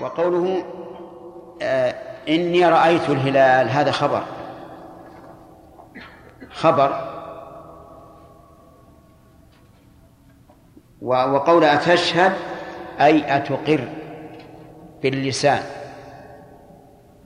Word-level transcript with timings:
وقوله 0.00 0.64
آه 1.62 1.94
إني 2.28 2.66
رأيت 2.66 3.10
الهلال 3.10 3.68
هذا 3.68 3.90
خبر. 3.90 4.22
خبر. 6.50 7.08
وقول 11.02 11.64
أتشهد 11.64 12.32
أي 13.00 13.36
أتقر 13.36 13.88
باللسان. 15.02 15.62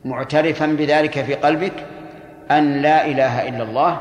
معترفا 0.04 0.66
بذلك 0.66 1.24
في 1.24 1.34
قلبك 1.34 1.86
أن 2.50 2.82
لا 2.82 3.06
إله 3.06 3.48
إلا 3.48 3.62
الله. 3.62 4.00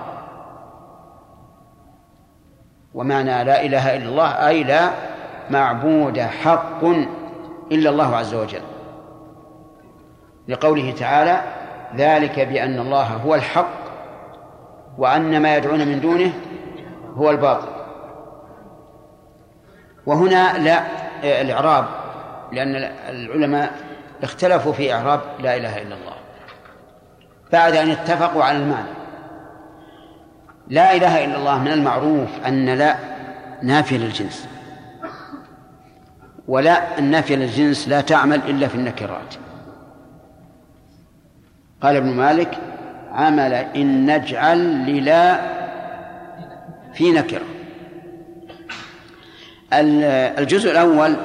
ومعنى 2.94 3.44
لا 3.44 3.66
إله 3.66 3.96
إلا 3.98 4.06
الله 4.06 4.48
أي 4.48 4.64
لا 4.64 4.90
معبود 5.50 6.20
حق 6.20 6.84
إلا 7.72 7.90
الله 7.90 8.16
عز 8.16 8.34
وجل. 8.34 8.62
لقوله 10.48 10.92
تعالى 10.92 11.42
ذلك 11.96 12.40
بأن 12.40 12.80
الله 12.80 13.04
هو 13.04 13.36
الحق 13.36 13.82
وأن 14.98 15.42
ما 15.42 15.58
يدعون 15.58 15.88
من 15.88 16.00
دونه 16.02 16.34
هو 17.16 17.30
الباطل. 17.30 17.68
وهنا 20.06 20.58
لا 20.58 20.82
الإعراب 21.42 21.86
لأن 22.52 22.76
العلماء 23.10 23.72
اختلفوا 24.24 24.74
في 24.74 24.94
إعراب 24.94 25.22
لا 25.40 25.58
إله 25.58 25.82
إلا 25.82 25.96
الله. 25.96 26.14
بعد 27.52 27.76
أن 27.76 27.90
اتفقوا 27.90 28.44
على 28.44 28.58
المعنى. 28.58 28.88
لا 30.68 30.96
إله 30.96 31.26
إلا 31.26 31.38
الله 31.38 31.60
من 31.60 31.72
المعروف 31.72 32.30
أن 32.48 32.66
لا 32.70 32.96
نافية 33.64 33.98
للجنس. 33.98 34.48
ولا 36.52 37.00
النافية 37.00 37.36
للجنس 37.36 37.88
لا 37.88 38.02
تعمل 38.02 38.42
إلا 38.50 38.68
في 38.68 38.76
النكرات. 38.76 39.36
قال 41.82 41.96
ابن 41.96 42.10
مالك 42.10 42.58
عمل 43.12 43.54
إن 43.54 44.16
نجعل 44.16 44.86
للا 44.86 45.42
في 46.94 47.12
نكرة 47.12 47.42
الجزء 50.40 50.72
الأول 50.72 51.16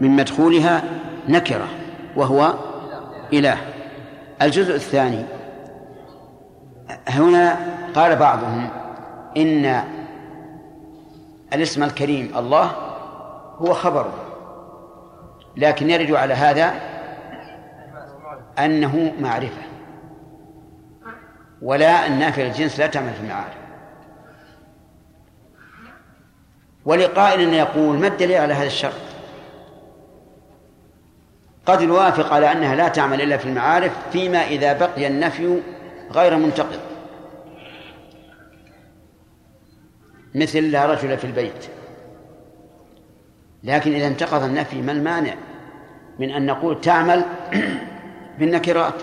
من 0.00 0.10
مدخولها 0.10 0.82
نكرة 1.28 1.68
وهو 2.16 2.54
إله. 3.32 3.56
الجزء 4.42 4.74
الثاني 4.74 5.24
هنا 7.08 7.56
قال 7.94 8.16
بعضهم 8.16 8.68
إن 9.36 9.82
الاسم 11.52 11.82
الكريم 11.82 12.32
الله 12.36 12.95
هو 13.58 13.74
خبره 13.74 14.12
لكن 15.56 15.90
يرد 15.90 16.12
على 16.12 16.34
هذا 16.34 16.74
أنه 18.58 19.12
معرفة. 19.20 19.62
ولا 21.62 22.06
النافع 22.06 22.42
الجنس 22.42 22.78
لا 22.78 22.86
تعمل 22.86 23.12
في 23.12 23.20
المعارف. 23.20 23.56
ولقائل 26.84 27.54
يقول 27.54 27.98
ما 27.98 28.06
الدليل 28.06 28.40
على 28.40 28.54
هذا 28.54 28.66
الشرط؟ 28.66 28.92
قد 31.66 31.82
نوافق 31.82 32.32
على 32.32 32.52
أنها 32.52 32.74
لا 32.74 32.88
تعمل 32.88 33.20
إلا 33.20 33.36
في 33.36 33.44
المعارف 33.44 33.92
فيما 34.12 34.38
إذا 34.46 34.72
بقي 34.72 35.06
النفي 35.06 35.62
غير 36.10 36.36
منتقض. 36.36 36.80
مثل 40.34 40.58
لا 40.58 40.86
رجل 40.86 41.18
في 41.18 41.24
البيت. 41.24 41.75
لكن 43.64 43.94
إذا 43.94 44.06
انتقض 44.06 44.42
النفي 44.42 44.82
ما 44.82 44.92
المانع 44.92 45.34
من 46.18 46.30
أن 46.30 46.46
نقول 46.46 46.80
تعمل 46.80 47.24
بالنكرات؟ 48.38 48.94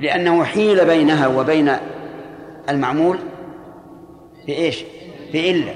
لأنه 0.00 0.44
حيل 0.44 0.84
بينها 0.84 1.26
وبين 1.26 1.72
المعمول 2.68 3.18
بإيش؟ 4.46 4.84
بإلا 5.32 5.74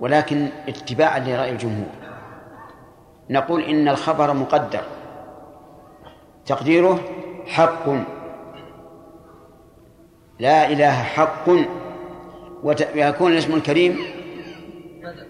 ولكن 0.00 0.48
اتباعا 0.68 1.18
لرأي 1.18 1.50
الجمهور. 1.50 1.90
نقول 3.30 3.62
إن 3.62 3.88
الخبر 3.88 4.32
مقدر. 4.34 4.82
تقديره 6.46 7.00
حق. 7.46 7.88
لا 10.38 10.72
إله 10.72 11.02
حق. 11.02 11.48
ويكون 12.62 13.32
الاسم 13.32 13.54
الكريم 13.54 13.98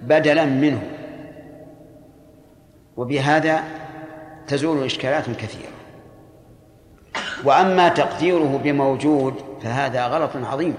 بدلا 0.03 0.45
منه. 0.45 0.83
وبهذا 2.97 3.63
تزول 4.47 4.85
إشكالات 4.85 5.31
كثيرة. 5.31 5.73
وأما 7.45 7.89
تقديره 7.89 8.61
بموجود 8.65 9.35
فهذا 9.63 10.07
غلط 10.07 10.37
عظيم. 10.37 10.75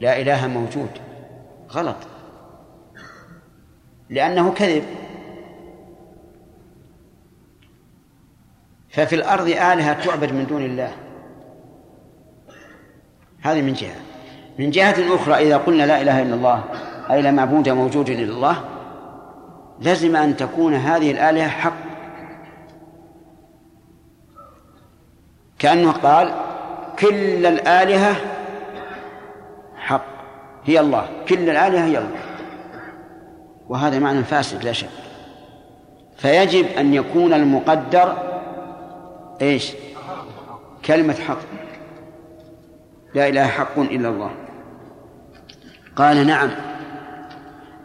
لا 0.00 0.20
إله 0.20 0.46
موجود. 0.46 0.90
غلط. 1.70 1.96
لأنه 4.10 4.52
كذب. 4.52 4.84
ففي 8.90 9.14
الأرض 9.14 9.46
آلهة 9.46 10.04
تعبد 10.04 10.32
من 10.32 10.46
دون 10.46 10.64
الله. 10.64 10.92
هذه 13.42 13.62
من 13.62 13.72
جهة. 13.72 14.00
من 14.58 14.70
جهة 14.70 15.14
أخرى 15.14 15.34
إذا 15.34 15.56
قلنا 15.56 15.82
لا 15.86 16.02
إله 16.02 16.22
إلا 16.22 16.34
الله 16.34 16.64
أي 17.10 17.22
لا 17.22 17.30
معبود 17.30 17.68
موجود 17.68 18.10
إلا 18.10 18.34
الله 18.34 18.64
لزم 19.80 20.16
أن 20.16 20.36
تكون 20.36 20.74
هذه 20.74 21.10
الآلهة 21.10 21.48
حق. 21.48 21.76
كأنه 25.58 25.92
قال 25.92 26.34
كل 26.98 27.46
الآلهة 27.46 28.16
حق. 29.76 30.06
هي 30.64 30.80
الله. 30.80 31.08
كل 31.28 31.50
الآلهة 31.50 31.84
هي 31.84 31.98
الله. 31.98 32.20
وهذا 33.68 33.98
معنى 33.98 34.24
فاسد 34.24 34.64
لا 34.64 34.72
شك. 34.72 34.88
فيجب 36.16 36.66
أن 36.66 36.94
يكون 36.94 37.32
المقدر 37.32 38.16
إيش؟ 39.42 39.72
كلمة 40.84 41.14
حق. 41.14 41.38
لا 43.14 43.28
إله 43.28 43.46
حق 43.46 43.78
إلا 43.78 44.08
الله. 44.08 44.30
قال 45.96 46.26
نعم. 46.26 46.69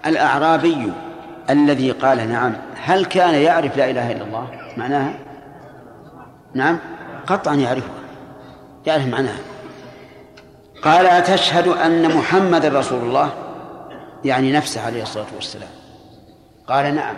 الأعرابي 0.06 0.92
الذي 1.50 1.92
قال 1.92 2.30
نعم. 2.30 2.54
هل 2.84 3.06
كان 3.06 3.34
يعرف 3.34 3.78
لا 3.78 3.90
إله 3.90 4.12
إلا 4.12 4.24
الله؟ 4.24 4.48
معناها؟ 4.78 5.14
نعم. 6.54 6.80
قطعا 7.28 7.56
يعرفها 7.56 7.96
يعرف 8.86 9.06
معناها. 9.06 9.40
قال 10.82 11.06
أتشهد 11.06 11.68
أن 11.68 12.18
محمد 12.18 12.66
رسول 12.66 13.02
الله؟ 13.02 13.34
يعني 14.26 14.52
نفسه 14.52 14.86
عليه 14.86 15.04
الصلاة 15.04 15.26
والسلام. 15.36 15.70
قال 16.68 16.96
نعم. 16.96 17.16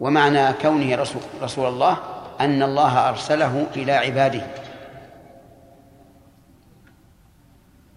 ومعنى 0.00 0.52
كونه 0.52 0.96
رسول, 0.96 1.22
رسول 1.42 1.68
الله 1.68 1.96
أن 2.40 2.62
الله 2.62 3.08
أرسله 3.08 3.66
إلى 3.76 3.92
عباده. 3.92 4.46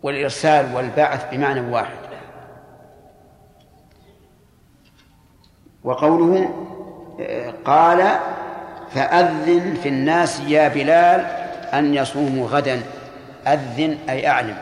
والإرسال 0.03 0.75
والبعث 0.75 1.25
بمعنى 1.31 1.61
واحد. 1.61 2.06
وقوله 5.83 6.49
قال 7.65 8.19
فأذن 8.89 9.77
في 9.83 9.89
الناس 9.89 10.39
يا 10.39 10.67
بلال 10.67 11.19
أن 11.73 11.93
يصوموا 11.93 12.47
غدا. 12.47 12.81
أذن 13.47 13.97
أي 14.09 14.27
أعلم. 14.27 14.57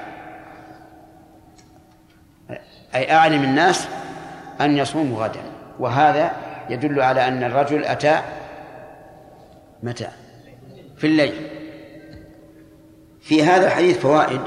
أي 2.95 3.11
أعلم 3.11 3.43
الناس 3.43 3.87
أن 4.61 4.77
يصوموا 4.77 5.23
غدا. 5.23 5.41
وهذا 5.79 6.31
يدل 6.69 7.01
على 7.01 7.27
أن 7.27 7.43
الرجل 7.43 7.85
أتى 7.85 8.21
متى؟ 9.83 10.07
في 10.97 11.07
الليل. 11.07 11.49
في 13.21 13.43
هذا 13.43 13.67
الحديث 13.67 13.97
فوائد. 13.97 14.41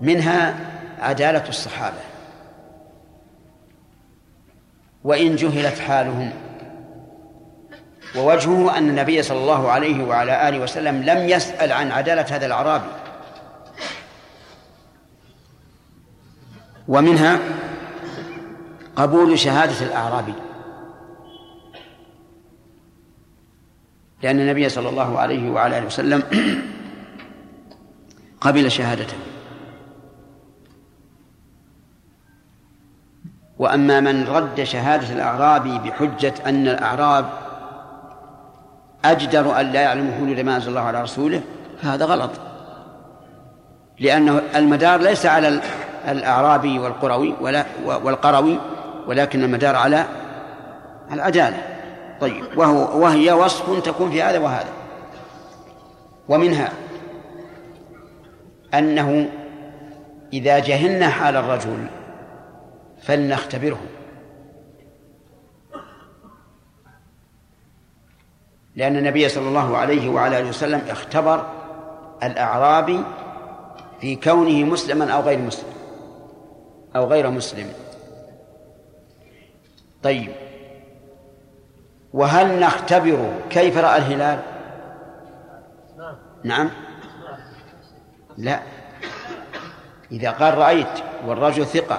منها 0.00 0.54
عدالة 1.00 1.48
الصحابة. 1.48 2.07
وإن 5.08 5.36
جهلت 5.36 5.78
حالهم. 5.78 6.30
ووجهه 8.16 8.78
أن 8.78 8.88
النبي 8.88 9.22
صلى 9.22 9.38
الله 9.38 9.70
عليه 9.70 10.04
وعلى 10.04 10.48
آله 10.48 10.58
وسلم 10.58 11.02
لم 11.02 11.28
يسأل 11.28 11.72
عن 11.72 11.90
عدالة 11.90 12.26
هذا 12.30 12.46
الأعرابي. 12.46 12.90
ومنها 16.88 17.38
قبول 18.96 19.38
شهادة 19.38 19.86
الأعرابي. 19.86 20.34
لأن 24.22 24.40
النبي 24.40 24.68
صلى 24.68 24.88
الله 24.88 25.18
عليه 25.18 25.50
وعلى 25.50 25.78
آله 25.78 25.86
وسلم 25.86 26.22
قبل 28.40 28.70
شهادته. 28.70 29.16
وأما 33.58 34.00
من 34.00 34.28
رد 34.28 34.62
شهادة 34.62 35.12
الأعرابي 35.12 35.78
بحجة 35.78 36.34
أن 36.46 36.68
الأعراب 36.68 37.24
أجدر 39.04 39.60
أن 39.60 39.72
لا 39.72 39.80
يعلموا 39.80 40.14
حدود 40.14 40.40
ما 40.40 40.56
أنزل 40.56 40.68
الله 40.68 40.80
على 40.80 41.02
رسوله 41.02 41.40
فهذا 41.82 42.04
غلط. 42.04 42.30
لأنه 44.00 44.42
المدار 44.56 45.00
ليس 45.00 45.26
على 45.26 45.60
الأعرابي 46.08 46.78
والقروي 46.78 47.34
ولا 47.40 47.64
والقروي 47.84 48.58
ولكن 49.06 49.44
المدار 49.44 49.76
على 49.76 50.04
العدالة. 51.12 51.56
طيب 52.20 52.44
وهو 52.56 53.02
وهي 53.02 53.32
وصف 53.32 53.82
تكون 53.84 54.10
في 54.10 54.22
هذا 54.22 54.38
وهذا. 54.38 54.68
ومنها 56.28 56.68
أنه 58.74 59.28
إذا 60.32 60.58
جهلنا 60.58 61.08
حال 61.08 61.36
الرجل 61.36 61.86
فلنختبره. 63.02 63.80
لأن 68.76 68.96
النبي 68.96 69.28
صلى 69.28 69.48
الله 69.48 69.76
عليه 69.76 70.08
وعلى 70.08 70.38
آله 70.38 70.48
وسلم 70.48 70.82
اختبر 70.88 71.46
الأعرابي 72.22 73.02
في 74.00 74.16
كونه 74.16 74.64
مسلما 74.64 75.12
أو 75.12 75.20
غير 75.20 75.38
مسلم 75.38 75.72
أو 76.96 77.06
غير 77.06 77.30
مسلم. 77.30 77.72
طيب. 80.02 80.32
وهل 82.12 82.60
نختبر 82.60 83.32
كيف 83.50 83.78
رأى 83.78 83.98
الهلال؟ 83.98 84.42
نعم. 86.44 86.70
لا. 88.36 88.60
إذا 90.12 90.30
قال 90.30 90.58
رأيت 90.58 90.98
والرجل 91.26 91.66
ثقة 91.66 91.98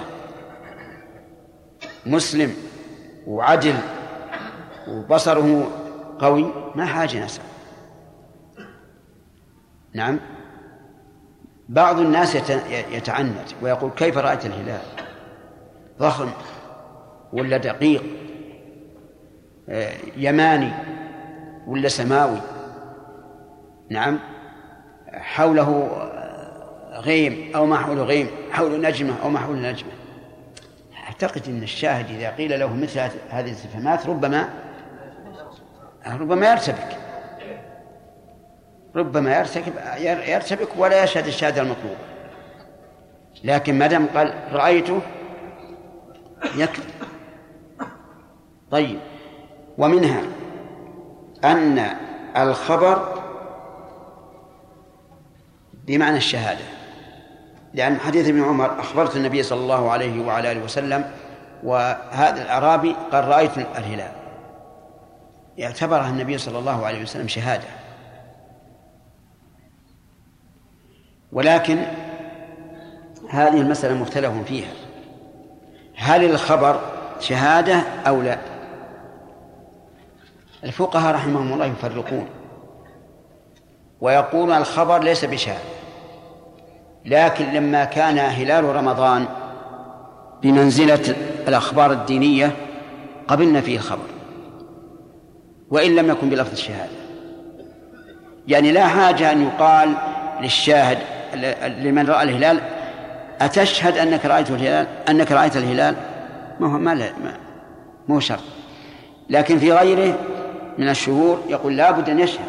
مسلم 2.06 2.54
وعدل 3.26 3.74
وبصره 4.88 5.70
قوي 6.18 6.52
ما 6.74 6.86
حاجة 6.86 7.24
نسأل. 7.24 7.44
نعم. 9.94 10.18
بعض 11.68 11.98
الناس 12.00 12.34
يتعنت 12.90 13.48
ويقول 13.62 13.90
كيف 13.90 14.18
رأيت 14.18 14.46
الهلال؟ 14.46 14.80
ضخم 15.98 16.30
ولا 17.32 17.56
دقيق؟ 17.56 18.02
آه، 19.68 19.92
يماني 20.16 20.72
ولا 21.66 21.88
سماوي؟ 21.88 22.40
نعم. 23.90 24.18
حوله 25.12 25.98
غيم 26.92 27.56
أو 27.56 27.66
ما 27.66 27.76
حوله 27.76 28.02
غيم؟ 28.02 28.26
حول 28.50 28.80
نجمة 28.80 29.14
أو 29.22 29.30
ما 29.30 29.38
حول 29.38 29.62
نجمة؟ 29.62 29.90
أعتقد 31.22 31.48
أن 31.48 31.62
الشاهد 31.62 32.10
إذا 32.10 32.30
قيل 32.30 32.60
له 32.60 32.76
مثل 32.76 33.00
هذه 33.30 33.46
الاستفهامات 33.46 34.06
ربما 34.06 34.48
ربما 36.06 36.50
يرتبك. 36.50 36.96
ربما 38.96 39.38
يرتكب 39.38 39.72
يرتبك 40.28 40.68
ولا 40.76 41.04
يشهد 41.04 41.26
الشهادة 41.26 41.62
المطلوبة 41.62 41.96
لكن 43.44 43.78
ما 43.78 43.86
دام 43.86 44.06
قال 44.06 44.34
رأيته 44.52 45.00
يكفي 46.56 46.82
طيب. 48.70 48.98
ومنها 49.78 50.22
أن 51.44 51.96
الخبر 52.36 53.22
بمعنى 55.86 56.16
الشهادة. 56.16 56.79
لأن 57.74 58.00
حديث 58.00 58.28
ابن 58.28 58.44
عمر 58.44 58.80
أخبرت 58.80 59.16
النبي 59.16 59.42
صلى 59.42 59.60
الله 59.60 59.90
عليه 59.90 60.26
وعلى 60.26 60.52
آله 60.52 60.64
وسلم 60.64 61.10
وهذا 61.62 62.42
الأعرابي 62.42 62.96
قال 63.12 63.28
رأيت 63.28 63.58
الهلال. 63.58 64.12
اعتبرها 65.60 66.08
النبي 66.08 66.38
صلى 66.38 66.58
الله 66.58 66.86
عليه 66.86 67.02
وسلم 67.02 67.28
شهادة. 67.28 67.68
ولكن 71.32 71.86
هذه 73.30 73.60
المسألة 73.60 73.94
مختلف 73.94 74.32
فيها. 74.46 74.72
هل 75.96 76.24
الخبر 76.24 76.80
شهادة 77.20 77.80
أو 78.06 78.22
لا؟ 78.22 78.38
الفقهاء 80.64 81.14
رحمهم 81.14 81.52
الله 81.52 81.66
يفرقون. 81.66 82.28
ويقولون 84.00 84.56
الخبر 84.56 85.02
ليس 85.02 85.24
بشهادة. 85.24 85.79
لكن 87.04 87.52
لما 87.52 87.84
كان 87.84 88.18
هلال 88.18 88.64
رمضان 88.64 89.26
بمنزلة 90.42 91.14
الأخبار 91.48 91.92
الدينية 91.92 92.52
قبلنا 93.28 93.60
فيه 93.60 93.76
الخبر 93.76 94.06
وإن 95.70 95.96
لم 95.96 96.10
يكن 96.10 96.30
بلفظ 96.30 96.52
الشهادة. 96.52 97.00
يعني 98.48 98.72
لا 98.72 98.86
حاجة 98.86 99.32
أن 99.32 99.42
يقال 99.42 99.94
للشاهد 100.40 100.98
لمن 101.82 102.06
رأى 102.06 102.22
الهلال 102.22 102.60
أتشهد 103.40 103.98
أنك 103.98 104.26
رأيت 104.26 104.50
الهلال؟ 104.50 104.86
أنك 105.08 105.32
رأيت 105.32 105.56
الهلال؟ 105.56 105.96
ما 106.60 106.74
هو 106.74 106.78
ما 106.78 106.94
ما 108.08 108.16
هو 108.16 108.20
شرط. 108.20 108.42
لكن 109.30 109.58
في 109.58 109.72
غيره 109.72 110.18
من 110.78 110.88
الشهور 110.88 111.42
يقول 111.48 111.76
لابد 111.76 112.10
أن 112.10 112.20
يشهد. 112.20 112.48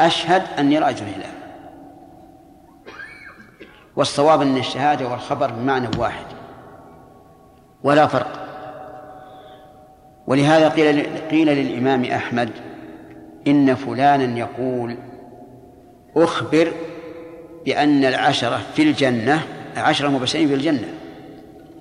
أشهد 0.00 0.42
أني 0.58 0.78
رأيت 0.78 1.02
الهلال. 1.02 1.37
والصواب 3.98 4.42
أن 4.42 4.56
الشهادة 4.56 5.08
والخبر 5.08 5.50
بمعنى 5.50 5.88
واحد. 5.98 6.24
ولا 7.82 8.06
فرق. 8.06 8.48
ولهذا 10.26 10.68
قيل 10.68 11.06
قيل 11.30 11.46
للإمام 11.46 12.04
أحمد 12.04 12.50
إن 13.46 13.74
فلانا 13.74 14.38
يقول 14.38 14.96
أخبر 16.16 16.72
بأن 17.64 18.04
العشرة 18.04 18.60
في 18.74 18.82
الجنة 18.82 19.42
عشرة 19.76 20.08
مبشرين 20.08 20.48
في 20.48 20.54
الجنة. 20.54 20.88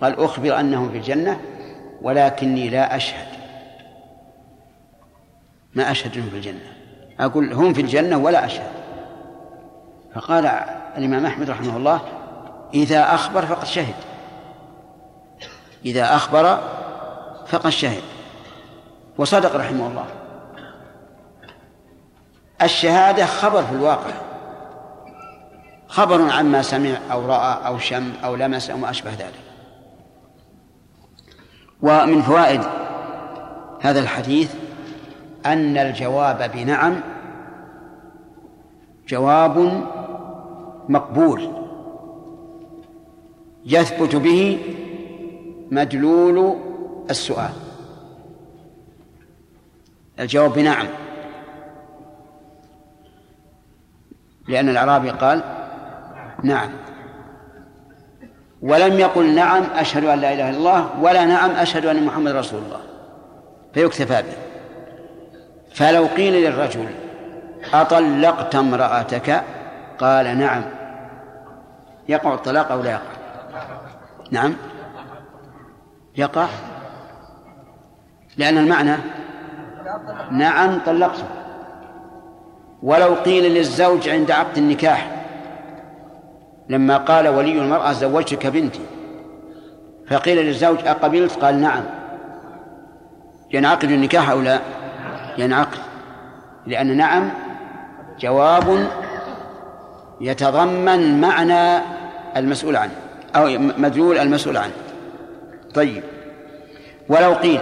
قال 0.02 0.20
أخبر 0.20 0.60
أنهم 0.60 0.92
في 0.92 0.98
الجنة 0.98 1.40
ولكني 2.02 2.70
لا 2.70 2.96
أشهد. 2.96 3.28
ما 5.76 5.92
أشهد 5.92 6.16
أنهم 6.16 6.30
في 6.30 6.36
الجنة. 6.36 6.72
أقول 7.20 7.54
هم 7.54 7.74
في 7.74 7.82
الجنة 7.82 8.18
ولا 8.18 8.46
أشهد. 8.46 8.72
فقال 10.16 10.46
الإمام 10.98 11.26
أحمد 11.26 11.50
رحمه 11.50 11.78
الله 11.78 12.02
إذا 12.74 13.14
أخبر 13.14 13.46
فقد 13.46 13.66
شهد. 13.66 13.96
إذا 15.86 16.16
أخبر 16.16 16.60
فقد 17.48 17.70
شهد. 17.70 18.02
وصدق 19.18 19.56
رحمه 19.56 19.88
الله. 19.88 20.06
الشهادة 22.62 23.26
خبر 23.26 23.64
في 23.64 23.72
الواقع. 23.72 24.14
خبر 25.88 26.32
عما 26.32 26.62
سمع 26.62 26.98
أو 27.12 27.26
رأى 27.26 27.68
أو 27.68 27.78
شم 27.78 28.14
أو 28.24 28.36
لمس 28.36 28.70
أو 28.70 28.78
ما 28.78 28.90
أشبه 28.90 29.12
ذلك. 29.12 29.40
ومن 31.82 32.22
فوائد 32.22 32.62
هذا 33.82 34.00
الحديث 34.00 34.56
أن 35.46 35.78
الجواب 35.78 36.52
بنعم 36.54 37.02
جواب 39.08 39.84
مقبول. 40.90 41.50
يثبت 43.66 44.16
به 44.16 44.60
مدلول 45.72 46.56
السؤال. 47.10 47.54
الجواب 50.20 50.54
بنعم. 50.54 50.88
لأن 54.48 54.70
الأعرابي 54.70 55.10
قال 55.10 55.42
نعم. 56.44 56.70
ولم 58.62 59.00
يقل 59.00 59.36
نعم 59.36 59.64
أشهد 59.64 60.04
أن 60.06 60.20
لا 60.20 60.34
إله 60.34 60.50
إلا 60.50 60.58
الله 60.58 60.90
ولا 61.02 61.26
نعم 61.26 61.50
أشهد 61.50 61.86
أن 61.86 62.06
محمد 62.06 62.32
رسول 62.32 62.62
الله. 62.64 62.80
فيكتفى 63.74 64.22
به. 64.22 64.38
فلو 65.74 66.06
قيل 66.06 66.34
للرجل 66.34 66.88
أطلقت 67.74 68.56
امرأتك 68.56 69.44
قال 70.00 70.38
نعم. 70.38 70.64
يقع 72.10 72.34
الطلاق 72.34 72.72
أو 72.72 72.82
لا 72.82 72.92
يقع؟ 72.92 73.02
نعم. 74.32 74.56
يقع؟ 76.18 76.48
لأن 78.38 78.58
المعنى 78.58 78.96
نعم 80.32 80.80
طلقته 80.86 81.24
ولو 82.84 83.14
قيل 83.14 83.54
للزوج 83.54 84.10
عند 84.10 84.32
عقد 84.32 84.58
النكاح 84.58 85.12
لما 86.70 86.98
قال 86.98 87.28
ولي 87.28 87.62
المرأة 87.62 87.92
زوجتك 87.92 88.48
بنتي 88.48 88.86
فقيل 90.10 90.46
للزوج 90.46 90.88
أقبلت؟ 90.88 91.32
قال 91.32 91.62
نعم. 91.62 91.84
ينعقد 93.52 93.92
النكاح 93.92 94.30
أو 94.30 94.42
لا؟ 94.42 94.60
ينعقد. 95.38 95.80
لأن 96.66 96.98
نعم 96.98 97.30
جواب 98.20 98.88
يتضمن 100.22 101.22
معنى 101.22 101.84
المسؤول 102.38 102.76
عنه 102.76 102.92
أو 103.36 103.48
مدلول 103.58 104.18
المسؤول 104.18 104.58
عنه. 104.58 104.74
طيب. 105.74 106.04
ولو 107.10 107.34
قيل 107.34 107.62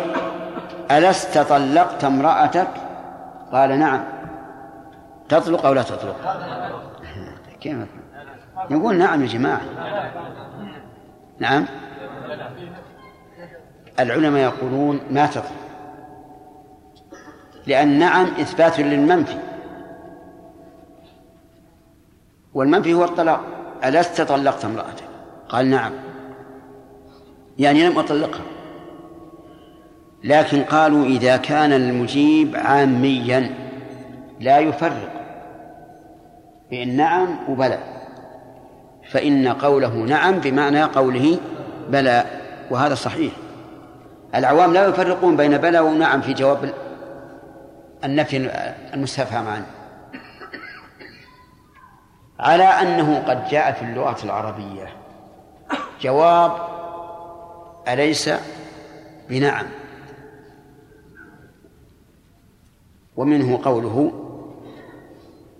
ألست 0.91 1.37
طلقت 1.37 2.03
امرأتك؟ 2.03 2.67
قال 3.51 3.79
نعم. 3.79 4.03
تطلق 5.29 5.65
أو 5.65 5.73
لا 5.73 5.81
تطلق؟ 5.81 6.15
كيف؟ 7.61 7.77
نقول 8.69 8.95
نعم 8.95 9.21
يا 9.21 9.27
جماعة. 9.27 9.61
نعم. 11.39 11.65
العلماء 13.99 14.41
يقولون 14.41 14.99
ما 15.11 15.25
تطلق. 15.25 15.51
لأن 17.67 17.99
نعم 17.99 18.25
إثبات 18.25 18.79
للمنفي. 18.79 19.37
والمنفي 22.55 22.93
هو 22.93 23.03
الطلاق. 23.03 23.41
ألست 23.85 24.21
طلقت 24.21 24.65
امرأتك 24.65 25.03
قال 25.49 25.69
نعم. 25.69 25.91
يعني 27.59 27.89
لم 27.89 27.99
أطلقها. 27.99 28.45
لكن 30.23 30.63
قالوا 30.63 31.05
إذا 31.05 31.37
كان 31.37 31.73
المجيب 31.73 32.55
عاميا 32.55 33.49
لا 34.39 34.59
يفرق. 34.59 35.11
بين 36.69 36.97
نعم 36.97 37.39
وبلى. 37.49 37.79
فإن 39.09 39.47
قوله 39.47 39.95
نعم 39.95 40.39
بمعنى 40.39 40.83
قوله 40.83 41.37
بلى 41.89 42.25
وهذا 42.71 42.95
صحيح. 42.95 43.33
العوام 44.35 44.73
لا 44.73 44.87
يفرقون 44.87 45.37
بين 45.37 45.57
بلى 45.57 45.79
ونعم 45.79 46.21
في 46.21 46.33
جواب 46.33 46.73
النفي 48.03 48.49
المستفهم 48.93 49.47
عنه. 49.47 49.74
على 52.39 52.63
أنه 52.63 53.23
قد 53.27 53.47
جاء 53.47 53.71
في 53.71 53.81
اللغة 53.81 54.17
العربية. 54.23 54.87
جواب 56.01 56.51
أليس؟ 57.87 58.29
بنعم. 59.29 59.65
ومنه 63.17 63.59
قوله 63.63 64.11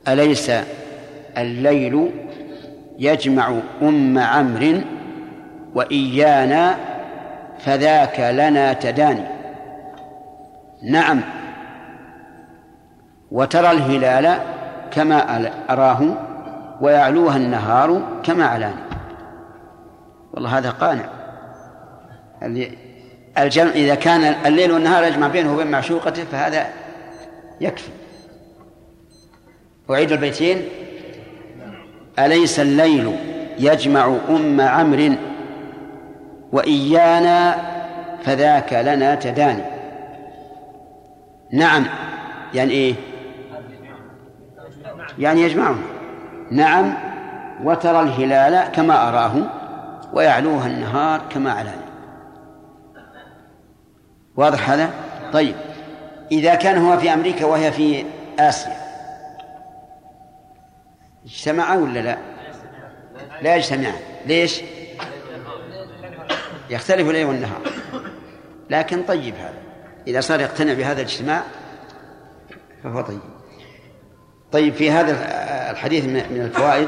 أليس 0.07 0.51
الليل 1.37 2.11
يجمع 2.99 3.59
أم 3.81 4.17
عمرو 4.17 4.81
وإيانا 5.75 6.75
فذاك 7.59 8.19
لنا 8.19 8.73
تداني؟ 8.73 9.25
نعم. 10.83 11.21
وترى 13.31 13.71
الهلال 13.71 14.39
كما 14.91 15.49
أراه 15.69 16.24
ويعلوها 16.81 17.37
النهار 17.37 18.01
كما 18.23 18.45
علاني 18.45 18.85
والله 20.33 20.57
هذا 20.57 20.69
قانع. 20.69 21.09
الجمع 23.37 23.71
إذا 23.71 23.95
كان 23.95 24.35
الليل 24.45 24.71
والنهار 24.71 25.03
يجمع 25.03 25.27
بينه 25.27 25.53
وبين 25.53 25.71
معشوقته 25.71 26.23
فهذا 26.23 26.67
يكفي. 27.61 27.89
أعيد 29.89 30.11
البيتين. 30.11 30.61
أليس 32.19 32.59
الليل 32.59 33.15
يجمع 33.59 34.15
أم 34.29 34.61
عمرو 34.61 35.13
وإيانا 36.51 37.55
فذاك 38.23 38.73
لنا 38.73 39.15
تداني؟ 39.15 39.63
نعم. 41.53 41.85
يعني 42.53 42.71
إيه؟ 42.71 42.95
يعني 45.19 45.41
يجمعهم. 45.41 45.94
نعم 46.51 46.93
وترى 47.63 47.99
الهلال 48.01 48.71
كما 48.71 49.09
أراه 49.09 49.33
ويعلوها 50.13 50.67
النهار 50.67 51.21
كما 51.29 51.51
علاني 51.51 51.85
واضح 54.35 54.69
هذا؟ 54.69 54.89
طيب 55.33 55.55
إذا 56.31 56.55
كان 56.55 56.77
هو 56.77 56.97
في 56.97 57.13
أمريكا 57.13 57.45
وهي 57.45 57.71
في 57.71 58.05
آسيا 58.39 58.77
اجتمعا 61.25 61.75
ولا 61.75 61.99
لا؟ 61.99 62.17
لا 63.41 63.55
يجتمعان 63.55 63.95
ليش؟ 64.25 64.61
يختلف 66.69 67.07
الليل 67.09 67.25
والنهار. 67.25 67.61
لكن 68.69 69.03
طيب 69.03 69.35
هذا. 69.35 69.53
إذا 70.07 70.21
صار 70.21 70.39
يقتنع 70.39 70.73
بهذا 70.73 71.01
الاجتماع 71.01 71.43
فهو 72.83 73.01
طيب. 73.01 73.19
طيب 74.51 74.73
في 74.73 74.91
هذا 74.91 75.13
الحديث 75.75 76.05
من 76.05 76.41
الفوائد 76.41 76.87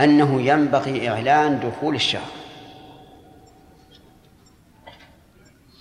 أنه 0.00 0.42
ينبغي 0.42 1.08
إعلان 1.08 1.60
دخول 1.60 1.94
الشهر. 1.94 2.30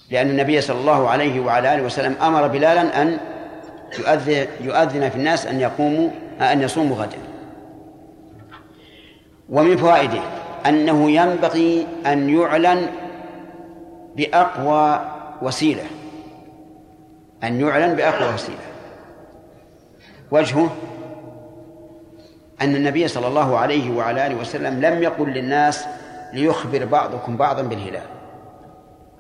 لأن 0.10 0.30
النبي 0.30 0.62
صلى 0.62 0.80
الله 0.80 1.10
عليه 1.10 1.40
وعلى 1.40 1.76
آله 1.76 1.84
وسلم 1.84 2.16
أمر 2.22 2.48
بلالا 2.48 3.02
أن 3.02 3.18
يؤذن, 4.00 4.48
يؤذن 4.62 5.10
في 5.10 5.16
الناس 5.16 5.46
أن 5.48 5.60
يقوموا 5.60 6.10
أن 6.42 6.62
يصوموا 6.62 6.98
غدا. 6.98 7.18
ومن 9.50 9.78
فوائده 9.78 10.22
أنه 10.66 11.12
ينبغي 11.12 11.88
أن 12.06 12.30
يعلن 12.30 12.88
بأقوى 14.16 15.12
وسيلة. 15.42 15.84
أن 17.44 17.62
يعلن 17.62 17.96
بأقوى 17.96 18.34
وسيلة. 18.34 18.72
وجهه 20.32 20.70
أن 22.62 22.76
النبي 22.76 23.08
صلى 23.08 23.28
الله 23.28 23.58
عليه 23.58 23.92
وعلى 23.92 24.28
آله 24.28 24.36
وسلم 24.36 24.82
لم 24.82 25.04
يقل 25.04 25.30
للناس 25.30 25.86
ليخبر 26.34 26.86
بعضكم 26.86 27.38
بعضا 27.38 27.62
بالهلال 27.62 28.06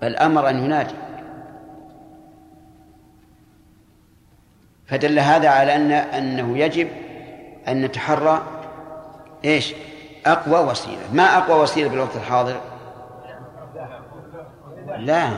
بل 0.01 0.15
أمر 0.15 0.49
أن 0.49 0.65
ينادي 0.65 0.95
فدل 4.87 5.19
هذا 5.19 5.49
على 5.49 5.75
أن 5.75 5.91
أنه 5.91 6.57
يجب 6.57 6.87
أن 7.67 7.81
نتحرى 7.81 8.41
إيش؟ 9.45 9.73
أقوى 10.25 10.71
وسيلة. 10.71 11.13
ما 11.13 11.37
أقوى 11.37 11.61
وسيلة 11.61 11.89
بالوقت 11.89 12.15
الحاضر؟ 12.15 12.61
لا. 14.97 15.29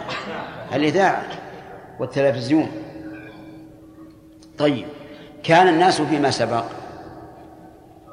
الإذاعة 0.74 1.24
والتلفزيون. 2.00 2.72
طيب. 4.57 4.86
كان 5.43 5.67
الناس 5.67 6.01
فيما 6.01 6.31
سبق. 6.31 6.63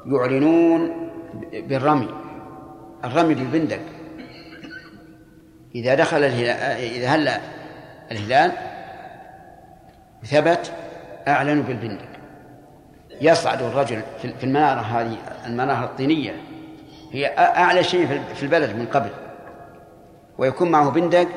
يعلنون 0.05 1.09
بالرمي 1.53 2.09
الرمي 3.03 3.33
بالبندق. 3.33 3.79
إذا 5.75 5.95
دخل 5.95 6.23
الهلال 6.23 6.49
إذا 6.81 7.07
هل 7.07 7.31
الهلال 8.11 8.51
ثبت 10.23 10.71
أعلنوا 11.27 11.63
بالبندق. 11.63 12.11
يصعد 13.21 13.61
الرجل 13.61 14.01
في 14.21 14.43
المنارة 14.43 14.79
هذه 14.79 15.17
المنارة 15.45 15.85
الطينية. 15.85 16.35
هي 17.11 17.27
أعلى 17.37 17.83
شيء 17.83 18.21
في 18.35 18.43
البلد 18.43 18.75
من 18.75 18.85
قبل. 18.85 19.09
ويكون 20.37 20.71
معه 20.71 20.89
بندق 20.89 21.27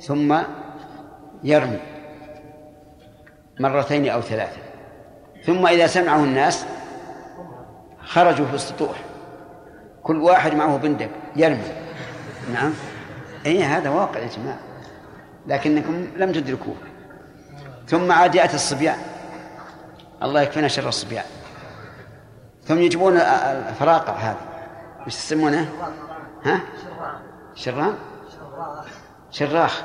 ثم 0.00 0.38
يرمي 1.44 1.78
مرتين 3.60 4.08
أو 4.08 4.20
ثلاثة. 4.20 4.60
ثم 5.44 5.66
إذا 5.66 5.86
سمعه 5.86 6.24
الناس 6.24 6.66
خرجوا 8.06 8.46
في 8.46 8.54
السطوح. 8.54 9.04
كل 10.02 10.16
واحد 10.16 10.54
معه 10.54 10.76
بندق 10.76 11.10
يرمي. 11.36 11.72
نعم. 12.52 12.72
اي 13.46 13.64
هذا 13.64 13.90
واقع 13.90 14.20
يا 14.20 14.28
جماعة. 14.28 14.58
لكنكم 15.46 16.06
لم 16.16 16.32
تدركوه. 16.32 16.76
ثم 17.88 18.12
عاد 18.12 18.34
يأتي 18.34 18.54
الصبيان. 18.54 18.98
الله 20.22 20.40
يكفينا 20.40 20.68
شر 20.68 20.88
الصبيان. 20.88 21.24
ثم 22.64 22.78
يجيبون 22.78 23.16
الفراقع 23.16 24.12
هذه. 24.12 24.40
وش 25.06 25.14
يسمونه؟ 25.14 25.68
ها؟ 26.44 26.60
شران؟ 27.54 27.94
شراخ. 29.30 29.82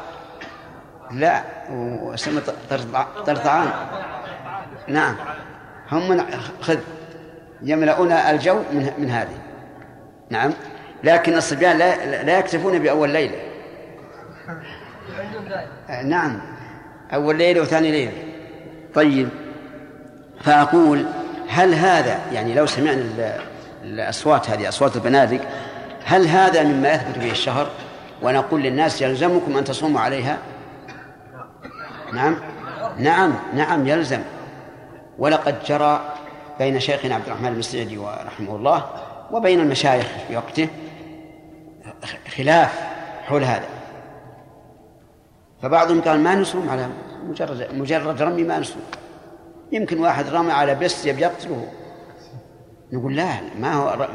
لا 1.11 1.43
وسمى 1.71 2.41
طرطعان. 3.25 3.71
نعم. 4.87 5.15
هم 5.91 6.09
من 6.09 6.31
خذ. 6.61 6.77
يملؤون 7.63 8.11
الجو 8.11 8.59
من 8.71 8.91
من 8.97 9.09
هذه. 9.09 9.37
نعم. 10.29 10.53
لكن 11.03 11.37
الصبيان 11.37 11.77
لا 11.77 12.23
لا 12.23 12.39
يكتفون 12.39 12.79
بأول 12.79 13.09
ليلة. 13.09 13.37
نعم. 16.03 16.41
أول 17.13 17.37
ليلة 17.37 17.61
وثاني 17.61 17.91
ليلة. 17.91 18.11
طيب. 18.93 19.29
فأقول 20.41 21.05
هل 21.49 21.73
هذا 21.73 22.19
يعني 22.31 22.53
لو 22.53 22.65
سمعنا 22.65 23.03
الأصوات 23.83 24.49
هذه 24.49 24.69
أصوات 24.69 24.95
البنادق 24.95 25.39
هل 26.05 26.27
هذا 26.27 26.63
مما 26.63 26.91
يثبت 26.93 27.17
به 27.17 27.31
الشهر؟ 27.31 27.69
ونقول 28.21 28.61
للناس 28.61 29.01
يلزمكم 29.01 29.57
أن 29.57 29.63
تصوموا 29.63 30.01
عليها؟ 30.01 30.37
نعم. 32.13 32.35
نعم. 32.97 33.33
نعم 33.53 33.87
يلزم. 33.87 34.21
ولقد 35.17 35.55
جرى 35.65 36.10
بين 36.61 36.79
شيخنا 36.79 37.15
عبد 37.15 37.25
الرحمن 37.25 37.47
المسعدي 37.47 37.97
ورحمه 37.97 38.55
الله 38.55 38.85
وبين 39.31 39.59
المشايخ 39.59 40.07
في 40.27 40.37
وقته 40.37 40.67
خلاف 42.35 42.79
حول 43.23 43.43
هذا. 43.43 43.65
فبعضهم 45.61 46.01
قال 46.01 46.19
ما 46.19 46.35
نصوم 46.35 46.69
على 46.69 46.87
مجرد 47.23 47.67
مجرد 47.73 48.21
رمي 48.21 48.43
ما 48.43 48.59
نصوم 48.59 48.81
يمكن 49.71 49.99
واحد 49.99 50.29
رمى 50.29 50.51
على 50.51 50.75
بس 50.75 51.05
يبي 51.05 51.21
يقتله. 51.21 51.67
نقول 52.93 53.15
لا 53.15 53.27
ما 53.59 53.73
هو 53.73 54.07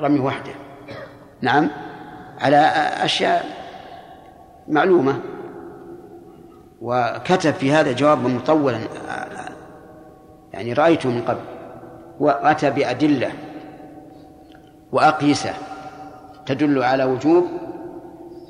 رمي 0.00 0.20
وحده. 0.20 0.52
نعم 1.40 1.70
على 2.40 2.56
أشياء 3.04 3.46
معلومة. 4.68 5.20
وكتب 6.80 7.54
في 7.54 7.72
هذا 7.72 7.92
جوابا 7.92 8.28
مطولا 8.28 8.78
يعني 10.52 10.72
رأيته 10.72 11.10
من 11.10 11.22
قبل. 11.22 11.53
وأتى 12.20 12.70
بأدلة 12.70 13.32
وأقيسة 14.92 15.54
تدل 16.46 16.82
على 16.82 17.04
وجوب 17.04 17.44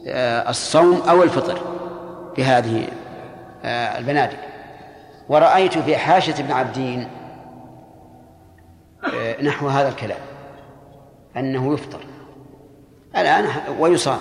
آه، 0.06 0.50
الصوم 0.50 1.02
أو 1.08 1.22
الفطر 1.22 1.58
في 2.36 2.44
هذه 2.44 2.88
آه، 3.64 3.98
البنادق 3.98 4.38
ورأيت 5.28 5.78
في 5.78 5.96
حاشة 5.96 6.40
ابن 6.40 6.52
عبدين 6.52 7.08
آه، 9.14 9.42
نحو 9.42 9.68
هذا 9.68 9.88
الكلام 9.88 10.18
أنه 11.36 11.74
يفطر. 11.74 12.00
الآن 13.16 13.46
ويصام. 13.78 14.18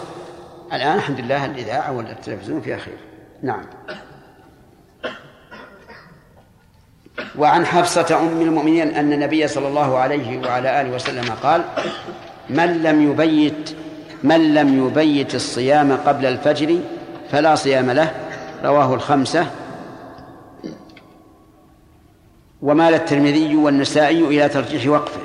الآن 0.74 0.96
الحمد 0.96 1.20
لله 1.20 1.46
الإذاعة 1.46 1.92
والتلفزيون 1.92 2.62
فيها 2.62 2.78
خير. 2.78 2.98
نعم. 3.44 3.66
وعن 7.38 7.66
حفصة 7.66 8.20
أم 8.20 8.42
المؤمنين 8.42 8.96
أن 8.96 9.14
النبي 9.14 9.48
صلى 9.48 9.68
الله 9.68 9.98
عليه 9.98 10.48
وعلى 10.48 10.82
آله 10.82 10.96
وسلم 10.96 11.26
قال 11.44 11.62
من 12.50 12.84
لم 12.84 13.12
يبيت 13.12 13.76
من 14.24 14.54
لم 14.54 14.88
يبيت 14.88 15.36
الصيام 15.36 15.98
قبل 16.06 16.26
الفجر 16.26 16.80
فلا 17.32 17.56
صيام 17.56 17.92
له. 17.92 18.12
رواه 18.64 18.94
الخمسة. 18.94 19.46
ومال 22.62 22.94
الترمذي 22.94 23.56
والنسائي 23.56 24.20
إلى 24.20 24.50
ترجيح 24.50 24.88
وقفه. 24.88 25.20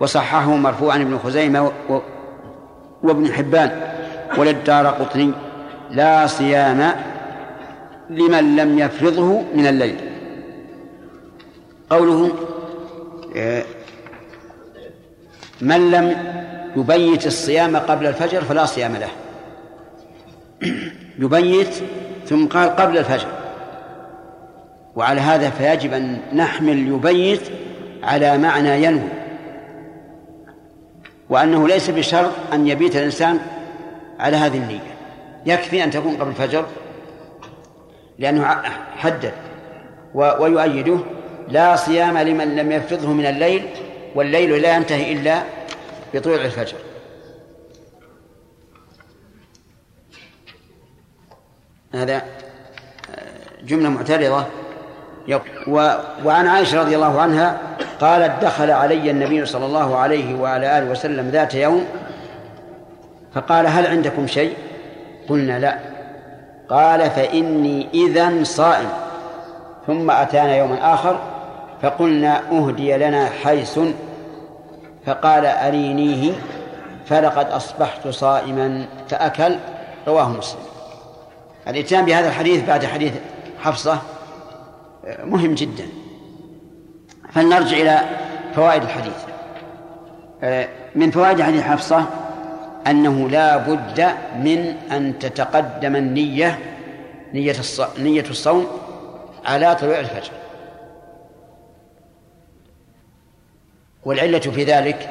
وصححه 0.00 0.56
مرفوعا 0.56 0.96
ابن 0.96 1.18
خزيمة 1.18 1.72
وابن 3.02 3.32
حبان. 3.32 3.80
وللدار 4.38 4.86
قطني 4.86 5.32
لا 5.90 6.26
صيام 6.26 6.92
لمن 8.10 8.56
لم 8.56 8.78
يفرضه 8.78 9.42
من 9.54 9.66
الليل. 9.66 10.13
قوله 11.90 12.30
آه، 13.36 13.64
من 15.60 15.90
لم 15.90 16.16
يبيت 16.76 17.26
الصيام 17.26 17.76
قبل 17.76 18.06
الفجر 18.06 18.40
فلا 18.40 18.64
صيام 18.66 18.96
له. 18.96 19.08
يبيت 21.24 21.74
ثم 22.26 22.46
قال 22.46 22.76
قبل 22.76 22.98
الفجر. 22.98 23.28
وعلى 24.96 25.20
هذا 25.20 25.50
فيجب 25.50 25.92
أن 25.92 26.18
نحمل 26.32 26.88
يبيت 26.88 27.40
على 28.02 28.38
معنى 28.38 28.84
ينوي 28.84 29.08
وأنه 31.30 31.68
ليس 31.68 31.90
بشرط 31.90 32.30
أن 32.52 32.66
يبيت 32.68 32.96
الإنسان 32.96 33.38
على 34.18 34.36
هذه 34.36 34.56
النية. 34.56 34.94
يكفي 35.46 35.84
أن 35.84 35.90
تكون 35.90 36.16
قبل 36.16 36.28
الفجر 36.28 36.64
لأنه 38.18 38.62
حدد 38.96 39.32
ويؤيده 40.14 40.98
لا 41.48 41.76
صيام 41.76 42.18
لمن 42.18 42.56
لم 42.56 42.72
يفرضه 42.72 43.08
من 43.08 43.26
الليل 43.26 43.68
والليل 44.14 44.62
لا 44.62 44.76
ينتهي 44.76 45.12
إلا 45.12 45.42
بطلوع 46.14 46.36
الفجر. 46.36 46.76
هذا 51.94 52.22
جملة 53.62 53.88
معترضة. 53.88 54.44
وعن 56.24 56.46
عائشة 56.46 56.80
رضي 56.80 56.94
الله 56.94 57.20
عنها 57.20 57.60
قالت 58.00 58.44
دخل 58.44 58.70
علي 58.70 59.10
النبي 59.10 59.46
صلى 59.46 59.66
الله 59.66 59.96
عليه 59.96 60.34
وعلى 60.34 60.78
آله 60.78 60.90
وسلم 60.90 61.28
ذات 61.28 61.54
يوم 61.54 61.86
فقال 63.34 63.66
هل 63.66 63.86
عندكم 63.86 64.26
شيء؟ 64.26 64.56
قلنا 65.28 65.58
لا. 65.58 65.78
قال 66.68 67.10
فإني 67.10 67.88
إذا 67.94 68.44
صائم. 68.44 68.88
ثم 69.86 70.10
أتانا 70.10 70.56
يوما 70.56 70.94
آخر 70.94 71.33
فقلنا 71.84 72.50
أهدي 72.50 72.96
لنا 72.96 73.28
حيث 73.44 73.80
فقال 75.06 75.46
أرينيه 75.46 76.32
فلقد 77.06 77.50
أصبحت 77.50 78.08
صائما 78.08 78.86
فأكل 79.08 79.56
رواه 80.08 80.28
مسلم. 80.28 80.60
الإتيان 81.68 82.04
بهذا 82.04 82.28
الحديث 82.28 82.64
بعد 82.64 82.84
حديث 82.84 83.12
حفصة 83.60 83.98
مهم 85.24 85.54
جدا. 85.54 85.84
فلنرجع 87.32 87.76
إلى 87.76 88.00
فوائد 88.54 88.82
الحديث. 88.82 89.24
من 90.94 91.10
فوائد 91.10 91.42
حديث 91.42 91.62
حفصة 91.62 92.04
أنه 92.86 93.28
لا 93.28 93.56
بد 93.56 94.08
من 94.38 94.74
أن 94.92 95.18
تتقدم 95.18 95.96
النية 95.96 96.58
نية 97.34 97.54
نية 97.98 98.24
الصوم 98.30 98.66
على 99.46 99.74
طلوع 99.74 100.00
الفجر. 100.00 100.32
والعلة 104.04 104.38
في 104.38 104.64
ذلك 104.64 105.10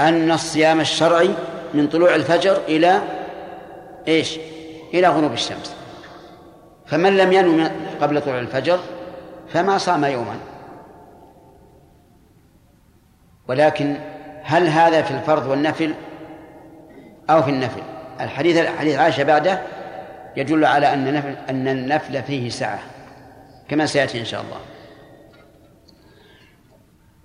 أن 0.00 0.30
الصيام 0.30 0.80
الشرعي 0.80 1.30
من 1.74 1.88
طلوع 1.88 2.14
الفجر 2.14 2.56
إلى 2.68 3.02
إيش؟ 4.08 4.38
إلى 4.94 5.08
غروب 5.08 5.32
الشمس. 5.32 5.74
فمن 6.86 7.16
لم 7.16 7.32
ينم 7.32 7.70
قبل 8.00 8.20
طلوع 8.20 8.38
الفجر 8.38 8.78
فما 9.48 9.78
صام 9.78 10.04
يوما. 10.04 10.36
ولكن 13.48 13.96
هل 14.42 14.68
هذا 14.68 15.02
في 15.02 15.10
الفرض 15.10 15.46
والنفل 15.46 15.94
أو 17.30 17.42
في 17.42 17.50
النفل؟ 17.50 17.80
الحديث 18.20 18.66
حديث 18.66 18.98
عائشة 18.98 19.22
بعده 19.22 19.62
يدل 20.36 20.64
على 20.64 20.92
أن 20.92 21.08
النفل 21.08 21.34
أن 21.50 21.68
النفل 21.68 22.22
فيه 22.22 22.48
سعة 22.48 22.78
كما 23.68 23.86
سيأتي 23.86 24.20
إن 24.20 24.24
شاء 24.24 24.40
الله. 24.40 24.58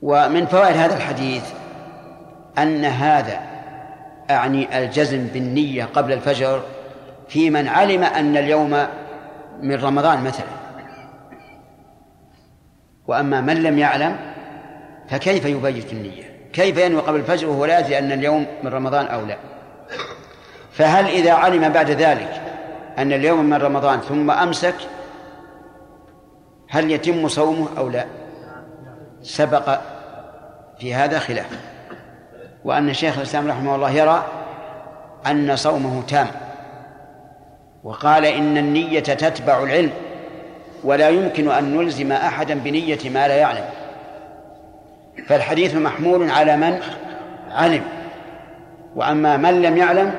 ومن 0.03 0.45
فوائد 0.45 0.77
هذا 0.77 0.95
الحديث 0.95 1.43
أن 2.57 2.85
هذا 2.85 3.39
أعني 4.29 4.77
الجزم 4.77 5.27
بالنية 5.27 5.85
قبل 5.85 6.13
الفجر 6.13 6.61
في 7.27 7.49
من 7.49 7.67
علم 7.67 8.03
أن 8.03 8.37
اليوم 8.37 8.87
من 9.61 9.75
رمضان 9.75 10.23
مثلا. 10.23 10.45
وأما 13.07 13.41
من 13.41 13.63
لم 13.63 13.79
يعلم 13.79 14.17
فكيف 15.09 15.45
يبيت 15.45 15.93
النية؟ 15.93 16.23
كيف 16.53 16.77
ينوي 16.77 17.01
قبل 17.01 17.19
الفجر 17.19 17.49
وهو 17.49 17.65
لا 17.65 17.79
يدري 17.79 17.99
أن 17.99 18.11
اليوم 18.11 18.45
من 18.63 18.73
رمضان 18.73 19.05
أو 19.05 19.25
لا؟ 19.25 19.37
فهل 20.71 21.05
إذا 21.05 21.33
علم 21.33 21.69
بعد 21.69 21.91
ذلك 21.91 22.41
أن 22.97 23.13
اليوم 23.13 23.45
من 23.45 23.57
رمضان 23.57 23.99
ثم 23.99 24.31
أمسك 24.31 24.75
هل 26.69 26.91
يتم 26.91 27.27
صومه 27.27 27.67
أو 27.77 27.89
لا؟ 27.89 28.05
سبق 29.21 29.92
في 30.83 30.93
هذا 30.93 31.19
خلاف. 31.19 31.45
وأن 32.65 32.93
شيخ 32.93 33.17
الإسلام 33.17 33.47
رحمه 33.47 33.75
الله 33.75 33.91
يرى 33.91 34.25
أن 35.27 35.55
صومه 35.55 36.03
تام. 36.07 36.27
وقال 37.83 38.25
إن 38.25 38.57
النية 38.57 38.99
تتبع 38.99 39.63
العلم 39.63 39.91
ولا 40.83 41.09
يمكن 41.09 41.51
أن 41.51 41.77
نلزم 41.77 42.11
أحدا 42.11 42.53
بنية 42.53 42.99
ما 43.05 43.27
لا 43.27 43.35
يعلم. 43.35 43.65
فالحديث 45.27 45.75
محمول 45.75 46.29
على 46.29 46.57
من؟ 46.57 46.79
علم. 47.51 47.83
وأما 48.95 49.37
من 49.37 49.61
لم 49.61 49.77
يعلم 49.77 50.13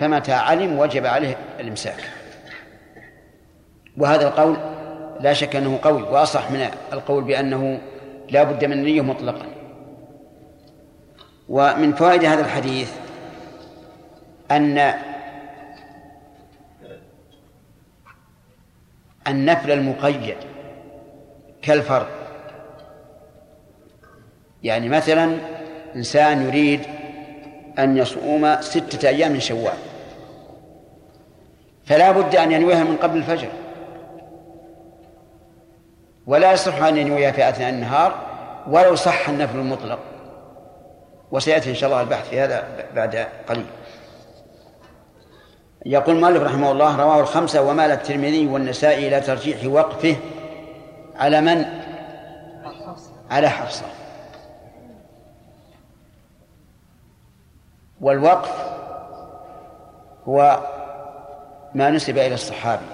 فمتى 0.00 0.32
علم 0.32 0.78
وجب 0.78 1.06
عليه 1.06 1.36
الإمساك. 1.60 2.10
وهذا 3.98 4.28
القول 4.28 4.56
لا 5.20 5.32
شك 5.32 5.56
أنه 5.56 5.78
قوي 5.82 6.02
وأصح 6.02 6.50
من 6.50 6.66
القول 6.92 7.24
بأنه 7.24 7.80
لا 8.30 8.42
بد 8.42 8.64
من 8.64 8.72
النية 8.72 9.00
مطلقا. 9.00 9.59
ومن 11.50 11.94
فوائد 11.94 12.24
هذا 12.24 12.40
الحديث 12.40 12.92
أن 14.50 14.94
النفل 19.28 19.70
المقيد 19.70 20.36
كالفرض 21.62 22.06
يعني 24.62 24.88
مثلا 24.88 25.38
إنسان 25.96 26.46
يريد 26.46 26.80
أن 27.78 27.96
يصوم 27.96 28.60
ستة 28.60 29.08
أيام 29.08 29.32
من 29.32 29.40
شوال 29.40 29.78
فلا 31.84 32.10
بد 32.10 32.36
أن 32.36 32.52
ينويها 32.52 32.84
من 32.84 32.96
قبل 32.96 33.16
الفجر. 33.18 33.48
ولا 36.26 36.52
يصح 36.52 36.82
أن 36.82 36.96
ينويها 36.96 37.30
في 37.30 37.48
أثناء 37.48 37.70
النهار 37.70 38.14
ولو 38.66 38.94
صح 38.94 39.28
النفل 39.28 39.58
المطلق. 39.58 40.09
وسيأتي 41.32 41.70
إن 41.70 41.74
شاء 41.74 41.90
الله 41.90 42.02
البحث 42.02 42.28
في 42.28 42.40
هذا 42.40 42.68
بعد 42.94 43.26
قليل. 43.48 43.66
يقول 45.86 46.16
المؤلف 46.16 46.42
رحمه 46.42 46.72
الله 46.72 46.96
رواه 46.96 47.20
الخمسة 47.20 47.62
ومال 47.62 47.90
الترمذي 47.90 48.46
والنسائي 48.46 49.08
إلى 49.08 49.20
ترجيح 49.20 49.64
وقفه 49.64 50.16
على 51.16 51.40
من؟ 51.40 51.64
على 53.30 53.48
حفصة. 53.48 53.84
والوقف 58.00 58.70
هو 60.28 60.60
ما 61.74 61.90
نسب 61.90 62.18
إلى 62.18 62.34
الصحابي 62.34 62.86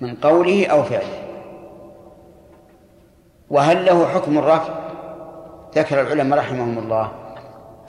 من 0.00 0.14
قوله 0.14 0.66
أو 0.66 0.82
فعله. 0.82 1.24
وهل 3.50 3.86
له 3.86 4.06
حكم 4.08 4.38
الرفع؟ 4.38 4.83
ذكر 5.76 6.00
العلماء 6.00 6.38
رحمهم 6.38 6.78
الله 6.78 7.12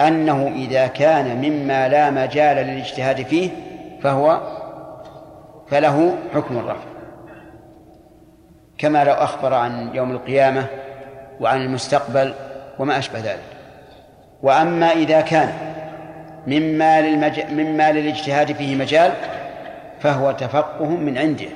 أنه 0.02 0.48
إذا 0.56 0.88
كان 0.88 1.38
مما 1.38 1.88
لا 1.88 2.10
مجال 2.10 2.58
للاجتهاد 2.58 3.22
فيه 3.22 3.50
فهو 4.02 4.42
فله 5.68 6.16
حكم 6.34 6.58
الرفع. 6.58 6.86
كما 8.78 9.04
لو 9.04 9.14
أخبر 9.14 9.54
عن 9.54 9.96
يوم 9.96 10.12
القيامة 10.12 10.66
وعن 11.40 11.62
المستقبل 11.62 12.34
وما 12.80 12.98
أشبه 12.98 13.20
ذلك. 13.20 13.44
وأما 14.44 14.92
إذا 14.92 15.22
كان 15.22 15.54
مما 16.48 17.02
للمج... 17.02 17.40
مما 17.52 17.92
للاجتهاد 17.92 18.52
فيه 18.52 18.76
مجال 18.76 19.12
فهو 20.00 20.32
تفقه 20.32 20.86
من 20.86 21.18
عنده. 21.18 21.50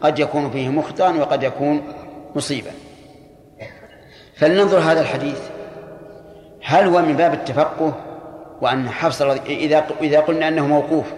قد 0.00 0.18
يكون 0.18 0.50
فيه 0.50 0.68
مخطئا 0.68 1.10
وقد 1.10 1.42
يكون 1.42 1.82
مصيبا. 2.36 2.70
فلننظر 4.42 4.78
هذا 4.78 5.00
الحديث. 5.00 5.40
هل 6.64 6.86
هو 6.86 7.02
من 7.02 7.16
باب 7.16 7.34
التفقه 7.34 7.94
وأن 8.60 8.88
حفصة. 8.88 9.32
إذا 9.46 9.86
إذا 10.00 10.20
قلنا 10.20 10.48
أنه 10.48 10.66
موقوف 10.66 11.12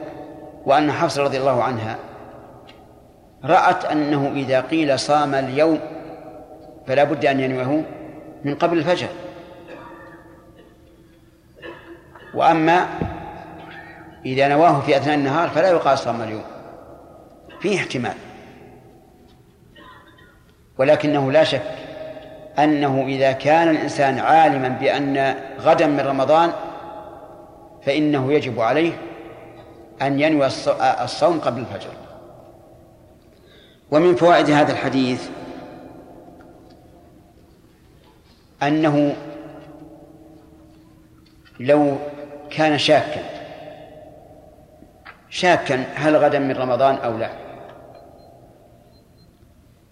وأن 0.67 0.93
حفصة 0.93 1.23
رضي 1.23 1.39
الله 1.39 1.63
عنها 1.63 1.99
رأت 3.45 3.85
أنه 3.85 4.33
إذا 4.35 4.61
قيل 4.61 4.99
صام 4.99 5.35
اليوم 5.35 5.81
فلا 6.87 7.05
بد 7.05 7.27
أن 7.27 7.41
ينويه 7.41 7.85
من 8.45 8.55
قبل 8.55 8.79
الفجر. 8.79 9.09
وأما 12.35 12.87
إذا 14.27 14.49
نواه 14.49 14.81
في 14.81 14.97
أثناء 14.97 15.15
النهار 15.15 15.49
فلا 15.49 15.69
يقال 15.69 15.99
صام 15.99 16.23
اليوم. 16.23 16.45
فيه 17.61 17.79
احتمال. 17.79 18.15
ولكنه 20.79 21.33
لا 21.33 21.45
شك 21.45 21.84
أنه 22.59 23.05
إذا 23.07 23.33
كان 23.33 23.69
الإنسان 23.69 24.19
عالما 24.19 24.69
بأن 24.69 25.35
غدا 25.61 25.87
من 25.87 26.01
رمضان 26.01 26.53
فإنه 27.83 28.33
يجب 28.33 28.61
عليه 28.61 28.93
أن 30.03 30.21
ينوي 30.21 30.47
الصوم 31.05 31.41
قبل 31.41 31.61
الفجر. 31.61 31.91
ومن 33.91 34.15
فوائد 34.15 34.51
هذا 34.51 34.73
الحديث 34.73 35.29
أنه 38.63 39.17
لو 41.61 41.97
كان 42.51 42.79
شاكا 42.79 43.23
شاكا 45.31 45.85
هل 45.95 46.17
غدا 46.17 46.39
من 46.39 46.57
رمضان 46.57 46.95
أو 46.95 47.19
لا؟ 47.19 47.31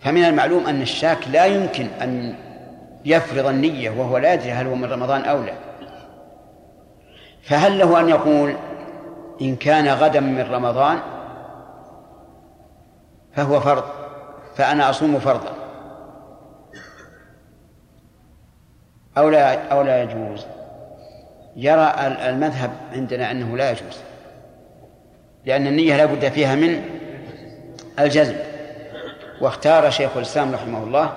فمن 0.01 0.25
المعلوم 0.25 0.67
أن 0.67 0.83
الشاك 0.83 1.29
لا 1.29 1.47
يمكن 1.47 1.87
أن 1.87 2.35
يفرض 3.05 3.47
النية 3.47 3.91
وهو 3.91 4.19
لا 4.19 4.35
يدري 4.35 4.53
هل 4.53 4.67
هو 4.67 4.75
من 4.75 4.93
رمضان 4.93 5.25
أو 5.25 5.43
لا. 5.43 5.53
فهل 7.43 7.79
له 7.79 8.01
أن 8.01 8.09
يقول 8.09 8.57
إن 9.41 9.57
كان 9.57 9.89
غدا 9.89 10.21
من 10.21 10.53
رمضان 10.53 10.99
فهو 13.37 13.61
فرض 13.61 13.85
فأنا 14.57 14.91
أصوم 14.91 15.19
فرضا. 15.19 15.55
أو 19.19 19.29
لا 19.29 19.73
أو 19.73 19.83
لا 19.83 20.03
يجوز. 20.03 20.47
يرى 21.57 21.95
المذهب 22.29 22.71
عندنا 22.93 23.31
أنه 23.31 23.57
لا 23.57 23.71
يجوز 23.71 23.99
لأن 25.45 25.67
النية 25.67 25.97
لا 25.97 26.05
بد 26.05 26.29
فيها 26.29 26.55
من 26.55 26.85
الجزم. 27.99 28.37
واختار 29.41 29.91
شيخ 29.91 30.17
الإسلام 30.17 30.55
رحمه 30.55 30.83
الله 30.83 31.13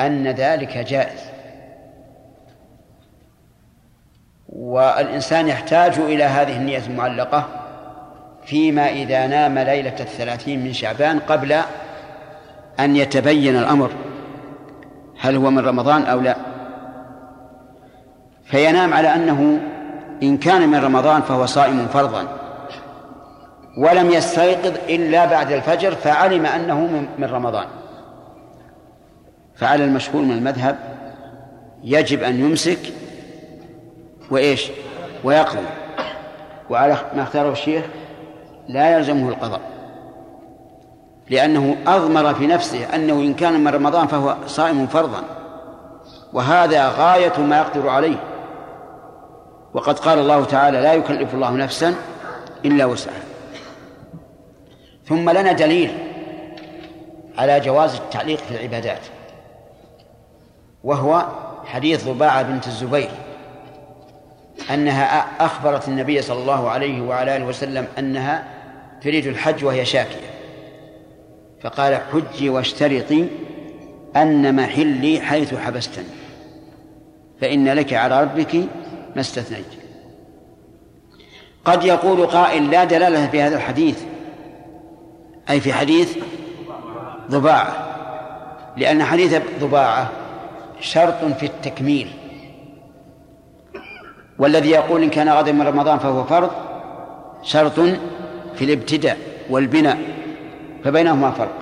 أن 0.00 0.28
ذلك 0.28 0.78
جائز. 0.78 1.20
والإنسان 4.48 5.48
يحتاج 5.48 5.98
إلى 5.98 6.24
هذه 6.24 6.56
النية 6.56 6.82
المعلقة 6.86 7.46
فيما 8.44 8.88
إذا 8.88 9.26
نام 9.26 9.58
ليلة 9.58 9.96
الثلاثين 10.00 10.64
من 10.64 10.72
شعبان 10.72 11.18
قبل 11.18 11.52
أن 12.80 12.96
يتبين 12.96 13.56
الأمر 13.56 13.90
هل 15.20 15.36
هو 15.36 15.50
من 15.50 15.58
رمضان 15.58 16.02
أو 16.02 16.20
لا. 16.20 16.36
فينام 18.44 18.94
على 18.94 19.14
أنه 19.14 19.60
إن 20.22 20.36
كان 20.36 20.68
من 20.68 20.84
رمضان 20.84 21.22
فهو 21.22 21.46
صائم 21.46 21.86
فرضا 21.86 22.28
ولم 23.78 24.10
يستيقظ 24.10 24.74
إلا 24.88 25.24
بعد 25.24 25.52
الفجر 25.52 25.94
فعلم 25.94 26.46
أنه 26.46 27.06
من 27.18 27.24
رمضان. 27.24 27.66
فعلى 29.56 29.84
المشهور 29.84 30.22
من 30.22 30.32
المذهب 30.32 30.78
يجب 31.84 32.22
أن 32.22 32.40
يمسك 32.40 32.78
وإيش؟ 34.30 34.70
ويقضي. 35.24 35.66
وعلى 36.70 36.96
ما 37.14 37.22
اختاره 37.22 37.52
الشيخ 37.52 37.84
لا 38.68 38.96
يلزمه 38.96 39.28
القضاء. 39.28 39.60
لأنه 41.30 41.76
أضمر 41.86 42.34
في 42.34 42.46
نفسه 42.46 42.94
أنه 42.94 43.12
إن 43.12 43.34
كان 43.34 43.64
من 43.64 43.68
رمضان 43.68 44.06
فهو 44.06 44.36
صائم 44.46 44.86
فرضا. 44.86 45.22
وهذا 46.32 46.88
غاية 46.88 47.38
ما 47.38 47.58
يقدر 47.58 47.88
عليه. 47.88 48.16
وقد 49.74 49.98
قال 49.98 50.18
الله 50.18 50.44
تعالى 50.44 50.80
لا 50.80 50.94
يكلف 50.94 51.34
الله 51.34 51.50
نفسا 51.50 51.94
إلا 52.64 52.84
وسعها. 52.84 53.22
ثم 55.04 55.30
لنا 55.30 55.52
دليل 55.52 55.98
على 57.38 57.60
جواز 57.60 57.94
التعليق 57.94 58.38
في 58.38 58.54
العبادات. 58.54 59.00
وهو 60.86 61.26
حديث 61.64 62.08
ضباعة 62.08 62.42
بنت 62.42 62.66
الزبير 62.66 63.10
أنها 64.70 65.26
أخبرت 65.40 65.88
النبي 65.88 66.22
صلى 66.22 66.38
الله 66.38 66.70
عليه 66.70 67.00
وعلى 67.00 67.36
آله 67.36 67.44
وسلم 67.44 67.86
أنها 67.98 68.44
تريد 69.02 69.26
الحج 69.26 69.64
وهي 69.64 69.84
شاكية. 69.84 70.30
فقال 71.62 71.98
حجي 72.12 72.48
واشترطي 72.48 73.28
أن 74.16 74.56
محلي 74.56 75.20
حيث 75.20 75.54
حبستني 75.54 76.04
فإن 77.40 77.68
لك 77.68 77.94
على 77.94 78.22
ربك 78.22 78.54
ما 79.14 79.20
استثنيت. 79.20 79.66
قد 81.64 81.84
يقول 81.84 82.26
قائل 82.26 82.70
لا 82.70 82.84
دلالة 82.84 83.26
في 83.26 83.42
هذا 83.42 83.56
الحديث 83.56 84.02
أي 85.50 85.60
في 85.60 85.72
حديث 85.72 86.16
ضباعة 87.30 87.86
لأن 88.76 89.04
حديث 89.04 89.42
ضباعة 89.60 90.25
شرط 90.80 91.24
في 91.24 91.46
التكميل. 91.46 92.08
والذي 94.38 94.70
يقول 94.70 95.02
إن 95.02 95.10
كان 95.10 95.28
غدا 95.28 95.52
من 95.52 95.62
رمضان 95.66 95.98
فهو 95.98 96.24
فرض 96.24 96.50
شرط 97.42 97.80
في 98.54 98.64
الابتداء 98.64 99.18
والبناء 99.50 99.98
فبينهما 100.84 101.30
فرق. 101.30 101.58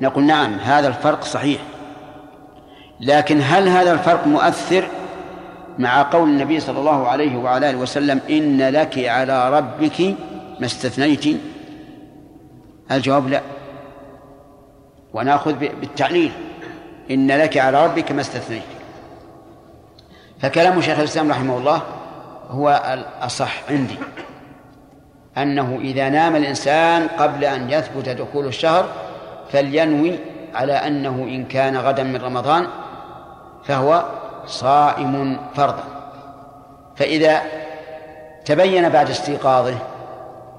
نقول 0.00 0.24
نعم 0.24 0.54
هذا 0.54 0.88
الفرق 0.88 1.24
صحيح. 1.24 1.60
لكن 3.00 3.40
هل 3.42 3.68
هذا 3.68 3.92
الفرق 3.92 4.26
مؤثر 4.26 4.88
مع 5.78 6.02
قول 6.02 6.28
النبي 6.28 6.60
صلى 6.60 6.78
الله 6.78 7.08
عليه 7.08 7.36
وعلى 7.36 7.70
آله 7.70 7.78
وسلم 7.78 8.20
إن 8.30 8.68
لك 8.68 8.98
على 8.98 9.58
ربك 9.58 10.00
ما 10.60 10.66
استثنيت؟ 10.66 11.24
الجواب 12.92 13.28
لا؟ 13.28 13.42
ونأخذ 15.14 15.52
بالتعليل. 15.52 16.32
إن 17.10 17.30
لك 17.30 17.58
على 17.58 17.86
ربك 17.86 18.12
ما 18.12 18.20
استثنيت. 18.20 18.62
فكلام 20.40 20.80
شيخ 20.80 20.98
الإسلام 20.98 21.30
رحمه 21.30 21.58
الله 21.58 21.82
هو 22.50 22.82
الاصح 22.92 23.70
عندي. 23.70 23.98
أنه 25.38 25.78
إذا 25.80 26.08
نام 26.08 26.36
الإنسان 26.36 27.08
قبل 27.08 27.44
أن 27.44 27.70
يثبت 27.70 28.08
دخول 28.08 28.46
الشهر 28.46 28.88
فلينوي 29.52 30.18
على 30.54 30.72
أنه 30.72 31.10
إن 31.10 31.44
كان 31.44 31.76
غدا 31.76 32.02
من 32.02 32.16
رمضان 32.16 32.66
فهو 33.64 34.04
صائم 34.46 35.40
فرضا. 35.54 35.84
فإذا 36.96 37.42
تبين 38.44 38.88
بعد 38.88 39.10
استيقاظه 39.10 39.78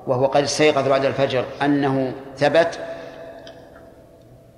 وهو 0.08 0.26
قد 0.26 0.44
استيقظ 0.44 0.88
بعد 0.88 1.06
الفجر 1.06 1.46
أنه 1.62 2.14
ثبت 2.38 2.80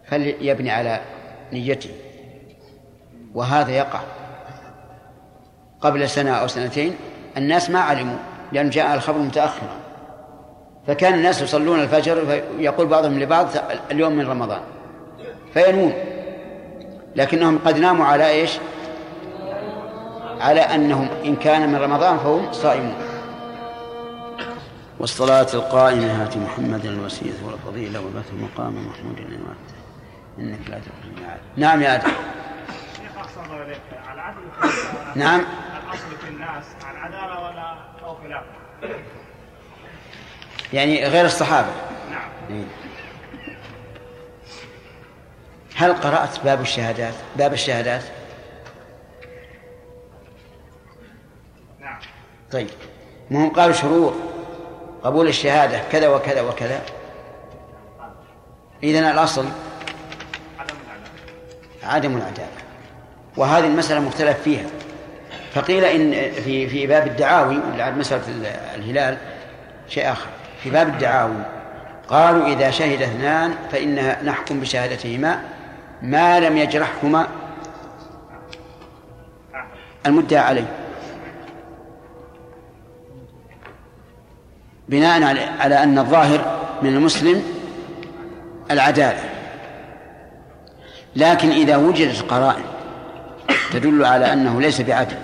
فليبني 0.06 0.71
على 0.71 0.99
نيته 1.54 1.90
وهذا 3.36 3.72
يقع. 3.72 4.00
قبل 5.82 6.10
سنة 6.10 6.32
أو 6.32 6.48
سنتين 6.48 6.96
الناس 7.38 7.70
ما 7.70 7.80
علموا 7.80 8.18
لأن 8.52 8.70
جاء 8.70 8.96
الخبر 8.96 9.18
متأخرا 9.18 9.78
فكان 10.88 11.14
الناس 11.14 11.42
يصلون 11.42 11.80
الفجر 11.80 12.26
فيقول 12.26 12.88
بعضهم 12.88 13.20
لبعض 13.20 13.48
اليوم 13.92 14.14
من 14.16 14.28
رمضان. 14.28 14.62
فينوون 15.54 15.94
لكنهم 17.16 17.60
قد 17.66 17.78
ناموا 17.78 18.06
على 18.06 18.30
إيش؟ 18.30 18.52
على 20.40 20.62
أنهم 20.62 21.08
إن 21.26 21.36
كان 21.36 21.70
من 21.70 21.76
رمضان 21.76 22.18
فهم 22.18 22.52
صائمون. 22.52 22.96
والصلاة 25.00 25.48
القائمة 25.54 26.24
هات 26.24 26.38
محمدا 26.38 26.90
الوسيلة 26.90 27.46
والفضيلة 27.46 28.00
والبث 28.00 28.30
المقام 28.34 28.88
محمود 28.88 29.20
إنك 30.41 30.69
لا 30.69 30.80
تخرج 30.80 31.17
الميعاد 31.17 31.39
نعم 31.58 31.82
يا 31.82 31.95
أدم 31.95 32.10
نعم. 35.15 35.39
الأصل 35.39 36.17
في 36.21 36.30
الناس 36.30 36.63
العدالة 36.91 37.39
ولا 37.39 37.75
أو 38.04 38.15
خلاف 38.15 38.43
يعني 40.73 41.06
غير 41.06 41.25
الصحابة. 41.25 41.67
نعم. 42.12 42.30
إيه. 42.49 42.65
هل 45.75 45.93
قرأت 45.93 46.39
باب 46.39 46.62
الشهادات؟ 46.62 47.13
باب 47.36 47.54
الشهادات؟ 47.54 48.04
نعم. 51.80 51.99
طيب. 52.51 52.69
ما 53.32 53.39
هم 53.39 53.49
قالوا 53.49 53.73
شروط. 53.73 54.13
قبول 55.04 55.27
الشهادة 55.27 55.82
كذا 55.91 56.08
وكذا 56.08 56.41
وكذا. 56.41 56.82
إذن 58.84 59.04
الأصل 59.04 59.45
عدم 61.84 62.17
العدالة 62.17 62.48
وهذه 63.38 63.67
المسألة 63.67 64.00
مختلف 64.00 64.41
فيها. 64.41 64.65
فقيل 65.54 65.86
إن 65.86 66.32
في 66.32 66.67
في 66.67 66.88
باب 66.88 67.08
الدعاوي 67.08 67.60
مسألة 67.98 68.22
الهلال 68.76 69.17
شيء 69.88 70.12
آخر. 70.12 70.28
في 70.63 70.70
باب 70.70 70.88
الدعاوي 70.88 71.44
قالوا 72.10 72.48
إذا 72.48 72.72
شهد 72.72 73.02
اثنان 73.02 73.56
فإن 73.72 74.15
نحكم 74.26 74.60
بشهادتهما 74.60 75.41
ما 76.02 76.39
لم 76.39 76.58
يجرحهما. 76.58 77.28
المدعى 80.06 80.39
عليه. 80.39 80.67
بناء 84.89 85.24
على 85.60 85.84
أن 85.84 86.00
الظاهر 86.00 86.60
من 86.82 86.89
المسلم 86.89 87.44
العدالة. 88.72 89.40
لكن 91.16 91.50
إذا 91.50 91.78
وجدت 91.78 92.22
قرائن 92.22 92.64
تدل 93.72 94.06
على 94.06 94.34
أنه 94.34 94.62
ليس 94.62 94.82
بعدل 94.82 95.18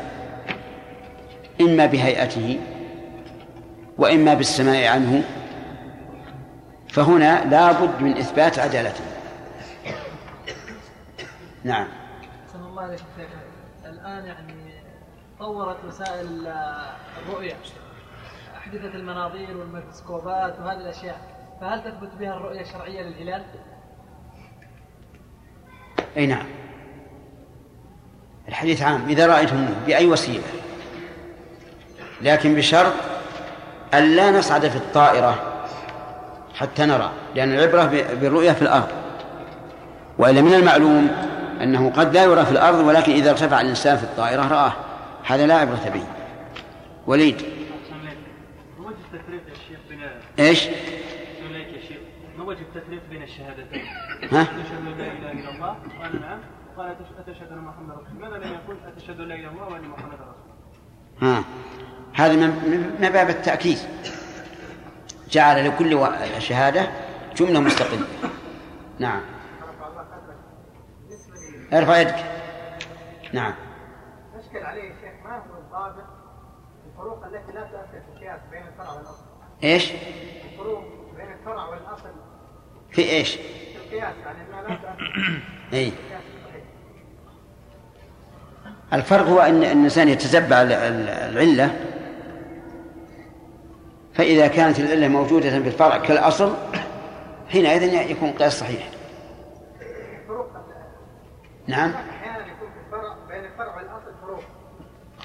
إما 1.62 1.86
بهيئته 1.86 2.60
وإما 3.98 4.34
بالسماع 4.34 4.92
عنه 4.92 5.24
فهنا 6.90 7.46
لا 7.46 7.72
بد 7.72 8.02
من 8.02 8.18
إثبات 8.18 8.60
عدالته. 8.60 9.04
نعم. 11.64 11.88
الله 12.56 12.96
الآن 13.86 14.26
يعني 14.26 14.54
طورت 15.40 15.78
وسائل 15.88 16.48
الرؤية 17.18 17.54
أحدثت 18.58 18.96
المناظير 18.96 19.58
والميكروسكوبات 19.58 20.60
وهذه 20.60 20.78
الأشياء 20.78 21.22
فهل 21.62 21.84
تثبت 21.84 22.10
بها 22.20 22.34
الرؤية 22.34 22.62
الشرعية 22.62 23.02
للهلال؟ 23.02 23.46
أي 26.18 26.26
نعم. 26.26 26.46
الحديث 28.48 28.82
عام. 28.82 29.06
إذا 29.10 29.28
رأيتم 29.28 29.66
بأي 29.88 30.06
وسيلة. 30.06 30.44
لكن 32.22 32.56
بشرط 32.56 32.94
أن 33.94 34.16
لا 34.16 34.32
نصعد 34.32 34.68
في 34.68 34.76
الطائرة 34.76 35.64
حتى 36.56 36.86
نرى. 36.86 37.12
لأن 37.36 37.54
العبرة 37.54 37.86
بالرؤية 38.22 38.52
في 38.52 38.62
الأرض. 38.62 38.88
وإلا 40.18 40.42
من 40.42 40.54
المعلوم 40.54 41.08
أنه 41.62 41.92
قد 41.96 42.14
لا 42.14 42.24
يرى 42.24 42.46
في 42.46 42.52
الأرض 42.52 42.80
ولكن 42.80 43.12
إذا 43.12 43.30
ارتفع 43.30 43.62
الإنسان 43.62 43.98
في 43.98 44.04
الطائرة 44.04 44.48
رآه. 44.48 44.74
هذا 45.24 45.46
لا 45.46 45.56
عبرة 45.56 45.90
به. 45.94 46.04
وليد. 47.08 47.42
إيش؟ 50.40 50.68
وجه 52.58 52.66
التفريق 52.66 53.02
بين 53.10 53.24
الشهادتين؟ 53.24 53.86
ها؟ 54.34 54.42
أتشهد 54.42 54.88
أن 54.88 54.98
لا 54.98 55.12
إله 55.12 55.32
إلا 55.32 55.50
الله. 55.50 55.78
قال 56.02 56.22
نعم. 56.22 56.40
قال 56.78 56.96
أتشهد 57.20 57.52
أن 57.52 57.58
محمد 57.58 57.92
رسول 57.92 58.24
الله. 58.24 58.38
لم 58.38 58.54
يقل؟ 58.54 58.78
أتشهد 58.88 59.20
أن 59.20 59.28
لا 59.28 59.36
إله 59.36 59.44
إلا 59.44 59.52
الله 59.52 59.68
وأن 59.68 59.90
محمد 59.90 60.14
رسول 60.14 60.34
الله. 61.22 61.40
ها. 61.40 61.44
هذا 62.14 62.36
من 63.00 63.10
باب 63.14 63.30
التأكيد. 63.30 63.78
جعل 65.30 65.68
لكل 65.68 66.08
شهادة 66.38 66.88
جملة 67.36 67.60
مستقلة. 67.60 68.08
نعم. 69.00 69.22
ارفع 71.74 71.98
يدك. 71.98 72.26
نعم. 73.34 73.54
أشكل 74.36 74.66
عليه 74.66 74.94
الشيخ 74.94 75.14
ما 75.24 75.38
هو 75.38 75.60
الضابط 75.60 76.06
الفروق 76.88 77.26
التي 77.26 77.52
لا 77.52 77.64
تؤثر 77.64 78.02
في 78.02 78.12
القياس 78.16 78.40
بين 78.52 78.68
الفرع 78.68 78.92
والأصل؟ 78.94 79.26
إيش؟ 79.64 79.92
الفروق 80.52 80.84
بين 81.18 81.32
الفرع 81.32 81.66
والأصل 81.66 82.27
في 82.98 83.10
إيش؟ 83.10 83.38
اي 85.74 85.92
الفرق 88.94 89.26
هو 89.26 89.40
إن 89.40 89.64
الإنسان 89.64 90.10
يتتبع 90.10 90.62
العلة 90.62 91.76
فإذا 94.14 94.48
كانت 94.48 94.80
العلة 94.80 95.08
موجودة 95.08 95.50
في 95.50 95.58
الفرع 95.58 95.98
كالأصل 95.98 96.56
حينئذ 97.50 98.12
يكون 98.12 98.32
قياس 98.32 98.60
صحيح. 98.60 98.90
نعم. 101.68 101.94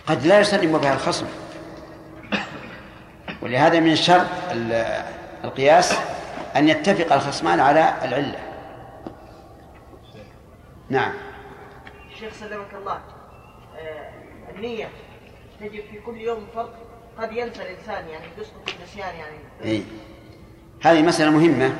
قد 0.06 0.26
لا 0.26 0.40
يسلم 0.40 0.78
بها 0.78 0.94
الخصم. 0.94 1.26
ولهذا 3.42 3.80
من 3.80 3.96
شرط 3.96 4.26
القياس 5.44 5.98
أن 6.56 6.68
يتفق 6.68 7.12
الخصمان 7.12 7.60
على 7.60 7.94
العلة. 8.04 8.38
نعم. 10.90 11.12
شيخ 12.20 12.34
سلمك 12.34 12.74
الله 12.74 12.98
آه 13.78 14.10
النية 14.54 14.88
تجب 15.60 15.82
في 15.90 15.98
كل 16.06 16.20
يوم 16.20 16.46
فرق 16.54 16.74
قد 17.18 17.32
ينسى 17.32 17.62
الإنسان 17.62 18.08
يعني 18.08 18.24
يسقط 18.38 18.74
النسيان 18.78 19.14
يعني. 19.16 19.36
إيه؟ 19.64 19.82
هذه 20.82 21.02
مسألة 21.02 21.30
مهمة. 21.30 21.72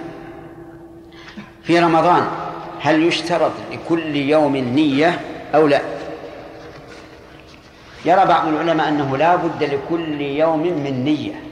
في 1.63 1.79
رمضان 1.79 2.27
هل 2.81 3.03
يشترط 3.03 3.53
لكل 3.73 4.17
يوم 4.17 4.57
نية 4.57 5.21
أو 5.55 5.67
لا؟ 5.67 5.81
يرى 8.05 8.27
بعض 8.27 8.49
العلماء 8.49 8.89
أنه 8.89 9.17
لا 9.17 9.37
بد 9.37 9.63
لكل 9.63 10.21
يوم 10.21 10.61
من 10.61 11.05
نية. 11.05 11.52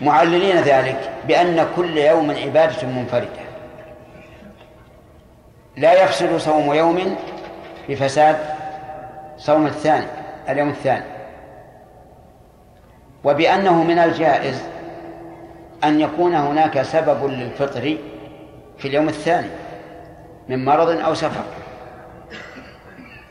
معللين 0.00 0.56
ذلك 0.56 1.10
بأن 1.28 1.66
كل 1.76 1.96
يوم 1.98 2.30
عبادة 2.30 2.88
منفردة. 2.88 3.40
لا 5.76 6.04
يفسد 6.04 6.36
صوم 6.36 6.74
يوم 6.74 7.16
بفساد 7.88 8.36
صوم 9.36 9.66
الثاني 9.66 10.06
اليوم 10.48 10.68
الثاني. 10.68 11.04
وبأنه 13.24 13.82
من 13.84 13.98
الجائز 13.98 14.62
أن 15.84 16.00
يكون 16.00 16.34
هناك 16.34 16.82
سبب 16.82 17.26
للفطر 17.26 17.96
في 18.78 18.88
اليوم 18.88 19.08
الثاني 19.08 19.50
من 20.48 20.64
مرض 20.64 20.88
أو 20.88 21.14
سفر. 21.14 21.44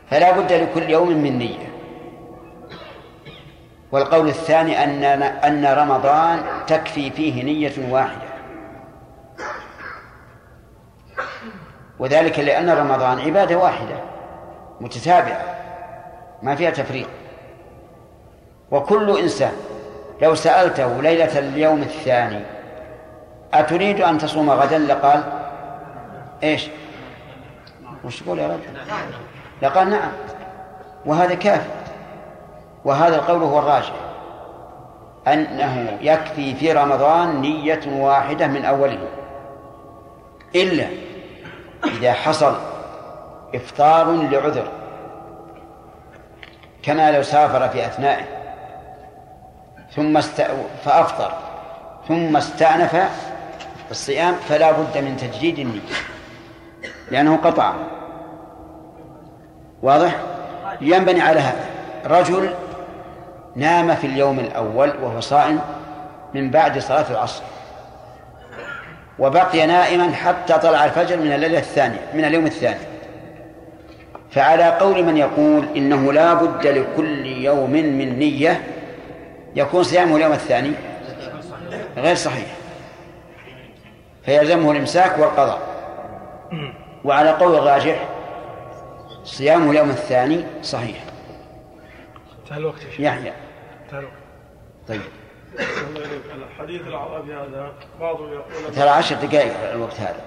فلا 0.09 0.31
بد 0.31 0.53
لكل 0.53 0.89
يوم 0.89 1.09
من 1.09 1.37
نية. 1.37 1.68
والقول 3.91 4.27
الثاني 4.27 4.83
أن 4.83 5.03
أن 5.23 5.65
رمضان 5.65 6.39
تكفي 6.67 7.11
فيه 7.11 7.43
نية 7.43 7.91
واحدة. 7.93 8.29
وذلك 11.99 12.39
لأن 12.39 12.69
رمضان 12.69 13.19
عبادة 13.19 13.57
واحدة 13.57 13.95
متتابعة 14.81 15.41
ما 16.43 16.55
فيها 16.55 16.69
تفريق. 16.69 17.07
وكل 18.71 19.19
إنسان 19.19 19.53
لو 20.21 20.35
سألته 20.35 21.01
ليلة 21.01 21.39
اليوم 21.39 21.81
الثاني 21.81 22.43
أتريد 23.53 24.01
أن 24.01 24.17
تصوم 24.17 24.49
غدا؟ 24.49 24.77
لقال 24.77 25.23
إيش؟ 26.43 26.67
وش 28.03 28.21
تقول 28.21 28.39
يا 28.39 28.47
رجل؟ 28.47 28.93
لقال 29.61 29.89
نعم. 29.89 30.11
وهذا 31.05 31.35
كافي. 31.35 31.78
وهذا 32.85 33.15
القول 33.15 33.43
هو 33.43 33.59
الراجح. 33.59 33.93
أنه 35.27 35.97
يكفي 36.01 36.55
في 36.55 36.71
رمضان 36.71 37.41
نية 37.41 37.81
واحدة 37.87 38.47
من 38.47 38.65
أوله. 38.65 39.07
إلا 40.55 40.87
إذا 41.85 42.13
حصل 42.13 42.55
إفطار 43.55 44.11
لعذر. 44.11 44.67
كما 46.83 47.11
لو 47.11 47.23
سافر 47.23 47.69
في 47.69 47.85
أثنائه. 47.85 48.25
ثم 49.95 50.17
است... 50.17 50.41
فأفطر. 50.85 51.31
ثم 52.07 52.37
استأنف 52.37 53.09
الصيام 53.91 54.33
فلا 54.33 54.71
بد 54.71 54.97
من 54.97 55.17
تجديد 55.17 55.59
النية. 55.59 55.81
لأنه 57.11 57.37
قطع. 57.37 57.73
واضح؟ 59.81 60.15
ينبني 60.81 61.21
على 61.21 61.39
هذا. 61.39 61.65
رجل 62.05 62.53
نام 63.59 63.95
في 63.95 64.07
اليوم 64.07 64.39
الأول 64.39 64.93
وهو 65.01 65.19
صائم 65.19 65.59
من 66.33 66.51
بعد 66.51 66.79
صلاة 66.79 67.11
العصر. 67.11 67.43
وبقي 69.19 69.67
نائما 69.67 70.11
حتى 70.11 70.57
طلع 70.57 70.85
الفجر 70.85 71.17
من 71.17 71.31
الليلة 71.31 71.59
الثانية 71.59 71.99
من 72.13 72.25
اليوم 72.25 72.45
الثاني. 72.45 72.79
فعلى 74.31 74.63
قول 74.63 75.03
من 75.03 75.17
يقول 75.17 75.67
إنه 75.75 76.13
لا 76.13 76.33
بد 76.33 76.67
لكل 76.67 77.25
يوم 77.25 77.69
من 77.71 78.19
نية 78.19 78.63
يكون 79.55 79.83
صيامه 79.83 80.15
اليوم 80.15 80.31
الثاني 80.31 80.71
غير 81.97 82.15
صحيح. 82.15 82.47
فيلزمه 84.25 84.71
الإمساك 84.71 85.19
والقضاء. 85.19 85.59
وعلى 87.05 87.29
قول 87.29 87.55
الراجح 87.55 88.07
صيامه 89.23 89.71
اليوم 89.71 89.89
الثاني 89.89 90.43
صحيح. 90.63 90.97
انتهى 92.43 92.57
الوقت 92.57 92.81
يا 92.81 92.89
شيخ. 92.91 92.99
يحيى. 92.99 93.33
طيب. 94.87 95.01
الحديث 96.35 96.81
الأعرابي 96.81 97.33
هذا 97.33 97.73
بعضهم 97.99 98.33
يقول 98.33 98.75
ترى 98.75 98.89
عشر 98.89 99.15
دقائق 99.15 99.71
الوقت 99.71 99.99
هذا. 99.99 100.21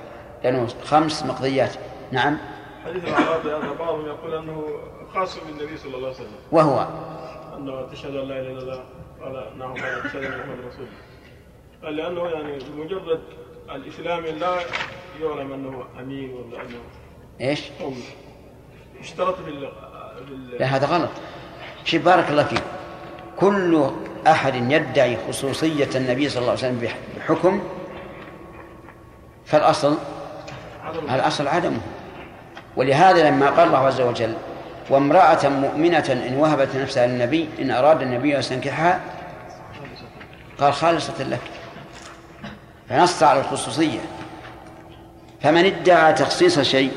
لأنه 0.44 0.68
خمس 0.84 1.22
مقضيات. 1.22 1.74
نعم. 2.12 2.38
حديث 2.84 3.04
الأعرابي 3.04 3.48
هذا 3.48 3.72
بعضهم 3.78 4.06
يقول 4.06 4.34
أنه 4.34 4.66
خاص 5.14 5.38
بالنبي 5.38 5.76
صلى 5.76 5.96
الله 5.96 6.08
عليه 6.08 6.16
وسلم. 6.16 6.36
وهو. 6.52 6.86
أنه 7.56 7.88
تشهد 7.92 8.16
أن 8.16 8.28
لا 8.28 8.40
إله 8.40 8.52
إلا 8.52 8.62
الله. 8.62 8.84
قال 9.22 9.58
نعم 9.58 9.72
قال 9.72 10.02
تشهد 10.02 10.24
أن 10.24 10.38
محمد 10.38 10.58
رسول 10.68 10.86
الله. 11.82 11.90
لأنه 11.90 12.28
يعني 12.28 12.58
بمجرد 12.58 13.20
الإسلام 13.70 14.24
لا 14.24 14.56
يعلم 15.20 15.52
أنه 15.52 15.84
أمين 16.00 16.34
ولا 16.34 16.62
أنه 16.62 16.78
إيش؟ 17.40 17.70
قوي 17.80 17.94
اشترط 19.00 19.40
بال 19.46 19.72
بال 20.28 20.50
لا 20.58 20.66
هذا 20.66 20.86
غلط. 20.86 21.10
شوف 21.84 22.04
بارك 22.04 22.30
الله 22.30 22.44
فيك. 22.44 22.62
كل 23.36 23.90
أحد 24.26 24.54
يدعي 24.54 25.16
خصوصية 25.28 25.88
النبي 25.94 26.28
صلى 26.28 26.38
الله 26.40 26.50
عليه 26.50 26.60
وسلم 26.60 26.78
بح- 26.82 26.96
بحكم 27.18 27.62
فالأصل 29.46 29.96
الأصل 31.14 31.48
عدمه. 31.48 31.80
ولهذا 32.76 33.30
لما 33.30 33.50
قال 33.50 33.66
الله 33.66 33.78
عز 33.78 34.00
وجل 34.00 34.34
وامرأة 34.90 35.48
مؤمنة 35.48 36.24
إن 36.28 36.36
وهبت 36.36 36.76
نفسها 36.76 37.06
للنبي 37.06 37.48
إن 37.60 37.70
أراد 37.70 38.02
النبي 38.02 38.34
أن 38.34 38.38
يستنكحها 38.38 39.00
قال 40.60 40.72
خالصة 40.72 41.22
لك. 41.24 41.40
فنص 42.88 43.22
على 43.22 43.40
الخصوصية. 43.40 44.00
فمن 45.42 45.64
ادعى 45.64 46.12
تخصيص 46.12 46.60
شيء 46.60 46.90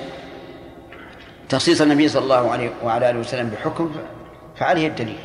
تخصيص 1.49 1.81
النبي 1.81 2.07
صلى 2.07 2.23
الله 2.23 2.51
عليه 2.51 2.69
وعلى 2.83 3.09
آله 3.09 3.19
وسلم 3.19 3.49
بحكم 3.49 3.95
فعليه 4.59 4.87
الدليل. 4.87 5.19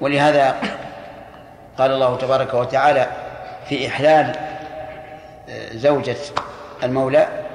ولهذا 0.00 0.60
قال 1.78 1.90
الله 1.90 2.16
تبارك 2.16 2.54
وتعالى 2.54 3.06
في 3.68 3.88
إحلال 3.88 4.36
آه، 5.48 5.76
زوجة 5.76 6.16
المولى 6.82 7.46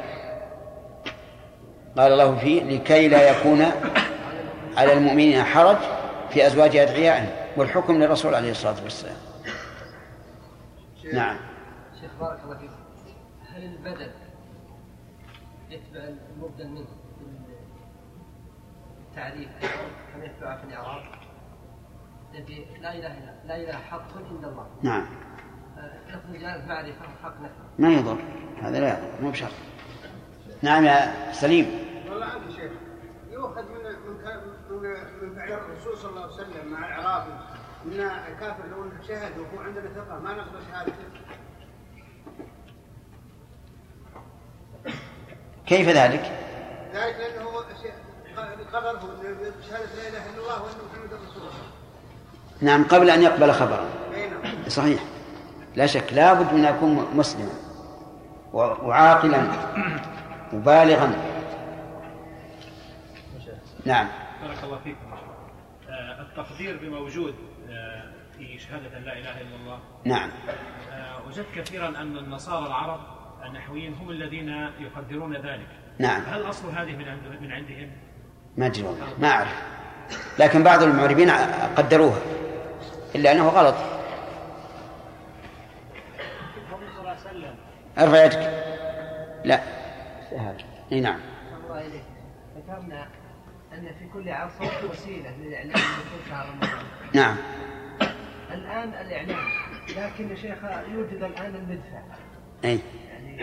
قال 1.98 2.12
الله 2.12 2.38
فيه 2.38 2.64
لكي 2.64 3.08
لا 3.08 3.30
يكون 3.30 3.66
على 4.78 4.94
المؤمنين 4.94 5.44
حرج 5.44 5.78
في 6.30 6.48
أزواج 6.48 6.76
أدعيائهم 6.76 7.30
والحكم 7.58 7.94
للرسول 7.94 8.36
عليه 8.36 8.52
الصلاة 8.52 8.84
والسلام. 8.84 9.16
نعم. 11.14 11.38
شيخ 12.02 12.12
بارك 12.20 12.40
الله 12.44 12.58
فيك. 12.58 12.70
هل 13.56 13.64
البدل 13.64 14.12
يتبع 15.70 16.04
المبدل 16.36 16.68
منه 16.68 16.86
في 16.86 17.26
التعريف؟ 19.10 19.50
كما 20.14 20.26
يتبع 20.26 20.58
في 20.58 20.64
الإعراب؟ 20.64 21.02
الذي 21.02 21.35
لا 22.82 22.94
إله 22.94 23.18
الا 23.18 23.34
لا 23.48 23.56
إله 23.56 23.78
حق 23.78 24.18
عند 24.18 24.46
الله. 24.46 24.68
نعم. 24.82 25.06
لفظ 26.10 26.30
الجلاله 26.30 26.66
معرفه 26.66 27.02
وحق 27.22 27.42
نفع 27.42 27.64
ما 27.80 27.90
يضر. 27.94 28.18
هذا 28.62 28.80
لا 28.80 28.88
يضر 28.90 29.22
مو 29.22 29.32
بشرط. 29.32 29.52
نعم 30.62 30.86
يا 30.86 31.32
سليم. 31.32 31.66
والله 32.10 32.26
عندي 32.26 32.54
شيخ. 32.54 32.72
يؤخذ 33.32 33.62
من 33.64 33.84
من 33.84 34.16
من 34.72 34.92
من 35.22 35.36
فعل 35.36 35.52
الرسول 35.54 35.98
صلى 35.98 36.10
الله 36.10 36.22
عليه 36.22 36.34
وسلم 36.34 36.72
مع 36.72 36.88
الأعرابي 36.88 37.32
إن 37.86 38.00
الكافر 38.02 38.64
لو 38.72 38.90
شهد 39.08 39.38
وهو 39.38 39.60
عندنا 39.64 39.90
ثقة 39.96 40.20
ما 40.20 40.34
نقبل 40.34 40.60
شهادته 40.72 41.06
كيف 45.66 45.88
ذلك؟ 45.90 46.22
ذلك 46.94 47.16
لأنه 47.16 47.50
هو 47.50 47.64
شيء- 47.82 47.94
قرره 48.74 49.00
بشهاده 49.60 49.96
لا 49.96 50.08
إله 50.08 50.30
إلا 50.30 50.42
الله 50.42 50.64
وأن 50.64 50.76
محمد 50.92 51.14
رسول 51.14 51.38
الله. 51.42 51.85
نعم 52.66 52.84
قبل 52.84 53.10
أن 53.10 53.22
يقبل 53.22 53.52
خبرا. 53.52 53.86
صحيح. 54.68 55.04
لا 55.76 55.86
شك 55.86 56.14
لابد 56.14 56.54
من 56.54 56.66
أن 56.66 56.76
يكون 56.76 57.08
مسلما 57.16 57.52
وعاقلا 58.54 59.48
وبالغا. 60.54 61.16
نعم. 63.86 64.08
بارك 64.42 64.64
الله 64.64 64.80
فيكم. 64.84 65.06
آه، 65.90 66.22
التقدير 66.22 66.78
بموجود 66.78 67.36
آه، 67.70 68.04
في 68.38 68.60
شهادة 68.60 69.00
لا 69.00 69.14
إله 69.14 69.42
إلا 69.42 69.56
الله. 69.56 69.80
نعم. 70.06 70.30
آه، 70.92 71.28
وجدت 71.28 71.48
كثيرا 71.56 71.88
أن 71.88 72.18
النصارى 72.18 72.68
العرب 72.68 73.00
النحويين 73.46 73.94
هم 73.94 74.10
الذين 74.10 74.50
يقدرون 74.80 75.36
ذلك. 75.36 75.68
نعم. 76.00 76.22
هل 76.22 76.50
أصل 76.50 76.70
هذه 76.70 76.96
من 76.96 77.08
عند 77.08 77.42
من 77.42 77.52
عندهم؟ 77.52 77.92
ما 78.58 78.66
أدري 78.66 78.86
ما 79.20 79.28
أعرف. 79.28 79.64
لكن 80.40 80.64
بعض 80.64 80.84
المعربين 80.84 81.30
قدروها. 81.78 82.20
إلا 83.16 83.32
أنه 83.32 83.48
غلط. 83.50 83.76
النبي 86.74 86.92
صلى 86.92 87.00
الله 87.00 87.10
عليه 87.10 87.20
وسلم 87.20 87.56
أرفع 87.98 88.24
يدك. 88.26 88.66
لا. 89.46 89.62
إي 90.92 91.02
نعم. 91.02 91.20
الله 91.64 91.82
إليك. 91.82 92.04
ذكرنا 92.58 93.08
أن 93.74 93.92
في 94.00 94.08
كل 94.14 94.30
عصر 94.30 94.66
على 96.32 96.50
رمضان. 96.50 96.70
نعم. 97.14 97.38
الآن 98.52 98.90
الإعلام. 98.90 99.50
لكن 99.98 100.30
يا 100.30 100.36
شيخ 100.36 100.58
يوجد 100.92 101.24
الآن 101.24 101.56
المدفع. 101.56 102.02
إي. 102.66 102.80
يعني 103.10 103.42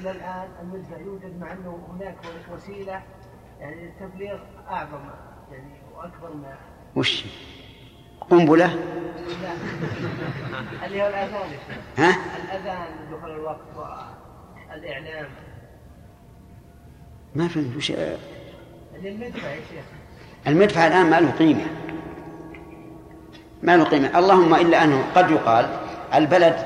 إلى 0.00 0.10
الآن 0.10 0.48
المدفع 0.60 0.96
يوجد 0.96 1.40
مع 1.40 1.52
أنه 1.52 1.88
هناك 1.90 2.16
وسيلة 2.52 3.02
يعني 3.60 3.84
التبليغ 3.84 4.38
أعظم 4.70 5.08
يعني 5.52 5.72
وأكبر 5.94 6.32
ما. 6.34 6.56
وش؟ 6.96 7.24
قنبلة؟ 8.30 8.76
اللي 10.86 11.02
هو 11.02 11.08
شيخ 11.08 11.48
ها؟ 11.98 12.16
الأذان 12.44 12.86
دخول 13.12 13.30
الوقت 13.30 13.60
والإعلام. 14.70 15.28
ما 17.34 17.48
فهمت 17.48 17.76
وش 17.76 17.90
المدفع 17.90 19.48
يا 19.48 19.60
شيخ. 19.70 19.84
المدفع 20.46 20.86
الآن 20.86 21.10
ما 21.10 21.20
له 21.20 21.30
قيمة. 21.30 21.66
ما 23.62 23.76
له 23.76 23.84
قيمة. 23.84 24.18
اللهم 24.18 24.54
إلا 24.54 24.84
أنه 24.84 25.04
قد 25.14 25.30
يقال 25.30 25.66
البلد 26.14 26.56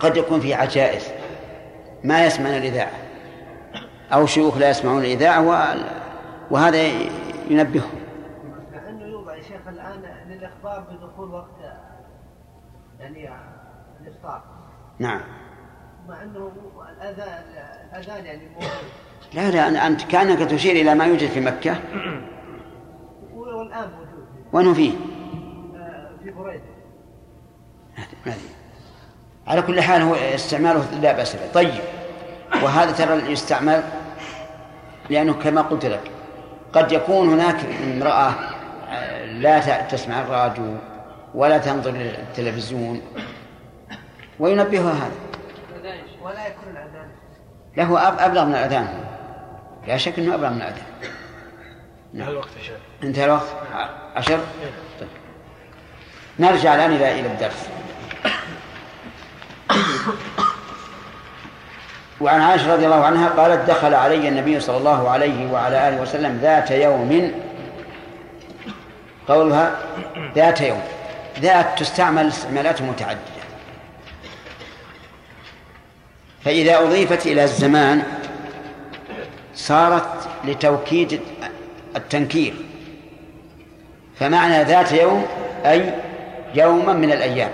قد 0.00 0.16
يكون 0.16 0.40
فيه 0.40 0.56
عجائز. 0.56 1.08
ما 2.04 2.26
يسمعون 2.26 2.56
الإذاعة. 2.56 2.92
أو 4.12 4.26
شيوخ 4.26 4.58
لا 4.58 4.70
يسمعون 4.70 5.04
الإذاعة 5.04 5.40
وهذا 6.50 6.82
ينبههم 7.50 8.00
مع 8.72 8.88
انه 8.88 9.06
يوضع 9.06 9.36
يا 9.36 9.42
شيخ 9.42 9.68
الان 9.68 10.02
للاخبار 10.60 10.84
بدخول 10.90 11.30
وقت 11.30 11.74
يعني 13.00 13.28
الإفطار. 14.00 14.42
نعم. 14.98 15.20
مع 16.08 16.22
إنه 16.22 16.52
الاذان 16.98 17.42
الاذان 17.92 18.24
يعني 18.24 18.48
موجود 18.48 18.70
لا 19.34 19.50
لا 19.50 19.86
أنت 19.86 20.02
كأنك 20.02 20.50
تشير 20.50 20.72
إلى 20.72 20.94
ما 20.94 21.04
يوجد 21.04 21.28
في 21.28 21.40
مكة. 21.40 21.80
والان 23.34 23.90
موجود. 23.90 24.26
وأنه 24.52 24.74
فيه؟ 24.74 24.92
آه، 25.76 26.10
في 26.24 26.30
بريدة. 26.30 26.62
ما. 28.26 28.34
على 29.46 29.62
كل 29.62 29.80
حال 29.80 30.02
هو 30.02 30.14
استعماله 30.14 31.00
لا 31.00 31.12
بأس 31.12 31.36
به. 31.36 31.52
طيب. 31.54 31.80
وهذا 32.62 32.92
ترى 32.92 33.32
يستعمل 33.32 33.82
لأنه 35.10 35.32
كما 35.32 35.62
قلت 35.62 35.86
لك 35.86 36.10
قد 36.72 36.92
يكون 36.92 37.28
هناك 37.28 37.56
امرأة 37.84 38.34
لا 39.26 39.80
تسمع 39.82 40.20
الراديو 40.20 40.76
ولا 41.34 41.58
تنظر 41.58 41.90
للتلفزيون 41.90 43.02
وينبهها 44.40 44.92
هذا. 44.92 45.10
ولا 46.22 46.46
يكون 46.46 46.68
الأذان. 46.72 47.08
له 47.76 47.98
أب- 48.00 48.20
أبلغ 48.22 48.44
من 48.44 48.52
الأذان. 48.54 48.88
لا 49.86 49.96
شك 49.96 50.18
أنه 50.18 50.34
أبلغ 50.34 50.48
من 50.50 50.56
الأذان. 50.56 50.84
انتهى 52.14 52.28
الوقت 52.30 52.48
يا 52.58 52.62
شيخ؟ 52.62 52.76
انتهى 53.02 53.24
الوقت؟ 53.24 53.46
ع- 53.74 54.18
عشر؟ 54.18 54.38
طيب. 55.00 55.08
نرجع 56.38 56.74
الآن 56.74 56.92
إلى 56.92 57.20
إلى 57.20 57.28
الدرس. 57.28 57.68
وعن 62.20 62.40
عائشة 62.40 62.72
رضي 62.74 62.84
الله 62.86 63.04
عنها 63.04 63.28
قالت 63.28 63.70
دخل 63.70 63.94
علي 63.94 64.28
النبي 64.28 64.60
صلى 64.60 64.76
الله 64.76 65.10
عليه 65.10 65.52
وعلى 65.52 65.88
آله 65.88 66.02
وسلم 66.02 66.38
ذات 66.42 66.70
يوم 66.70 67.32
قولها 69.30 69.78
ذات 70.34 70.60
يوم 70.60 70.82
ذات 71.40 71.78
تستعمل 71.78 72.28
استعمالات 72.28 72.82
متعددة. 72.82 73.40
فإذا 76.44 76.78
أضيفت 76.78 77.26
إلى 77.26 77.44
الزمان 77.44 78.02
صارت 79.54 80.28
لتوكيد 80.44 81.20
التنكير. 81.96 82.54
فمعنى 84.16 84.64
ذات 84.64 84.92
يوم 84.92 85.26
أي 85.64 85.94
يوما 86.54 86.92
من 86.92 87.12
الأيام. 87.12 87.50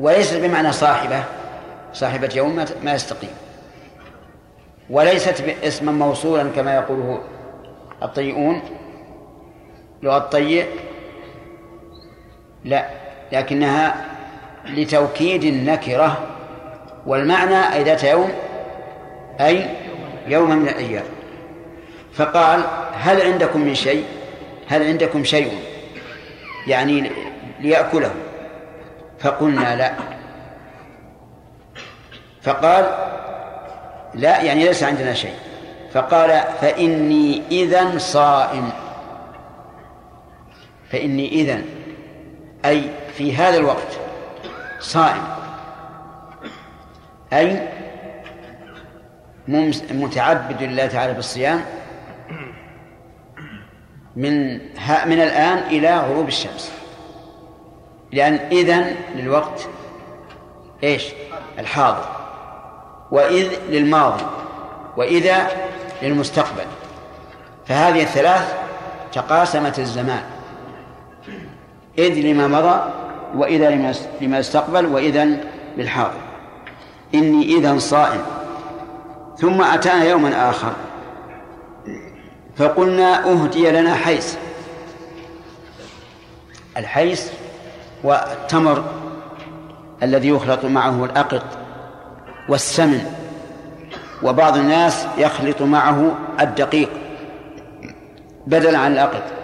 وليست 0.00 0.36
بمعنى 0.36 0.72
صاحبة 0.72 1.22
صاحبة 1.92 2.30
يوم 2.34 2.64
ما 2.82 2.94
يستقيم. 2.94 3.30
وليست 4.90 5.44
اسما 5.64 5.92
موصولا 5.92 6.50
كما 6.56 6.74
يقوله 6.74 7.20
الطيئون 8.02 8.62
الطيء 10.04 10.66
لا 12.64 12.88
لكنها 13.32 14.04
لتوكيد 14.64 15.44
النكرة 15.44 16.18
والمعنى 17.06 17.74
أي 17.74 17.82
ذات 17.82 18.04
يوم 18.04 18.32
أي 19.40 19.66
يوم 20.26 20.50
من 20.50 20.68
الأيام. 20.68 21.04
فقال 22.12 22.64
هل 22.94 23.22
عندكم 23.22 23.60
من 23.60 23.74
شيء؟ 23.74 24.04
هل 24.68 24.86
عندكم 24.86 25.24
شيء؟ 25.24 25.52
يعني 26.66 27.10
ليأكله. 27.60 28.10
فقلنا 29.18 29.76
لا. 29.76 29.92
فقال 32.42 32.84
لا 34.14 34.42
يعني 34.42 34.64
ليس 34.64 34.82
عندنا 34.82 35.14
شيء. 35.14 35.34
فقال 35.92 36.42
فإني 36.60 37.42
إذا 37.50 37.98
صائم. 37.98 38.70
فإني 40.90 41.28
إذا 41.28 41.62
أي 42.64 42.90
في 43.14 43.36
هذا 43.36 43.56
الوقت 43.56 44.00
صائم. 44.80 45.22
أي 47.32 47.68
متعبد 49.90 50.62
لله 50.62 50.86
تعالى 50.86 51.12
بالصيام 51.12 51.64
من 54.16 54.52
من 55.06 55.20
الآن 55.20 55.58
إلى 55.58 55.98
غروب 55.98 56.28
الشمس. 56.28 56.72
لأن 58.12 58.34
إذن 58.34 58.96
للوقت 59.14 59.68
إيش؟ 60.84 61.04
الحاضر. 61.58 62.04
وإذ 63.10 63.48
للماضي. 63.68 64.24
وإذا 64.96 65.48
للمستقبل. 66.02 66.66
فهذه 67.66 68.02
الثلاث 68.02 68.54
تقاسمت 69.12 69.78
الزمان. 69.78 70.37
إذ 71.98 72.14
لما 72.14 72.46
مضى 72.46 72.80
وإذا 73.34 73.92
لما 74.20 74.40
استقبل 74.40 74.86
وإذا 74.86 75.28
للحاضر. 75.76 76.20
إني 77.14 77.42
إذا 77.42 77.78
صائم. 77.78 78.20
ثم 79.38 79.62
أتانا 79.62 80.04
يوما 80.04 80.50
آخر. 80.50 80.72
فقلنا 82.56 83.30
أهدي 83.30 83.70
لنا 83.70 83.94
حيس 83.94 84.38
الحيس 86.76 87.32
والتمر 88.04 88.84
الذي 90.02 90.28
يخلط 90.28 90.64
معه 90.64 91.04
الأقط 91.04 91.44
والسمن. 92.48 93.04
وبعض 94.22 94.56
الناس 94.56 95.06
يخلط 95.18 95.62
معه 95.62 96.14
الدقيق 96.40 96.90
بدلا 98.46 98.78
عن 98.78 98.92
الأقط. 98.92 99.37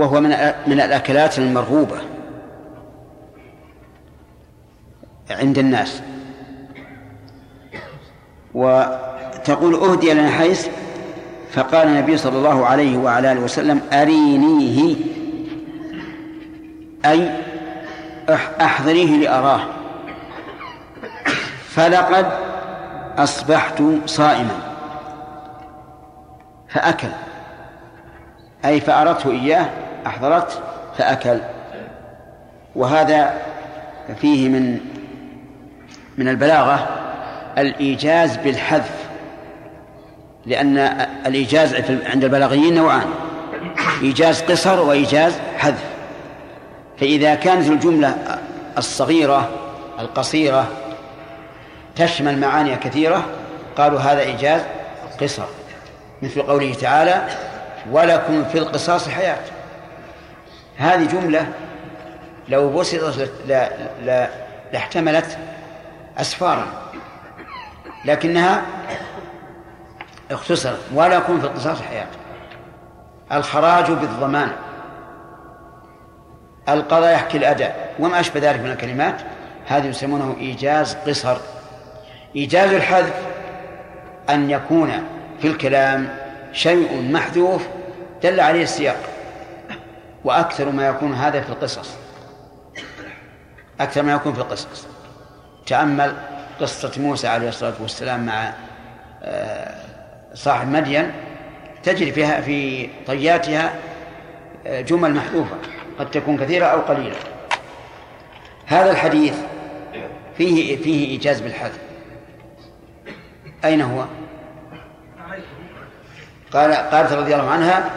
وهو 0.00 0.20
من 0.20 0.30
من 0.66 0.80
الأكلات 0.80 1.38
المرغوبة 1.38 1.96
عند 5.30 5.58
الناس. 5.58 6.02
وتقول 8.54 9.74
أهدي 9.74 10.12
لنا 10.12 10.30
حيث 10.30 10.68
فقال 11.52 11.88
النبي 11.88 12.16
صلى 12.16 12.38
الله 12.38 12.66
عليه 12.66 12.98
وعلى 12.98 13.32
آله 13.32 13.40
وسلم 13.40 13.80
أرينيه 13.92 14.96
أي 17.04 17.30
أحضريه 18.60 19.16
لأراه. 19.16 19.60
فلقد 21.68 22.26
أصبحت 23.18 23.82
صائما. 24.06 24.60
فأكل 26.68 27.08
أي 28.64 28.80
فأردته 28.80 29.30
إياه 29.30 29.68
أحضرت 30.06 30.62
فأكل. 30.98 31.38
وهذا 32.76 33.34
فيه 34.20 34.48
من 34.48 34.80
من 36.18 36.28
البلاغة 36.28 36.88
الإيجاز 37.58 38.36
بالحذف 38.36 38.94
لأن 40.46 40.78
الإيجاز 41.26 41.74
عند 42.06 42.24
البلاغيين 42.24 42.74
نوعان 42.74 43.06
إيجاز 44.02 44.42
قصر 44.42 44.80
وإيجاز 44.80 45.38
حذف. 45.58 45.84
فإذا 47.00 47.34
كانت 47.34 47.68
الجملة 47.68 48.38
الصغيرة 48.78 49.48
القصيرة 50.00 50.68
تشمل 51.96 52.38
معاني 52.38 52.76
كثيرة 52.76 53.24
قالوا 53.76 54.00
هذا 54.00 54.20
إيجاز 54.20 54.60
قصر. 55.20 55.44
مثل 56.22 56.42
قوله 56.42 56.74
تعالى 56.74 57.22
ولكم 57.90 58.44
في 58.44 58.58
القصاص 58.58 59.08
حياة. 59.08 59.38
هذه 60.80 61.04
جملة 61.04 61.46
لو 62.48 62.78
بسطت 62.78 63.30
لاحتملت 64.72 65.38
أسفارا 66.18 66.66
لكنها 68.04 68.62
اختصرت 70.30 70.80
ولكم 70.94 71.40
في 71.40 71.46
القصاص 71.46 71.82
حياة 71.82 72.06
الخراج 73.32 73.90
بالضمان 73.90 74.50
القضاء 76.68 77.14
يحكي 77.14 77.38
الأداء 77.38 77.94
وما 77.98 78.20
أشبه 78.20 78.40
ذلك 78.40 78.60
من 78.60 78.70
الكلمات. 78.70 79.14
هذا 79.66 79.86
يسمونه 79.86 80.36
إيجاز 80.40 80.94
قصر. 81.06 81.36
إيجاز 82.36 82.72
الحذف 82.72 83.14
أن 84.30 84.50
يكون 84.50 84.92
في 85.40 85.48
الكلام 85.48 86.08
شيء 86.52 87.10
محذوف 87.12 87.68
دل 88.22 88.40
عليه 88.40 88.62
السياق. 88.62 89.09
وأكثر 90.24 90.70
ما 90.70 90.88
يكون 90.88 91.14
هذا 91.14 91.40
في 91.40 91.50
القصص. 91.50 91.90
أكثر 93.80 94.02
ما 94.02 94.12
يكون 94.12 94.32
في 94.32 94.40
القصص. 94.40 94.86
تأمل 95.66 96.16
قصة 96.60 96.92
موسى 97.02 97.28
عليه 97.28 97.48
الصلاة 97.48 97.74
والسلام 97.80 98.26
مع 98.26 98.52
آه، 99.22 99.74
صاحب 100.34 100.68
مدين. 100.68 101.12
تجري 101.82 102.12
فيها 102.12 102.40
في 102.40 102.88
طياتها 103.06 103.74
آه، 104.66 104.80
جمل 104.80 105.14
محذوفة. 105.14 105.56
قد 105.98 106.10
تكون 106.10 106.38
كثيرة 106.38 106.66
أو 106.66 106.80
قليلة. 106.80 107.16
هذا 108.66 108.90
الحديث 108.90 109.34
فيه 110.36 110.76
فيه 110.76 111.08
إيجاز 111.08 111.40
بالحذف. 111.40 111.78
أين 113.64 113.80
هو؟ 113.80 114.04
قال 116.52 116.72
قالت 116.74 117.12
رضي 117.12 117.34
الله 117.34 117.50
عنها 117.50 117.90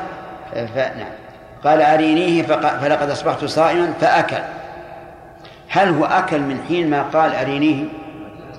فنعم 0.53 1.22
قال 1.63 1.81
أرينيه 1.81 2.43
فلقد 2.81 3.09
أصبحت 3.09 3.45
صائما 3.45 3.93
فأكل. 4.01 4.43
هل 5.69 5.89
هو 5.89 6.05
أكل 6.05 6.39
من 6.39 6.63
حين 6.67 6.89
ما 6.89 7.03
قال 7.03 7.35
أرينيه؟ 7.35 7.83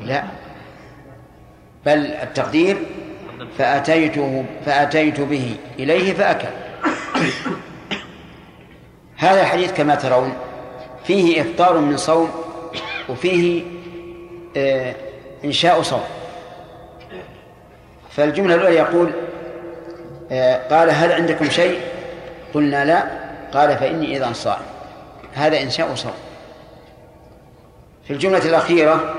لا. 0.01 0.23
بل 1.87 2.07
التقدير 2.07 2.77
فأتيته 3.59 4.45
فأتيت 4.67 5.21
به 5.21 5.57
إليه 5.79 6.15
فأكل. 6.15 6.49
هذا 9.17 9.41
الحديث 9.41 9.73
كما 9.73 9.95
ترون 9.95 10.33
فيه 11.05 11.41
إفطار 11.41 11.79
من 11.79 11.97
صوم 11.97 12.31
وفيه 13.09 13.63
آه 14.57 14.95
إنشاء 15.45 15.83
صوم. 15.83 16.05
فالجملة 18.11 18.55
الأولى 18.55 18.77
يقول 18.77 19.11
آه 20.33 20.69
قال 20.69 20.91
هل 20.91 21.13
عندكم 21.13 21.51
شيء؟ 21.51 21.81
قلنا 22.55 22.85
لا 22.85 23.05
قال 23.53 23.79
فإني 23.79 24.17
إذا 24.17 24.33
صائم 24.33 24.67
هذا 25.35 25.63
إنشاء 25.63 25.95
صوم 25.95 26.13
في 28.05 28.13
الجملة 28.13 28.39
الأخيرة 28.39 29.15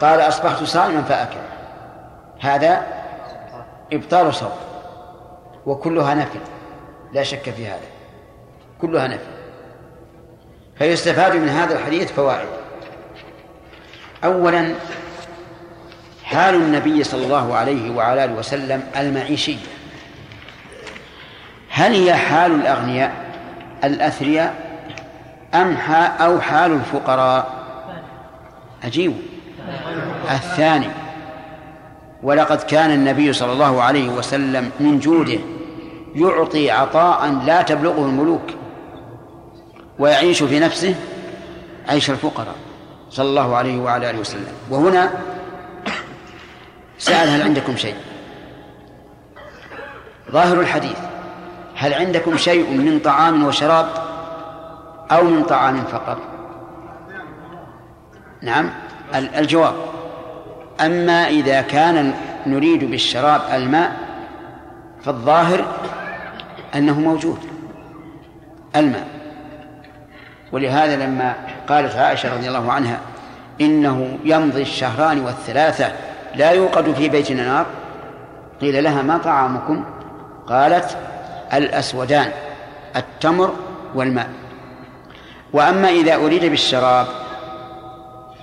قال 0.00 0.20
أصبحت 0.20 0.62
صائما 0.62 1.02
فأكل. 1.02 1.40
هذا 2.40 2.86
إبطال 3.92 4.34
صوم. 4.34 4.52
وكلها 5.66 6.14
نفي 6.14 6.38
لا 7.12 7.22
شك 7.22 7.50
في 7.50 7.66
هذا. 7.66 7.88
كلها 8.80 9.08
نفي 9.08 9.26
فيستفاد 10.78 11.36
من 11.36 11.48
هذا 11.48 11.78
الحديث 11.78 12.12
فوائد. 12.12 12.48
أولا 14.24 14.74
حال 16.24 16.54
النبي 16.54 17.04
صلى 17.04 17.24
الله 17.24 17.56
عليه 17.56 17.96
وعلى 17.96 18.24
آله 18.24 18.34
وسلم 18.34 18.82
المعيشية 18.96 19.79
هل 21.70 21.92
هي 21.92 22.14
حال 22.14 22.52
الأغنياء 22.52 23.12
الأثرياء 23.84 24.54
أم 25.54 25.76
أو 26.20 26.40
حال 26.40 26.72
الفقراء؟ 26.72 27.60
عجيب 28.84 29.16
الثاني 30.30 30.88
ولقد 32.22 32.62
كان 32.62 32.90
النبي 32.90 33.32
صلى 33.32 33.52
الله 33.52 33.82
عليه 33.82 34.08
وسلم 34.08 34.70
من 34.80 34.98
جوده 34.98 35.38
يعطي 36.14 36.70
عطاء 36.70 37.30
لا 37.46 37.62
تبلغه 37.62 38.04
الملوك 38.04 38.42
ويعيش 39.98 40.42
في 40.42 40.60
نفسه 40.60 40.94
عيش 41.88 42.10
الفقراء 42.10 42.54
صلى 43.10 43.28
الله 43.28 43.56
عليه 43.56 43.80
وعلى 43.80 44.10
آله 44.10 44.18
وسلم. 44.18 44.52
وهنا 44.70 45.10
سأل 46.98 47.28
هل 47.28 47.42
عندكم 47.42 47.76
شيء؟ 47.76 47.94
ظاهر 50.30 50.60
الحديث. 50.60 51.09
هل 51.80 51.94
عندكم 51.94 52.36
شيء 52.36 52.70
من 52.70 52.98
طعام 52.98 53.44
وشراب 53.46 53.86
أو 55.10 55.24
من 55.24 55.42
طعام 55.42 55.84
فقط؟ 55.84 56.18
نعم 58.42 58.70
الجواب. 59.14 59.74
أما 60.80 61.28
إذا 61.28 61.60
كان 61.60 62.14
نريد 62.46 62.90
بالشراب 62.90 63.40
الماء 63.52 63.96
فالظاهر 65.04 65.64
أنه 66.74 67.00
موجود 67.00 67.38
الماء. 68.76 69.06
ولهذا 70.52 71.06
لما 71.06 71.34
قالت 71.68 71.96
عائشة 71.96 72.34
رضي 72.34 72.48
الله 72.48 72.72
عنها 72.72 73.00
إنه 73.60 74.18
يمضي 74.24 74.62
الشهران 74.62 75.20
والثلاثة 75.20 75.92
لا 76.34 76.50
يوقد 76.50 76.92
في 76.92 77.08
بيتنا 77.08 77.44
نار 77.44 77.66
قيل 78.60 78.84
لها 78.84 79.02
ما 79.02 79.18
طعامكم؟ 79.18 79.84
قالت 80.46 80.96
الأسودان 81.54 82.32
التمر 82.96 83.54
والماء. 83.94 84.28
وأما 85.52 85.88
إذا 85.88 86.14
أريد 86.14 86.44
بالشراب 86.44 87.06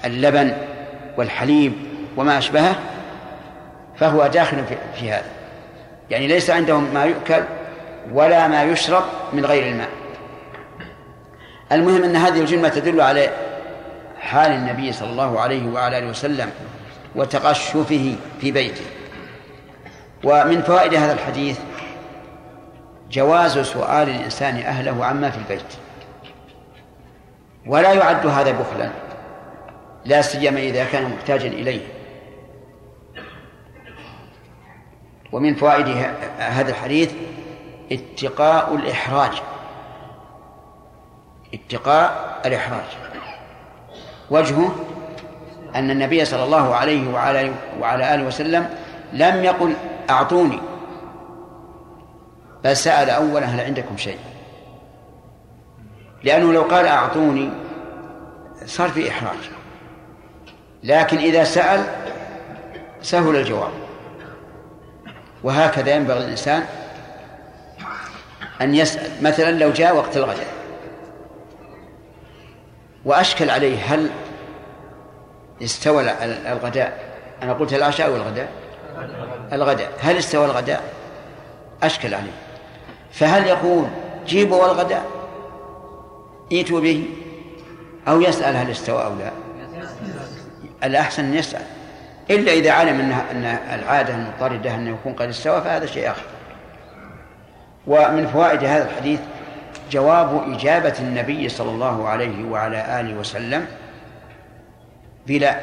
اللبن 0.06 0.54
والحليب 1.18 1.74
وما 2.18 2.38
أشبهه 2.38 2.76
فهو 3.96 4.28
داخل 4.28 4.64
في 5.00 5.12
هذا. 5.12 5.26
يعني 6.10 6.28
ليس 6.28 6.50
عندهم 6.50 6.94
ما 6.94 7.06
يؤكل 7.06 7.44
ولا 8.14 8.48
ما 8.48 8.64
يشرب 8.64 9.04
من 9.34 9.46
غير 9.46 9.72
الماء. 9.72 9.90
المهم 11.72 12.04
أن 12.04 12.16
هذه 12.16 12.42
الجملة 12.42 12.70
تدل 12.70 13.02
على 13.02 13.30
حال 14.20 14.52
النبي 14.52 14.94
صلى 14.94 15.10
الله 15.10 15.40
عليه 15.40 15.68
وعلى 15.68 15.98
آله 15.98 16.10
وسلم 16.10 16.52
وتقشفه 17.16 18.16
في 18.42 18.52
بيته. 18.52 18.86
ومن 20.24 20.62
فوائد 20.62 20.94
هذا 20.94 21.14
الحديث 21.14 21.58
جواز 23.12 23.60
سؤال 23.60 24.10
الإنسان 24.10 24.58
أهله 24.58 25.06
عما 25.06 25.30
في 25.30 25.38
البيت. 25.38 25.74
ولا 27.66 27.94
يعد 27.94 28.28
هذا 28.28 28.52
بخلا 28.52 28.90
لا 30.06 30.22
سيما 30.22 30.60
إذا 30.60 30.86
كان 30.86 31.10
محتاجا 31.10 31.48
إليه. 31.48 31.82
ومن 35.32 35.56
فوائد 35.56 35.88
هذا 36.38 36.70
الحديث 36.70 37.14
اتقاء 37.92 38.76
الإحراج. 38.76 39.42
اتقاء 41.54 42.42
الإحراج. 42.46 42.98
وجهه 44.30 44.76
أن 45.76 45.92
النبي 45.92 46.26
صلى 46.26 46.44
الله 46.44 46.76
عليه 46.76 47.14
وعلى 47.14 47.52
وعلى 47.80 48.16
آله 48.16 48.24
وسلم 48.24 48.70
لم 49.14 49.44
يقل 49.44 49.74
أعطوني 50.10 50.60
بل 52.64 52.78
سأل 52.78 53.10
أولا 53.10 53.46
هل 53.46 53.60
عندكم 53.60 53.98
شيء؟ 53.98 54.20
لأنه 56.24 56.54
لو 56.54 56.62
قال 56.62 56.86
أعطوني 56.86 57.50
صار 58.66 58.90
في 58.90 59.10
إحراج. 59.10 59.38
لكن 60.84 61.18
إذا 61.18 61.44
سأل 61.44 61.84
سهل 63.02 63.36
الجواب. 63.36 63.72
وهكذا 65.44 65.96
ينبغي 65.96 66.18
الإنسان 66.18 66.64
أن 68.62 68.76
يسأل. 68.76 69.24
مثلا 69.24 69.52
لو 69.52 69.72
جاء 69.72 69.96
وقت 69.96 70.18
الغداء 70.18 70.54
وأشكل 73.06 73.50
عليه 73.50 73.96
هل 73.96 74.10
استوى 75.64 76.12
الغداء. 76.52 77.18
أنا 77.44 77.54
قلت 77.54 77.74
العشاء 77.74 78.12
والغداء. 78.12 78.52
الغداء. 79.54 79.92
هل 80.02 80.18
استوى 80.18 80.46
الغداء؟ 80.46 80.84
أشكل 81.84 82.14
عليه. 82.14 82.47
فهل 83.12 83.48
يقول 83.48 83.88
جيبوا 84.28 84.66
الغداء 84.66 85.06
ائتوا 86.52 86.80
به 86.80 87.06
أو 88.08 88.22
يسأل 88.22 88.56
هل 88.56 88.72
استوى 88.72 89.04
أو 89.04 89.16
لا؟ 89.16 89.32
الأحسن 90.84 91.24
أن 91.24 91.34
يسأل. 91.34 91.62
إلا 92.30 92.52
إذا 92.52 92.72
علم 92.72 93.00
أن 93.00 93.12
أن 93.12 93.46
العادة 93.80 94.16
المضطردة 94.16 94.76
أنه 94.76 94.90
يكون 94.90 95.14
قد 95.14 95.30
استوى 95.30 95.62
فهذا 95.62 95.86
شيء 95.86 96.12
آخر. 96.12 96.26
ومن 97.88 98.28
فوائد 98.28 98.64
هذا 98.64 98.90
الحديث 98.90 99.20
جواب 99.92 100.54
إجابة 100.54 100.94
النبي 101.00 101.50
صلى 101.50 101.70
الله 101.70 102.08
عليه 102.08 102.46
وعلى 102.46 103.00
آله 103.00 103.20
وسلم 103.20 103.66
بلا. 105.28 105.60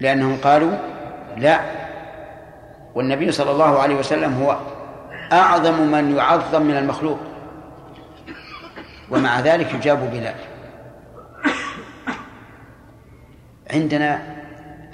لأنهم 0.00 0.38
قالوا 0.44 0.72
لا. 1.36 1.81
والنبي 2.94 3.32
صلى 3.32 3.50
الله 3.50 3.78
عليه 3.78 3.94
وسلم 3.94 4.42
هو 4.42 4.56
أعظم 5.32 5.82
من 5.82 6.16
يعظم 6.16 6.62
من 6.62 6.76
المخلوق. 6.76 7.18
ومع 9.10 9.40
ذلك 9.40 9.74
يجاب 9.74 10.10
بلا 10.10 10.34
عندنا 13.70 14.22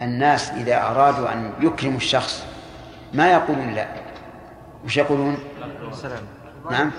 الناس 0.02 0.50
إذا 0.50 0.82
أرادوا 0.82 1.32
أن 1.32 1.52
يكرموا 1.60 1.96
الشخص 1.96 2.44
ما 3.14 3.32
يقولون 3.32 3.70
لا. 3.74 3.86
وش 4.84 4.96
يقولون؟ 4.96 5.38
نعم. 6.70 6.90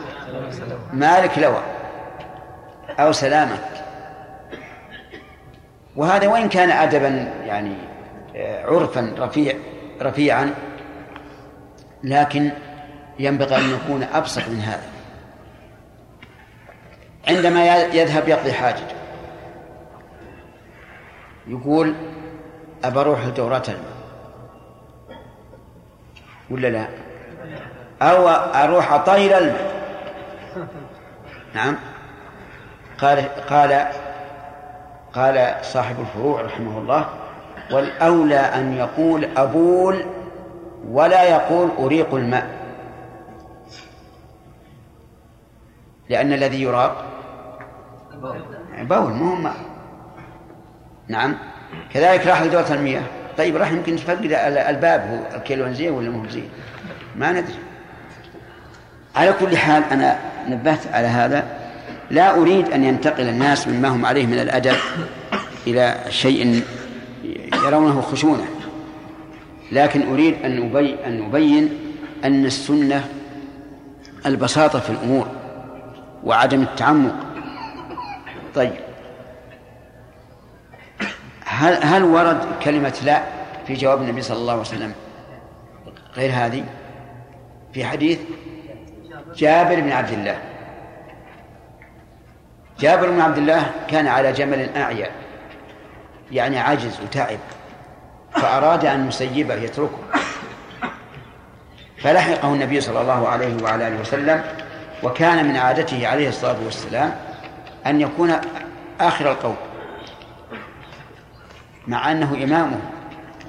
مالك 0.93 1.38
لوى 1.38 1.62
أو 3.00 3.12
سلامك. 3.12 3.70
وهذا 5.95 6.28
وإن 6.28 6.50
كان 6.50 6.72
أدبا 6.72 7.34
يعني 7.45 7.74
آه، 8.36 8.66
عرفا 8.66 9.16
رفيع 9.18 9.56
رفيعا 10.02 10.54
لكن 12.04 12.52
ينبغي 13.20 13.56
أن 13.56 13.70
يكون 13.70 14.04
أبسط 14.04 14.47
من 14.47 14.60
هذا. 14.60 14.89
عندما 17.28 17.78
يذهب 17.78 18.28
يقضي 18.28 18.54
حاجته 18.54 18.95
يقول 21.47 21.95
أبى 22.84 23.00
أروح 23.00 23.26
دورة 23.26 23.76
ولا 26.50 26.68
لا؟ 26.68 26.88
أو 28.02 28.28
أروح 28.64 28.91
أطير 28.91 29.38
الماء. 29.38 29.80
نعم. 31.54 31.76
قال 32.97 33.26
قال 33.50 33.88
قال 35.14 35.56
صاحب 35.62 36.00
الفروع 36.00 36.41
رحمه 36.41 36.78
الله 36.78 37.10
والأولى 37.72 38.39
أن 38.39 38.78
يقول 38.78 39.30
أبول 39.38 40.06
ولا 40.88 41.23
يقول 41.23 41.69
أريق 41.80 42.15
الماء. 42.15 42.59
لأن 46.09 46.34
الذي 46.34 46.61
يراق 46.61 47.05
بول 48.80 49.11
مو 49.11 49.36
ماء 49.36 49.55
نعم. 51.07 51.38
كذلك 51.93 52.27
راح 52.27 52.41
لدورة 52.41 52.73
المياه 52.73 53.03
طيب 53.38 53.55
راح 53.55 53.71
يمكن 53.71 53.95
تفقد 53.95 54.32
الباب 54.69 55.01
هو 55.01 55.38
الكيلون 55.38 55.73
زين 55.73 55.91
ولا 55.91 56.09
مو 56.09 56.30
زين 56.30 56.49
ما 57.15 57.32
ندري. 57.32 57.59
على 59.15 59.34
كل 59.34 59.57
حال 59.57 59.84
أنا 59.91 60.19
نبهت 60.47 60.88
على 60.88 61.07
هذا. 61.07 61.43
لا 62.11 62.38
أريد 62.38 62.71
أن 62.71 62.84
ينتقل 62.84 63.30
الناس 63.30 63.67
مما 63.67 63.88
هم 63.88 64.05
عليه 64.05 64.25
من 64.25 64.39
الأدب 64.39 64.75
إلى 65.67 65.95
شيء 66.09 66.63
يرونه 67.53 68.01
خشونة. 68.01 68.45
لكن 69.72 70.11
أريد 70.13 70.36
أن 70.45 70.70
أبين 70.70 70.97
أن 71.05 71.26
أبين 71.26 71.80
أن 72.24 72.45
السنة 72.45 73.07
البساطة 74.26 74.80
في 74.80 74.89
الأمور 74.89 75.28
وعدم 76.24 76.61
التعمق. 76.61 77.15
طيب. 78.55 78.74
هل 81.45 81.84
هل 81.84 82.03
ورد 82.03 82.45
كلمة 82.63 82.93
لا 83.03 83.24
في 83.67 83.74
جواب 83.74 84.01
النبي 84.01 84.22
صلى 84.22 84.38
الله 84.38 84.51
عليه 84.51 84.61
وسلم 84.61 84.93
غير 86.15 86.32
هذه؟ 86.34 86.63
في 87.74 87.86
حديث 87.86 88.20
جابر 89.36 89.80
بن 89.80 89.91
عبد 89.91 90.11
الله. 90.11 90.38
جابر 92.80 93.09
بن 93.11 93.22
عبد 93.22 93.38
الله 93.38 93.72
كان 93.88 94.07
على 94.07 94.32
جمل 94.32 94.70
أعيا 94.76 95.09
يعني 96.32 96.59
عجز 96.59 97.01
وتعب 97.01 97.39
فأراد 98.32 98.86
أن 98.86 99.07
يسيبه 99.07 99.53
يتركه. 99.55 99.99
فلحقه 101.97 102.53
النبي 102.53 102.82
صلى 102.82 103.01
الله 103.01 103.27
عليه 103.27 103.63
وعلى 103.63 103.88
آله 103.88 104.01
وسلم 104.01 104.43
وكان 105.03 105.47
من 105.47 105.57
عادته 105.57 106.07
عليه 106.07 106.30
الصلاة 106.30 106.57
والسلام 106.65 107.15
أن 107.86 108.01
يكون 108.01 108.36
آخر 109.01 109.32
القوم 109.32 109.57
مع 111.88 112.11
أنه 112.11 112.43
إمامه 112.43 112.80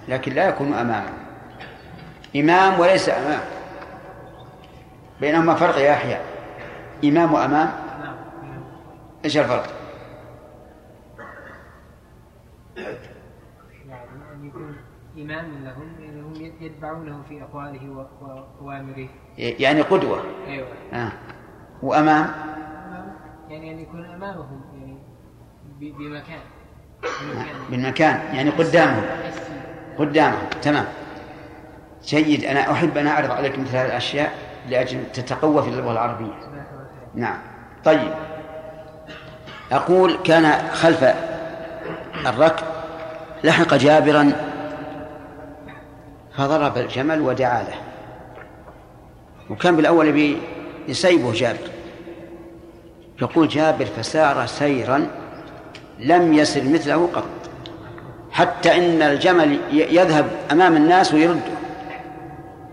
لكن 0.09 0.33
لا 0.33 0.49
يكون 0.49 0.75
أمامه. 0.75 1.13
إمام 2.37 2.81
وليس 2.81 3.09
أمام 3.09 3.41
بينهما 5.21 5.55
فرق 5.55 5.79
يا 5.79 5.93
أحياء 5.93 6.25
إمام 7.05 7.33
وأمام؟ 7.33 7.71
إيش 9.25 9.37
الفرق؟ 9.37 9.67
إمام 15.19 15.65
لهم 15.65 15.95
يعني 16.01 16.21
هم 16.21 16.53
يتبعونه 16.61 17.23
في 17.29 17.43
أقواله 17.43 18.07
وأوامره 18.21 19.09
يعني 19.39 19.81
قدوة. 19.81 20.23
أيوة. 20.47 20.69
آه. 20.93 21.13
وأمام؟ 21.83 22.27
يعني 23.49 23.71
أن 23.73 23.79
يكون 23.79 24.05
أمامهم 24.05 24.61
يعني 24.81 24.99
بمكان. 25.81 26.41
بالمكان 27.71 28.35
يعني 28.35 28.51
قدامهم. 28.51 29.05
قدامهم. 29.99 30.47
تمام. 30.63 30.85
جيد 32.05 32.45
أنا 32.45 32.73
أحب 32.73 32.97
أن 32.99 33.07
أعرض 33.07 33.31
عليك 33.31 33.59
مثل 33.59 33.77
هذه 33.77 33.87
الأشياء 33.87 34.33
لأجل 34.69 35.13
تتقوى 35.13 35.63
في 35.63 35.69
اللغة 35.69 35.93
العربية. 35.93 36.33
نعم. 37.15 37.39
طيب. 37.85 38.13
أقول 39.73 40.17
كان 40.25 40.53
خلف 40.69 41.05
الركب 42.27 42.65
لحق 43.45 43.75
جابرا 43.75 44.33
فضرب 46.41 46.79
الجمل 46.79 47.21
ودعا 47.21 47.63
له. 47.63 47.75
وكان 49.51 49.77
بالأول 49.77 50.37
يسيبه 50.89 51.33
جابر 51.33 51.71
يقول 53.23 53.49
جابر 53.49 53.85
فسار 53.85 54.47
سيرا 54.47 55.07
لم 55.99 56.35
يسر 56.35 56.65
مثله 56.65 57.09
قط. 57.15 57.25
حتى 58.31 58.77
إن 58.79 59.03
الجمل 59.03 59.59
يذهب 59.73 60.27
أمام 60.53 60.77
الناس 60.77 61.15
ويرده. 61.15 61.41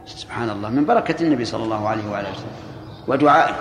سبحان 0.05 0.49
الله 0.49 0.69
من 0.69 0.85
بركة 0.85 1.23
النبي 1.23 1.45
صلى 1.45 1.63
الله 1.63 1.87
عليه 1.87 2.11
وآله 2.11 2.31
وسلم 2.31 2.55
ودعائه. 3.07 3.55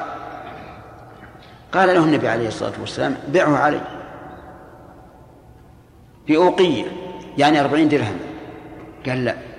قال 1.73 1.89
له 1.89 2.05
النبي 2.05 2.29
عليه 2.29 2.49
الصلاة 2.49 2.73
والسلام 2.81 3.17
بيعه 3.29 3.57
علي. 3.57 3.81
بأوقية 6.29 6.85
يعني 7.39 7.61
أربعين 7.61 7.89
درهم. 7.89 8.19
قال 9.07 9.25
لا. 9.25 9.56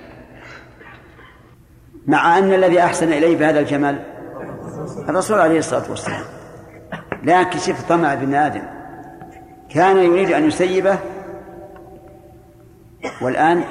مع 2.08 2.38
أن 2.38 2.52
الذي 2.52 2.80
أحسن 2.80 3.12
إليه 3.12 3.38
بهذا 3.38 3.60
الجمال 3.60 3.98
الرسول 5.08 5.40
عليه 5.40 5.58
الصلاة 5.58 5.90
والسلام. 5.90 6.22
لكن 7.22 7.58
شوف 7.58 7.88
طمع 7.88 8.12
ابن 8.12 8.34
آدم. 8.34 8.62
كان 9.70 9.96
يريد 9.96 10.32
أن 10.32 10.44
يسيبه 10.44 10.98
والآن 13.22 13.64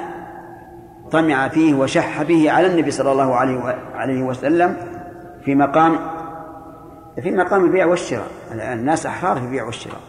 طمع 1.10 1.48
فيه 1.48 1.74
وشح 1.74 2.22
به 2.22 2.50
على 2.50 2.66
النبي 2.66 2.90
صلى 2.90 3.12
الله 3.12 3.36
عليه 3.94 4.22
وسلم 4.22 4.76
في 5.44 5.54
مقام 5.54 5.98
في 7.22 7.30
مقام 7.30 7.64
البيع 7.64 7.86
والشراء. 7.86 8.28
الناس 8.52 9.06
أحرار 9.06 9.36
في 9.36 9.44
البيع 9.44 9.64
والشراء. 9.64 10.00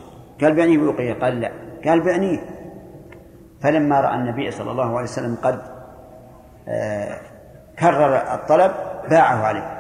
قال 0.42 0.56
بعني 0.56 0.78
بوقية 0.78 1.14
قال 1.14 1.40
لا. 1.42 1.52
قال 1.86 2.02
بعني. 2.02 2.40
فلما 3.62 4.02
رأى 4.02 4.16
النبي 4.16 4.52
صلى 4.52 4.72
الله 4.72 4.98
عليه 4.98 5.04
وسلم 5.04 5.38
قد 5.44 5.62
آه، 6.68 7.18
كرر 7.80 8.16
الطلب 8.16 8.72
باعه 9.10 9.46
عليه. 9.46 9.80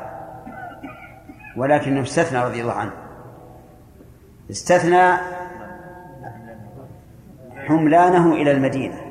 ولكنه 1.57 2.01
استثنى 2.01 2.43
رضي 2.43 2.61
الله 2.61 2.73
عنه. 2.73 2.91
استثنى 4.51 5.17
حملانه 7.67 8.33
إلى 8.33 8.51
المدينة. 8.51 9.01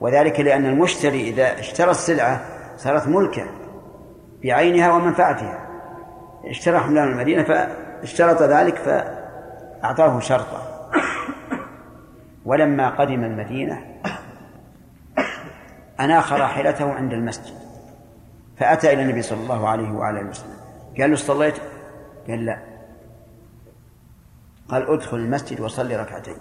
وذلك 0.00 0.40
لأن 0.40 0.66
المشتري 0.66 1.28
إذا 1.28 1.58
اشترى 1.58 1.90
السلعة 1.90 2.40
صارت 2.76 3.08
ملكه 3.08 3.46
بعينها 4.44 4.92
ومنفعتها. 4.92 5.58
اشترى 6.44 6.78
حملان 6.78 7.08
المدينة 7.08 7.42
فاشترط 7.42 8.42
ذلك 8.42 8.76
فأعطاه 8.76 10.20
شرطا. 10.20 10.90
ولما 12.44 12.88
قدم 12.88 13.24
المدينة 13.24 13.84
أناخ 16.00 16.32
راحلته 16.32 16.92
عند 16.92 17.12
المسجد. 17.12 17.54
فأتى 18.56 18.92
إلى 18.92 19.02
النبي 19.02 19.22
صلى 19.22 19.40
الله 19.42 19.68
عليه 19.68 19.90
وعلى 19.90 20.20
آله 20.20 20.30
وسلم. 20.30 20.56
قال 21.00 21.10
له 21.10 21.16
صليت؟ 21.16 21.54
قال 22.28 22.46
لا. 22.46 22.58
قال 24.68 24.90
ادخل 24.90 25.16
المسجد 25.16 25.60
وصلي 25.60 25.96
ركعتين. 25.96 26.36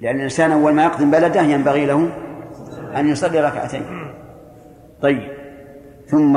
لأن 0.00 0.16
الإنسان 0.16 0.52
أول 0.52 0.72
ما 0.74 0.84
يقدم 0.84 1.10
بلده 1.10 1.40
ينبغي 1.40 1.86
له 1.86 2.10
أن 2.96 3.08
يصلي 3.08 3.40
ركعتين. 3.40 4.12
طيب. 5.02 5.32
ثم 6.06 6.36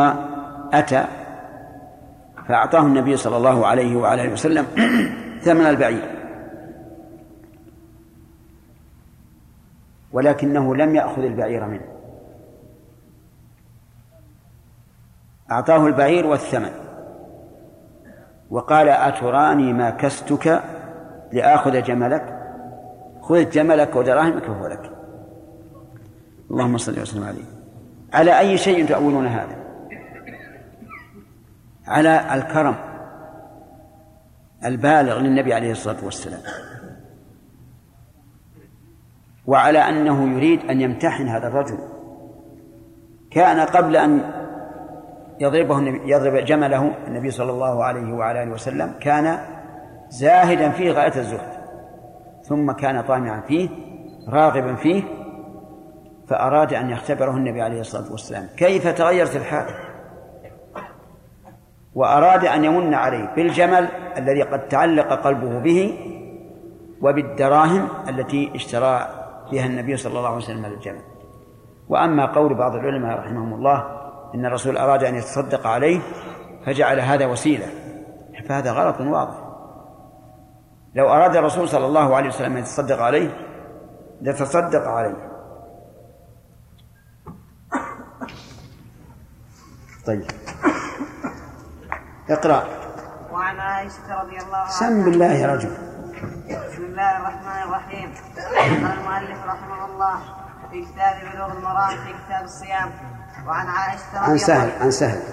أتى 0.73 1.05
فأعطاه 2.47 2.81
النبي 2.81 3.17
صلى 3.17 3.37
الله 3.37 3.67
عليه 3.67 3.95
وعلى 3.95 4.27
وسلم 4.27 4.65
ثمن 5.45 5.65
البعير. 5.65 6.24
ولكنه 10.15 10.75
لم 10.75 10.95
يأخذ 10.95 11.21
البعير 11.21 11.65
منه. 11.65 11.85
أعطاه 15.51 15.87
البعير 15.87 16.27
والثمن. 16.27 16.71
وقال 18.49 18.89
أتراني 18.89 19.73
ما 19.73 19.89
كستك 19.89 20.61
لآخذ 21.33 21.81
جملك؟ 21.83 22.39
خذ 23.21 23.49
جملك 23.49 23.95
ودراهمك 23.95 24.43
فهو 24.43 24.67
لك. 24.67 24.91
اللهم 26.51 26.77
صل 26.77 27.01
وسلم 27.01 27.23
عليه. 27.23 27.45
على 28.13 28.39
أي 28.39 28.57
شيء 28.57 28.87
تؤولون 28.87 29.27
هذا؟ 29.27 29.55
على 31.87 32.33
الكرم 32.33 32.75
البالغ 34.65 35.19
للنبي 35.19 35.53
عليه 35.53 35.71
الصلاة 35.71 36.05
والسلام. 36.05 36.41
وعلى 39.47 39.79
أنه 39.79 40.35
يريد 40.35 40.69
أن 40.69 40.81
يمتحن 40.81 41.27
هذا 41.27 41.47
الرجل. 41.47 41.77
كان 43.31 43.59
قبل 43.59 43.95
أن 43.95 44.31
يضربه 45.39 45.79
يضرب 46.05 46.45
جمله 46.45 46.93
النبي 47.07 47.31
صلى 47.31 47.51
الله 47.51 47.83
عليه 47.83 48.13
وعلى 48.13 48.43
آله 48.43 48.51
وسلم 48.51 48.93
كان 48.99 49.37
زاهدا 50.09 50.69
فيه 50.69 50.91
غاية 50.91 51.15
الزهد. 51.17 51.55
ثم 52.43 52.71
كان 52.71 53.01
طامعا 53.01 53.41
فيه 53.41 53.69
راغبا 54.29 54.75
فيه 54.75 55.03
فأراد 56.27 56.73
أن 56.73 56.89
يختبره 56.89 57.31
النبي 57.31 57.61
عليه 57.61 57.79
الصلاة 57.79 58.11
والسلام. 58.11 58.47
كيف 58.57 58.87
تغيرت 58.87 59.35
الحال؟ 59.35 59.65
وأراد 61.95 62.45
أن 62.45 62.63
يمن 62.63 62.93
عليه 62.93 63.33
بالجمل 63.35 63.87
الذي 64.17 64.41
قد 64.41 64.67
تعلق 64.67 65.13
قلبه 65.13 65.59
به 65.59 65.97
وبالدراهم 67.01 67.87
التي 68.09 68.51
اشترى 68.55 69.24
بها 69.51 69.65
النبي 69.65 69.97
صلى 69.97 70.17
الله 70.17 70.27
عليه 70.27 70.37
وسلم 70.37 70.65
الجمل 70.65 71.01
وأما 71.89 72.25
قول 72.25 72.53
بعض 72.55 72.75
العلماء 72.75 73.19
رحمهم 73.19 73.53
الله 73.53 74.05
إن 74.35 74.45
الرسول 74.45 74.77
أراد 74.77 75.03
أن 75.03 75.15
يتصدق 75.15 75.67
عليه 75.67 75.99
فجعل 76.65 76.99
هذا 76.99 77.25
وسيلة. 77.25 77.67
فهذا 78.49 78.71
غلط 78.71 79.01
واضح. 79.01 79.35
لو 80.95 81.09
أراد 81.09 81.35
الرسول 81.35 81.69
صلى 81.69 81.85
الله 81.85 82.15
عليه 82.15 82.27
وسلم 82.27 82.51
أن 82.51 82.57
يتصدق 82.57 83.01
عليه 83.01 83.29
لتصدق 84.21 84.87
عليه. 84.87 85.31
طيب. 90.05 90.25
اقرأ. 92.29 92.63
وعن 93.31 93.59
عائشة 93.59 94.21
رضي 94.21 94.37
الله 94.37 94.57
عنها. 94.57 94.71
سم 94.71 95.05
بالله 95.05 95.33
يا 95.33 95.55
رجل. 95.55 95.84
بسم 96.15 96.83
الله 96.83 97.17
الرحمن 97.17 97.61
الرحيم. 97.63 98.13
قال 98.35 98.93
المؤلف 98.93 99.45
رحمه 99.45 99.85
الله 99.85 100.19
في 100.71 100.85
كتاب 100.85 101.15
بلوغ 101.33 101.51
المرام 101.51 101.89
في 101.89 102.13
كتاب 102.25 102.43
الصيام. 102.43 102.91
وعن 103.47 103.67
عائشة 103.67 104.21
رضي 104.21 104.31
عن 104.31 104.37
سهل 104.37 104.71
عن 104.81 104.91
سهل. 104.91 105.23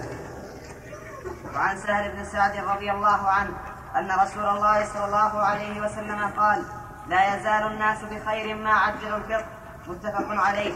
وعن 1.54 1.76
سهل 1.76 2.12
بن 2.12 2.24
سعد 2.24 2.56
رضي 2.56 2.90
الله 2.90 3.28
عنه 3.28 3.50
أن 3.96 4.10
رسول 4.10 4.44
الله 4.44 4.84
صلى 4.84 5.04
الله 5.04 5.40
عليه 5.40 5.80
وسلم 5.80 6.30
قال 6.36 6.62
لا 7.08 7.34
يزال 7.34 7.72
الناس 7.72 7.98
بخير 8.04 8.56
ما 8.56 8.72
عجلوا 8.72 9.16
الفطر 9.16 9.44
متفق 9.86 10.26
عليه. 10.30 10.72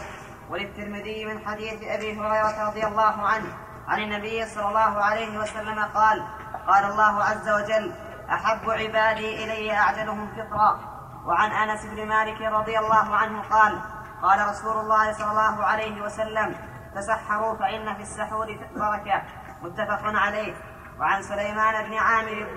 وللترمذي 0.49 1.25
من 1.25 1.47
حديث 1.47 1.83
أبي 1.83 2.19
هريرة 2.19 2.67
رضي 2.67 2.87
الله 2.87 3.27
عنه 3.27 3.47
عن 3.87 3.99
النبي 3.99 4.45
صلى 4.45 4.67
الله 4.69 5.03
عليه 5.03 5.37
وسلم 5.39 5.79
قال 5.95 6.23
قال 6.67 6.83
الله 6.85 7.23
عز 7.23 7.49
وجل 7.49 7.91
أحب 8.29 8.69
عبادي 8.69 9.43
إلي 9.43 9.71
أعجلهم 9.71 10.27
فطرا 10.27 10.79
وعن 11.25 11.51
أنس 11.51 11.85
بن 11.85 12.07
مالك 12.07 12.41
رضي 12.41 12.79
الله 12.79 13.15
عنه 13.15 13.41
قال 13.41 13.81
قال 14.21 14.49
رسول 14.49 14.77
الله 14.77 15.13
صلى 15.13 15.31
الله 15.31 15.63
عليه 15.63 16.01
وسلم 16.01 16.55
تسحروا 16.95 17.55
فإن 17.55 17.95
في 17.95 18.01
السحور 18.01 18.59
بركة. 18.75 19.21
متفق 19.61 20.01
عليه. 20.03 20.53
وعن 20.99 21.21
سليمان 21.21 21.89
بن 21.89 21.93
عامر 21.97 22.47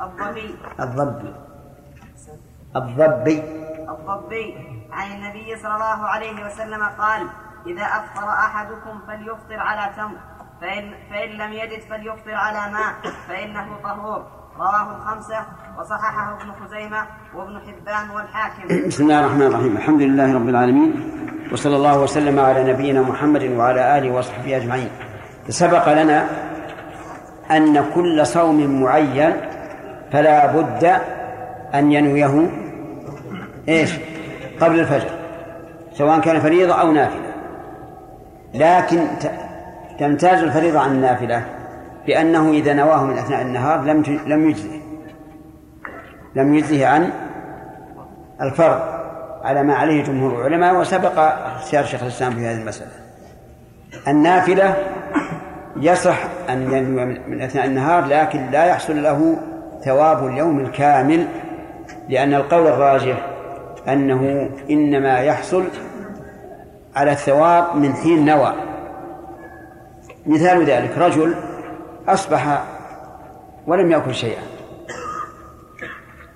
الضبي. 0.00 0.58
الضبي. 0.80 1.34
الضبي. 2.76 3.38
الضبي. 3.88 4.46
عن 4.92 5.12
النبي 5.12 5.56
صلى 5.56 5.74
الله 5.74 6.06
عليه 6.06 6.46
وسلم 6.46 6.82
قال 6.84 7.28
إذا 7.66 7.82
أفطر 7.84 8.28
أحدكم 8.28 9.00
فليفطر 9.06 9.60
على 9.60 9.94
تمر. 9.96 10.18
فإن, 10.60 10.94
فإن 11.10 11.28
لم 11.28 11.52
يجد 11.52 11.80
فليفطر 11.80 12.34
على 12.34 12.72
ماء. 12.72 12.94
فإنه 13.28 13.78
طهور. 13.82 14.39
رواه 14.60 14.96
الخمسة 14.96 15.36
وصححه 15.78 16.36
ابن 16.36 16.52
خزيمة 16.52 17.06
وابن 17.34 17.60
حبان 17.60 18.10
والحاكم. 18.10 18.68
بسم 18.88 19.02
الله 19.02 19.20
الرحمن 19.20 19.42
الرحيم. 19.42 19.76
الحمد 19.76 20.02
لله 20.02 20.34
رب 20.34 20.48
العالمين 20.48 20.94
وصلى 21.52 21.76
الله 21.76 22.00
وسلم 22.00 22.38
على 22.38 22.72
نبينا 22.72 23.02
محمد 23.02 23.42
وعلى 23.42 23.98
آله 23.98 24.10
وصحبه 24.10 24.56
أجمعين. 24.56 24.88
سبق 25.48 26.02
لنا 26.02 26.26
أن 27.50 27.84
كل 27.94 28.26
صوم 28.26 28.82
معين 28.82 29.32
فلا 30.12 30.46
بد 30.46 30.84
أن 31.74 31.92
ينويه 31.92 32.50
إيش؟ 33.68 33.90
قبل 34.60 34.80
الفجر 34.80 35.10
سواء 35.94 36.20
كان 36.20 36.40
فريضة 36.40 36.74
أو 36.74 36.92
نافلة. 36.92 37.32
لكن 38.54 39.06
تمتاز 39.98 40.42
الفريضة 40.42 40.80
عن 40.80 40.90
النافلة؟ 40.90 41.59
بأنه 42.06 42.50
إذا 42.50 42.72
نواه 42.72 43.04
من 43.04 43.18
أثناء 43.18 43.42
النهار 43.42 43.80
لم 43.82 44.02
لم 44.26 44.50
يجزه. 44.50 44.80
لم 46.34 46.54
يجزه 46.54 46.86
عن 46.86 47.10
الفرض 48.42 48.80
على 49.44 49.62
ما 49.62 49.74
عليه 49.74 50.04
جمهور 50.04 50.40
العلماء 50.40 50.80
وسبق 50.80 51.18
اختيار 51.18 51.84
شيخ 51.84 52.02
الإسلام 52.02 52.32
في 52.32 52.46
هذه 52.46 52.60
المسألة. 52.60 52.90
النافلة 54.08 54.76
يصح 55.76 56.18
أن 56.48 56.72
ينوي 56.72 57.04
من 57.04 57.42
أثناء 57.42 57.66
النهار 57.66 58.04
لكن 58.04 58.50
لا 58.50 58.64
يحصل 58.64 59.02
له 59.02 59.36
ثواب 59.84 60.26
اليوم 60.26 60.60
الكامل 60.60 61.26
لأن 62.08 62.34
القول 62.34 62.66
الراجح 62.66 63.26
أنه 63.88 64.50
إنما 64.70 65.20
يحصل 65.20 65.64
على 66.96 67.12
الثواب 67.12 67.76
من 67.76 67.94
حين 67.94 68.24
نوى. 68.24 68.54
مثال 70.26 70.64
ذلك 70.64 70.98
رجل 70.98 71.34
أصبح 72.08 72.64
ولم 73.66 73.90
يأكل 73.90 74.14
شيئا 74.14 74.42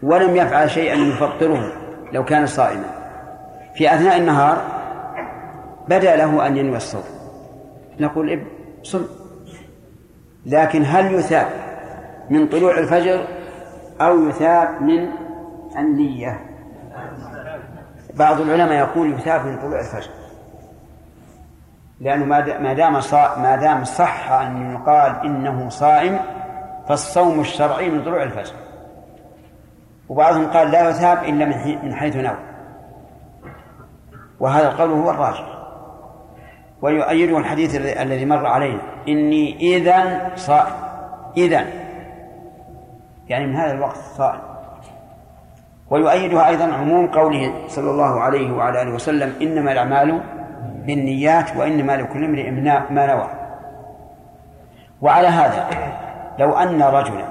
ولم 0.02 0.36
يفعل 0.36 0.70
شيئا 0.70 0.94
يفطره 0.94 1.72
لو 2.12 2.24
كان 2.24 2.46
صائما. 2.46 2.84
في 3.74 3.94
أثناء 3.94 4.16
النهار 4.16 4.62
بدأ 5.88 6.16
له 6.16 6.46
أن 6.46 6.56
ينوي 6.56 6.76
الصوم. 6.76 7.04
نقول 8.00 8.30
إب 8.30 8.42
صم. 8.82 9.04
لكن 10.46 10.82
هل 10.86 11.14
يثاب 11.14 11.46
من 12.30 12.48
طلوع 12.48 12.78
الفجر 12.78 13.26
أو 14.00 14.28
يثاب 14.28 14.82
من 14.82 15.08
النية؟ 15.78 16.40
بعض 18.14 18.40
العلماء 18.40 18.78
يقول 18.78 19.12
يثاب 19.12 19.46
من 19.46 19.58
طلوع 19.58 19.80
الفجر. 19.80 20.10
لأنه 22.05 22.24
ما 22.24 22.40
دام 22.72 22.92
ما 23.42 23.57
دام 23.57 23.84
صح 23.84 24.32
أن 24.32 24.72
يقال 24.72 25.24
إنه 25.24 25.68
صائم 25.68 26.18
فالصوم 26.88 27.40
الشرعي 27.40 27.90
من 27.90 28.05
طلوع 28.05 28.22
الفجر. 28.22 28.55
وبعضهم 30.09 30.46
قال 30.50 30.70
لا 30.70 30.90
يثاب 30.90 31.24
إلا 31.24 31.44
من 31.82 31.94
حيث 31.94 32.16
نوى. 32.16 32.38
وهذا 34.40 34.68
القول 34.68 34.90
هو 34.90 35.11
الراجح. 35.11 35.44
ويؤيده 36.82 37.38
الحديث 37.38 37.74
الذي 37.76 38.24
مر 38.24 38.46
علينا. 38.46 38.82
إني 39.09 39.57
إذا 39.57 40.30
صائم. 40.36 40.74
إذا 41.36 41.64
يعني 43.28 43.46
من 43.46 43.57
هذا 43.57 43.72
الوقت 43.72 43.96
صائم. 43.96 44.40
ويؤيدها 45.90 46.48
أيضا 46.48 46.64
عموم 46.64 47.07
قوله 47.07 47.68
صلى 47.68 47.90
الله 47.90 48.20
عليه 48.20 48.52
وعلى 48.52 48.82
آله 48.82 48.94
وسلم 48.94 49.34
إنما 49.42 49.72
الأعمال 49.72 50.20
بالنيات 50.87 51.57
وإنما 51.57 51.97
لكل 51.97 52.24
امرئ 52.24 52.51
ما 52.91 53.07
نوى. 53.07 53.30
وعلى 55.03 55.28
هذا 55.28 55.68
لو 56.39 56.53
أن 56.53 56.82
رجلا 56.82 57.26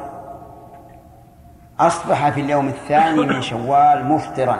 أصبح 1.79 2.29
في 2.29 2.41
اليوم 2.41 2.67
الثاني 2.67 3.21
من 3.21 3.41
شوال 3.41 4.05
مفطرا 4.05 4.59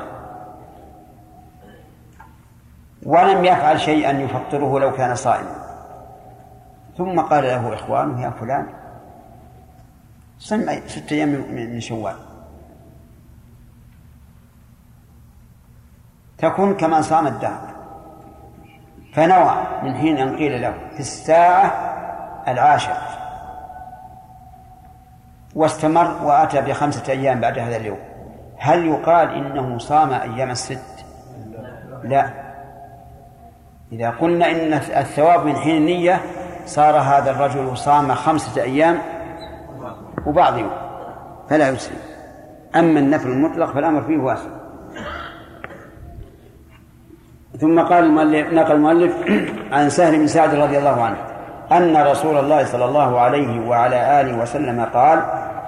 ولم 3.04 3.46
يفعل 3.46 3.80
شيئا 3.80 4.12
يفطره 4.12 4.80
لو 4.80 4.94
كان 4.94 5.16
صائما 5.16 5.56
ثم 6.98 7.20
قال 7.20 7.44
له 7.44 7.74
إخوانه 7.74 8.22
يا 8.22 8.30
فلان 8.30 8.68
صم 10.40 10.80
ستة 10.88 11.14
أيام 11.14 11.30
من 11.30 11.80
شوال. 11.80 12.16
تكون 16.38 16.74
كما 16.74 17.02
صام 17.02 17.28
الدهر. 17.28 17.73
فنوى 19.14 19.56
من 19.84 19.96
حين 19.96 20.18
أن 20.18 20.36
قيل 20.36 20.62
له 20.62 20.74
في 20.94 21.00
الساعة 21.00 21.72
العاشرة 22.48 22.98
واستمر 25.56 26.24
وأتى 26.24 26.62
بخمسة 26.62 27.12
أيام 27.12 27.42
بعد 27.42 27.60
هذا 27.60 27.76
اليوم. 27.78 28.00
هل 28.58 28.86
يقال 28.86 29.30
إنه 29.30 29.78
صام 29.78 30.14
أيام 30.14 30.52
الست؟ 30.52 31.06
لا. 32.04 32.30
إذا 33.92 34.10
قلنا 34.10 34.52
إن 34.52 34.74
الثواب 34.74 35.46
من 35.46 35.56
حين 35.56 35.78
النية 35.78 36.22
صار 36.66 36.98
هذا 36.98 37.32
الرجل 37.32 37.78
صام 37.78 38.14
خمسة 38.14 38.62
أيام 38.62 39.02
وبعض 40.26 40.58
يوم 40.58 40.72
فلا 41.50 41.70
يسلم. 41.70 41.98
أما 42.76 43.00
النفل 43.00 43.28
المطلق 43.28 43.74
فالأمر 43.74 44.02
فيه 44.02 44.18
واسع 44.18 44.63
ثم 47.60 47.80
قال 47.80 48.04
المؤلف 48.04 48.54
نقل 48.54 48.72
المؤلف 48.72 49.14
عن 49.76 49.90
سهل 49.90 50.18
بن 50.18 50.28
سعد 50.28 50.56
رضي 50.56 50.78
الله 50.78 51.04
عنه 51.04 51.18
أن 51.72 51.98
رسول 51.98 52.38
الله 52.38 52.66
صلى 52.66 52.86
الله 52.86 53.20
عليه 53.20 53.68
وعلى 53.68 54.22
آله 54.22 54.38
وسلم 54.38 54.86
قال 54.94 55.24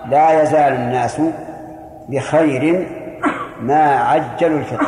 لا 0.10 0.42
يزال 0.42 0.74
الناس 0.74 1.22
بخير 2.10 2.88
ما 3.62 3.96
عجلوا 3.96 4.60
الفطر 4.60 4.88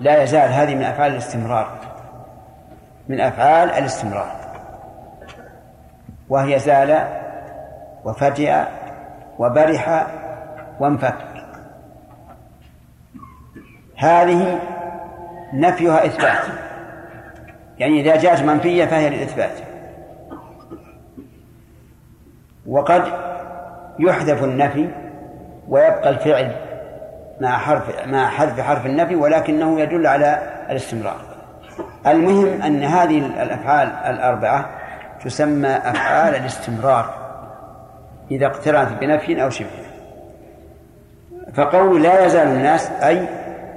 لا 0.00 0.22
يزال 0.22 0.52
هذه 0.52 0.74
من 0.74 0.82
أفعال 0.82 1.12
الاستمرار. 1.12 1.68
من 3.08 3.20
أفعال 3.20 3.70
الاستمرار. 3.70 4.30
وهي 6.28 6.58
زال 6.58 7.06
وفجأ 8.04 8.68
وبرح 9.38 10.06
وانفك. 10.80 11.16
هذه 13.96 14.58
نفيها 15.52 16.06
إثبات. 16.06 16.42
يعني 17.78 18.00
إذا 18.00 18.16
جاءت 18.16 18.42
منفية 18.42 18.84
فهي 18.84 19.10
للإثبات. 19.10 19.52
وقد 22.66 23.02
يحذف 23.98 24.44
النفي 24.44 24.88
ويبقى 25.68 26.10
الفعل 26.10 26.52
مع 27.40 27.58
حرف 27.58 28.06
مع 28.06 28.28
حذف 28.28 28.60
حرف 28.60 28.86
النفي 28.86 29.16
ولكنه 29.16 29.80
يدل 29.80 30.06
على 30.06 30.42
الاستمرار. 30.70 31.20
المهم 32.06 32.62
أن 32.62 32.82
هذه 32.82 33.18
الأفعال 33.18 33.88
الأربعة 33.88 34.70
تسمى 35.24 35.68
أفعال 35.68 36.34
الاستمرار 36.34 37.14
إذا 38.30 38.46
اقترنت 38.46 39.00
بنفي 39.00 39.42
أو 39.42 39.50
شبه. 39.50 39.86
فقول 41.54 42.02
لا 42.02 42.24
يزال 42.24 42.48
الناس 42.48 42.90
أي 42.90 43.28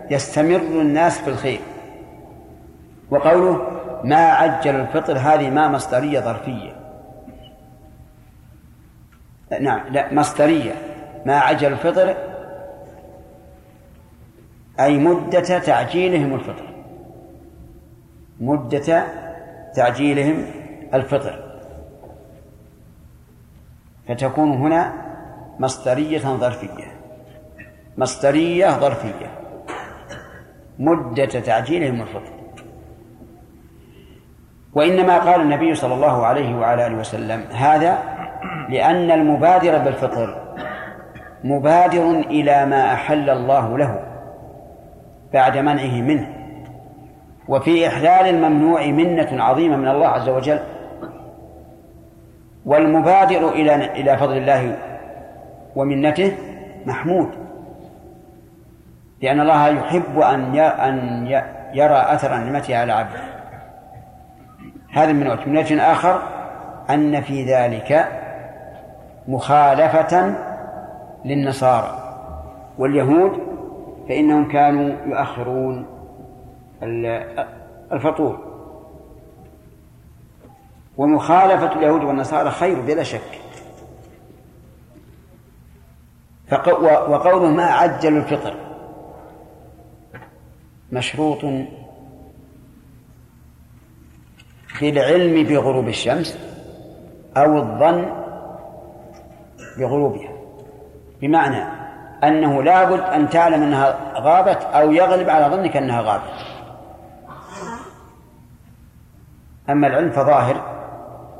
يستمر 0.09 0.81
الناس 0.81 1.21
في 1.21 1.27
الخير. 1.27 1.59
وقوله 3.11 3.79
ما 4.03 4.15
عجل 4.15 4.75
الفطر 4.75 5.17
هذه 5.17 5.49
ما 5.49 5.67
مصدرية 5.67 6.19
ظرفية. 6.19 6.75
نعم 9.61 9.87
لا 9.91 10.13
مصدرية. 10.13 10.73
ما 11.25 11.39
عجل 11.39 11.73
الفطر 11.73 12.15
أي 14.79 14.97
مدة 14.97 15.59
تعجيلهم 15.59 16.33
الفطر. 16.33 16.69
مدة 18.39 19.03
تعجيلهم 19.75 20.45
الفطر. 20.93 21.59
فتكون 24.07 24.51
هنا 24.51 24.93
مصدرية 25.59 26.19
ظرفية. 26.19 26.91
مصدرية 27.97 28.79
ظرفية. 28.79 29.38
مدة 30.79 31.25
تعجيلهم 31.25 32.01
الفطر 32.01 32.31
وإنما 34.73 35.17
قال 35.17 35.41
النبي 35.41 35.75
صلى 35.75 35.93
الله 35.93 36.25
عليه 36.25 36.55
وعلى 36.55 36.87
آله 36.87 36.97
وسلم 36.97 37.41
هذا 37.51 37.97
لأن 38.69 39.11
المبادر 39.11 39.77
بالفطر 39.77 40.41
مبادر 41.43 42.11
إلى 42.11 42.65
ما 42.65 42.93
أحل 42.93 43.29
الله 43.29 43.77
له 43.77 44.03
بعد 45.33 45.57
منعه 45.57 46.01
منه 46.01 46.35
وفي 47.47 47.87
إحلال 47.87 48.35
الممنوع 48.35 48.85
منة 48.85 49.43
عظيمة 49.43 49.77
من 49.77 49.87
الله 49.87 50.07
عز 50.07 50.29
وجل. 50.29 50.59
والمبادر 52.65 53.49
إلى 53.49 53.75
إلى 53.75 54.17
فضل 54.17 54.37
الله 54.37 54.77
ومنته 55.75 56.31
محمود. 56.85 57.38
لأن 59.21 59.39
الله 59.39 59.67
يحب 59.67 60.19
أن 60.19 60.55
أن 60.57 61.27
يرى 61.73 61.95
أثر 61.95 62.37
نعمته 62.37 62.77
على 62.77 62.93
عبده. 62.93 63.21
هذا 64.91 65.11
من 65.11 65.27
وجه. 65.27 65.45
من 65.45 65.57
وجه 65.57 65.91
آخر 65.91 66.21
أن 66.89 67.21
في 67.21 67.45
ذلك 67.45 68.07
مخالفة 69.27 70.35
للنصارى 71.25 72.15
واليهود 72.77 73.31
فإنهم 74.09 74.51
كانوا 74.51 74.95
يؤخرون 75.05 75.85
الفطور. 77.91 78.39
ومخالفة 80.97 81.71
اليهود 81.75 82.03
والنصارى 82.03 82.51
خير 82.51 82.81
بلا 82.81 83.03
شك. 83.03 83.39
وقوله 86.81 87.49
ما 87.49 87.65
عجل 87.65 88.17
الفطر. 88.17 88.68
مشروط 90.91 91.45
بالعلم 94.81 95.43
بغروب 95.43 95.87
الشمس 95.87 96.39
أو 97.37 97.57
الظن 97.57 98.05
بغروبها. 99.77 100.29
بمعنى 101.21 101.63
أنه 102.23 102.63
لابد 102.63 102.99
أن 102.99 103.29
تعلم 103.29 103.63
أنها 103.63 103.97
غابت 104.15 104.63
أو 104.63 104.91
يغلب 104.91 105.29
على 105.29 105.55
ظنك 105.55 105.77
أنها 105.77 106.01
غابت. 106.01 106.31
أما 109.69 109.87
العلم 109.87 110.09
فظاهر 110.11 110.79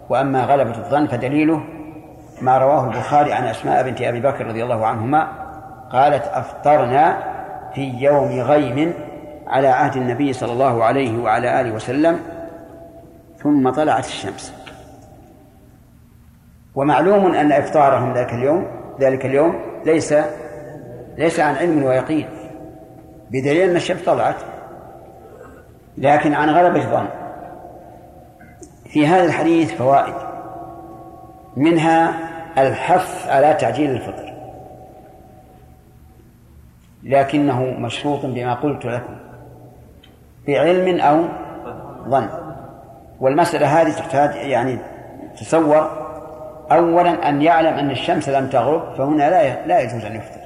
وأما 0.09 0.45
غلبة 0.45 0.77
الظن 0.77 1.07
فدليله 1.07 1.63
ما 2.41 2.57
رواه 2.57 2.85
البخاري 2.85 3.33
عن 3.33 3.43
أسماء 3.43 3.83
بنت 3.83 4.01
أبي 4.01 4.19
بكر 4.19 4.47
رضي 4.47 4.63
الله 4.63 4.85
عنهما 4.85 5.27
قالت 5.91 6.23
أفطرنا 6.23 7.17
في 7.73 7.81
يوم 7.81 8.39
غيم 8.39 8.93
على 9.49 9.67
عهد 9.67 9.97
النبي 9.97 10.33
صلى 10.33 10.51
الله 10.51 10.83
عليه 10.83 11.17
وعلى 11.17 11.61
آله 11.61 11.71
وسلم 11.71 12.19
ثم 13.37 13.69
طلعت 13.69 14.05
الشمس. 14.05 14.53
ومعلوم 16.75 17.33
أن 17.33 17.51
إفطارهم 17.51 18.13
ذلك 18.13 18.33
اليوم 18.33 18.67
ذلك 18.99 19.25
اليوم 19.25 19.59
ليس 19.85 20.13
ليس 21.17 21.39
عن 21.39 21.55
علم 21.55 21.83
ويقين 21.83 22.27
بدليل 23.29 23.69
أن 23.69 23.75
الشمس 23.75 24.01
طلعت. 24.05 24.35
لكن 25.97 26.33
عن 26.33 26.49
غلبة 26.49 26.91
ظن 26.91 27.07
في 28.85 29.07
هذا 29.07 29.25
الحديث 29.25 29.73
فوائد. 29.73 30.13
منها 31.57 32.13
الحث 32.57 33.27
على 33.27 33.53
تعجيل 33.53 33.91
الفطر. 33.91 34.33
لكنه 37.03 37.63
مشروط 37.63 38.25
بما 38.25 38.53
قلت 38.53 38.85
لكم. 38.85 39.28
بعلم 40.49 41.01
أو 41.01 41.23
ظن. 42.09 42.29
والمسألة 43.19 43.81
هذه 43.81 43.91
تحتاج 43.91 44.35
يعني 44.35 44.79
تصور 45.37 46.09
أولا 46.71 47.29
أن 47.29 47.41
يعلم 47.41 47.73
أن 47.73 47.91
الشمس 47.91 48.29
لم 48.29 48.47
تغرب 48.47 48.95
فهنا 48.97 49.29
لا 49.29 49.65
لا 49.65 49.79
يجوز 49.79 50.05
أن 50.05 50.15
يفطر. 50.15 50.41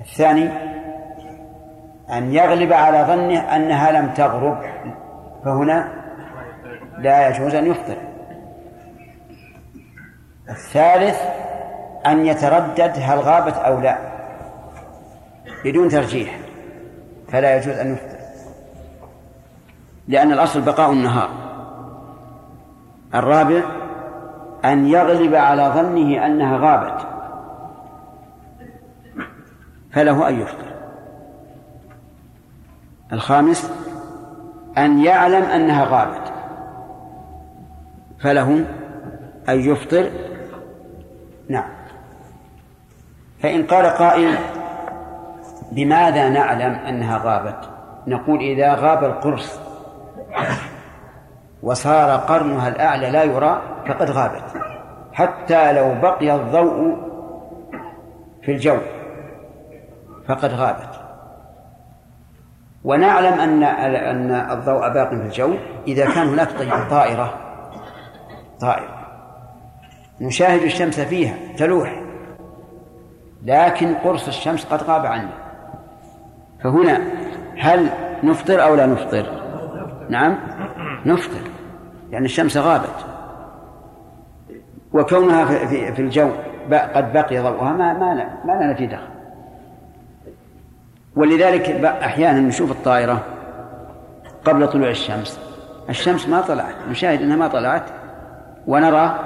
الثاني 0.00 0.50
أن 2.12 2.34
يغلب 2.34 2.72
على 2.72 3.02
ظنه 3.02 3.56
أنها 3.56 3.92
لم 3.92 4.10
تغرب 4.14 4.58
فهنا 5.44 5.88
لا 6.98 7.28
يجوز 7.28 7.54
أن 7.54 7.66
يفطر. 7.66 7.96
الثالث 10.48 11.20
أن 12.06 12.26
يتردد 12.26 12.92
هل 13.02 13.18
غابت 13.18 13.54
أو 13.54 13.80
لا 13.80 13.98
بدون 15.64 15.88
ترجيح. 15.88 16.38
فلا 17.32 17.56
يجوز 17.56 17.74
أن 17.74 17.92
يفطر. 17.92 18.20
لأن 20.08 20.32
الأصل 20.32 20.60
بقاء 20.60 20.92
النهار. 20.92 21.30
الرابع 23.14 23.62
أن 24.64 24.88
يغلب 24.88 25.34
على 25.34 25.72
ظنه 25.74 26.26
أنها 26.26 26.58
غابت. 26.58 27.06
فله 29.92 30.28
أن 30.28 30.40
يفطر. 30.40 30.74
الخامس 33.12 33.72
أن 34.78 35.04
يعلم 35.04 35.42
أنها 35.42 35.84
غابت. 35.84 36.32
فله 38.20 38.64
أن 39.48 39.60
يفطر. 39.60 40.10
نعم. 41.48 41.70
فإن 43.42 43.66
قال 43.66 43.86
قائل 43.86 44.38
بماذا 45.72 46.28
نعلم 46.28 46.74
أنها 46.74 47.18
غابت؟ 47.18 47.70
نقول 48.06 48.40
إذا 48.40 48.74
غاب 48.74 49.04
القرص 49.04 49.60
وصار 51.62 52.16
قرنها 52.16 52.68
الأعلى 52.68 53.10
لا 53.10 53.22
يرى 53.22 53.62
فقد 53.88 54.10
غابت. 54.10 54.44
حتى 55.12 55.72
لو 55.72 55.94
بقي 56.02 56.34
الضوء 56.34 56.96
في 58.42 58.52
الجو 58.52 58.78
فقد 60.28 60.52
غابت. 60.54 61.00
ونعلم 62.84 63.40
أن 63.40 63.62
أن 63.62 64.30
الضوء 64.30 64.88
باق 64.88 65.08
في 65.08 65.14
الجو. 65.14 65.54
إذا 65.86 66.04
كان 66.04 66.28
هناك 66.28 66.48
طائرة. 66.90 67.34
طائرة. 68.60 69.00
نشاهد 70.20 70.62
الشمس 70.62 71.00
فيها 71.00 71.34
تلوح. 71.56 72.02
لكن 73.42 73.94
قرص 73.94 74.28
الشمس 74.28 74.64
قد 74.64 74.82
غاب 74.82 75.06
عنا 75.06 75.39
فهنا 76.62 77.00
هل 77.58 77.90
نفطر 78.22 78.64
أو 78.64 78.74
لا 78.74 78.86
نفطر؟ 78.86 79.26
نعم 80.08 80.36
نفطر 81.06 81.40
لأن 82.10 82.24
الشمس 82.24 82.56
غابت. 82.56 83.06
وكونها 84.92 85.44
في, 85.44 85.92
في 85.92 86.02
الجو 86.02 86.30
قد 86.72 87.12
بقي 87.12 87.38
ضوءها 87.38 87.72
ما 87.72 87.92
ما 87.92 88.14
ما 88.44 88.52
لنا 88.52 88.74
في 88.74 88.86
دخل. 88.86 89.08
ولذلك 91.16 91.84
أحيانا 91.84 92.40
نشوف 92.40 92.70
الطائرة 92.70 93.24
قبل 94.44 94.68
طلوع 94.68 94.88
الشمس. 94.88 95.40
الشمس 95.88 96.28
ما 96.28 96.40
طلعت 96.40 96.74
نشاهد 96.90 97.22
أنها 97.22 97.36
ما 97.36 97.48
طلعت 97.48 97.84
ونرى 98.66 99.18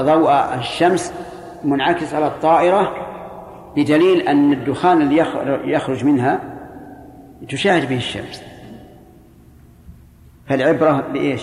ضوء 0.00 0.54
الشمس 0.58 1.14
منعكس 1.64 2.14
على 2.14 2.26
الطائرة 2.26 2.94
بدليل 3.76 4.20
أن 4.20 4.52
الدخان 4.52 5.02
الذي 5.02 5.16
يخرج 5.64 6.04
منها 6.04 6.40
تشاهد 7.48 7.88
به 7.88 7.96
الشمس 7.96 8.42
فالعبرة 10.48 11.04
بإيش؟ 11.12 11.42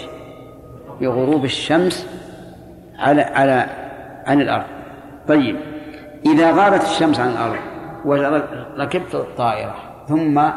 بغروب 1.01 1.45
الشمس 1.45 2.07
على 2.99 3.21
على 3.21 3.69
عن 4.25 4.41
الأرض 4.41 4.65
طيب 5.27 5.57
إذا 6.25 6.51
غابت 6.51 6.81
الشمس 6.81 7.19
عن 7.19 7.29
الأرض 7.29 7.59
وركبت 8.05 9.15
الطائرة 9.15 9.75
ثم 10.07 10.49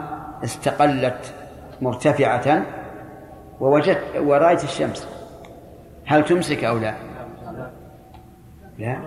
استقلت 0.45 1.35
مرتفعة 1.81 2.63
ووجدت 3.61 4.17
ورأيت 4.17 4.65
الشمس 4.65 5.09
هل 6.07 6.25
تمسك 6.25 6.65
أو 6.65 6.79
لا؟ 6.79 6.95
لا 8.79 8.99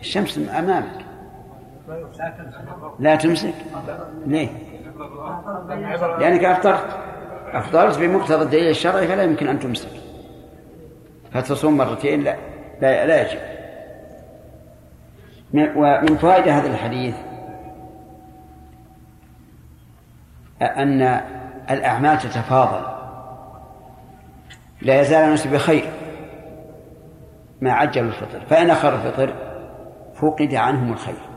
الشمس 0.00 0.38
أمامك. 0.38 1.04
لا 2.98 3.16
تمسك. 3.16 3.54
ليه؟ 4.26 4.48
لأنك 6.18 6.44
أفطرت. 6.44 6.98
أفطرت 7.52 7.98
بمقتضى 7.98 8.42
الدليل 8.42 8.70
الشرعي 8.70 9.08
فلا 9.08 9.22
يمكن 9.22 9.48
أن 9.48 9.60
تمسك. 9.60 9.90
فتصوم 11.32 11.76
مرتين 11.76 12.22
لا. 12.22 12.36
لا, 12.80 13.06
لا 13.06 13.22
يجب. 13.22 13.40
ومن 15.54 16.16
فوائد 16.16 16.48
هذا 16.48 16.66
الحديث 16.66 17.14
أن 20.62 21.20
الأعمال 21.70 22.18
تتفاضل. 22.18 22.98
لا 24.82 25.00
يزال 25.00 25.24
الناس 25.24 25.46
بخير 25.46 25.90
ما 27.60 27.72
عجلوا 27.72 28.08
الفطر. 28.08 28.40
فإن 28.50 28.70
أخر 28.70 28.94
الفطر 28.94 29.47
فقد 30.20 30.54
عنهم 30.54 30.92
الخير. 30.92 31.28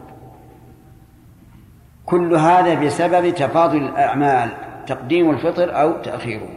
كل 2.06 2.36
هذا 2.36 2.86
بسبب 2.86 3.34
تفاضل 3.34 3.78
الأعمال 3.78 4.50
تقديم 4.88 5.30
الفطر 5.30 5.82
أو 5.82 6.02
تأخيره. 6.02 6.50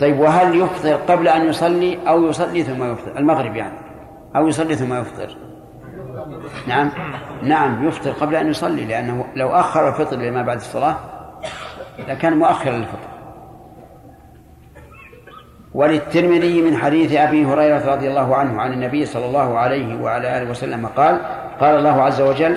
طيب 0.00 0.18
وهل 0.18 0.60
يفطر 0.60 0.94
قبل 0.94 1.28
أن 1.28 1.48
يصلي 1.48 2.08
أو 2.08 2.26
يصلي 2.26 2.62
ثم 2.62 2.92
يفطر؟ 2.92 3.18
المغرب 3.18 3.56
يعني. 3.56 3.78
أو 4.36 4.48
يصلي 4.48 4.74
ثم 4.74 4.94
يفطر. 4.94 5.36
نعم. 6.68 6.90
نعم 7.42 7.88
يفطر 7.88 8.10
قبل 8.10 8.34
أن 8.34 8.48
يصلي 8.48 8.84
لأنه 8.84 9.24
لو 9.36 9.48
أخر 9.48 9.88
الفطر 9.88 10.16
لما 10.16 10.42
بعد 10.42 10.56
الصلاة 10.56 10.96
لكان 12.08 12.38
مؤخرا 12.38 12.72
للفطر. 12.72 13.13
وللترمذي 15.74 16.62
من 16.62 16.76
حديث 16.76 17.12
أبي 17.12 17.44
هريرة 17.44 17.94
رضي 17.94 18.08
الله 18.08 18.36
عنه 18.36 18.60
عن 18.62 18.72
النبي 18.72 19.06
صلى 19.06 19.26
الله 19.26 19.58
عليه 19.58 20.02
وعلى 20.02 20.38
آله 20.38 20.50
وسلم 20.50 20.86
قال 20.86 21.20
قال 21.60 21.76
الله 21.78 22.02
عز 22.02 22.20
وجل 22.20 22.56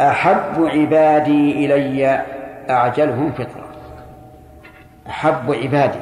أحب 0.00 0.64
عبادي 0.64 1.66
إلي 1.66 2.24
أعجلهم 2.70 3.32
فطرة. 3.32 3.66
أحب 5.08 5.52
عبادي. 5.52 5.98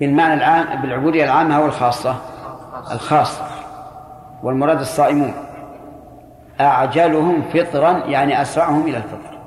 بالمعنى 0.00 0.34
العام 0.34 0.82
بالعبودية 0.82 1.24
العامة 1.24 1.56
أو 1.56 1.66
الخاصة 1.66 2.16
الخاصة 2.92 3.44
والمراد 4.42 4.80
الصائمون. 4.80 5.34
أعجلهم 6.60 7.42
فطرا 7.42 7.92
يعني 8.06 8.42
أسرعهم 8.42 8.82
إلى 8.82 8.96
الفطر. 8.96 9.38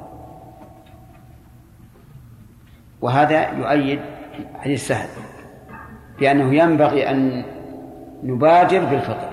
وهذا 3.02 3.50
يؤيد 3.50 4.00
حديث 4.60 4.88
سهل. 4.88 5.10
بأنه 6.20 6.56
ينبغي 6.56 7.10
أن 7.10 7.46
نبادر 8.24 8.86
بالفطر 8.86 9.30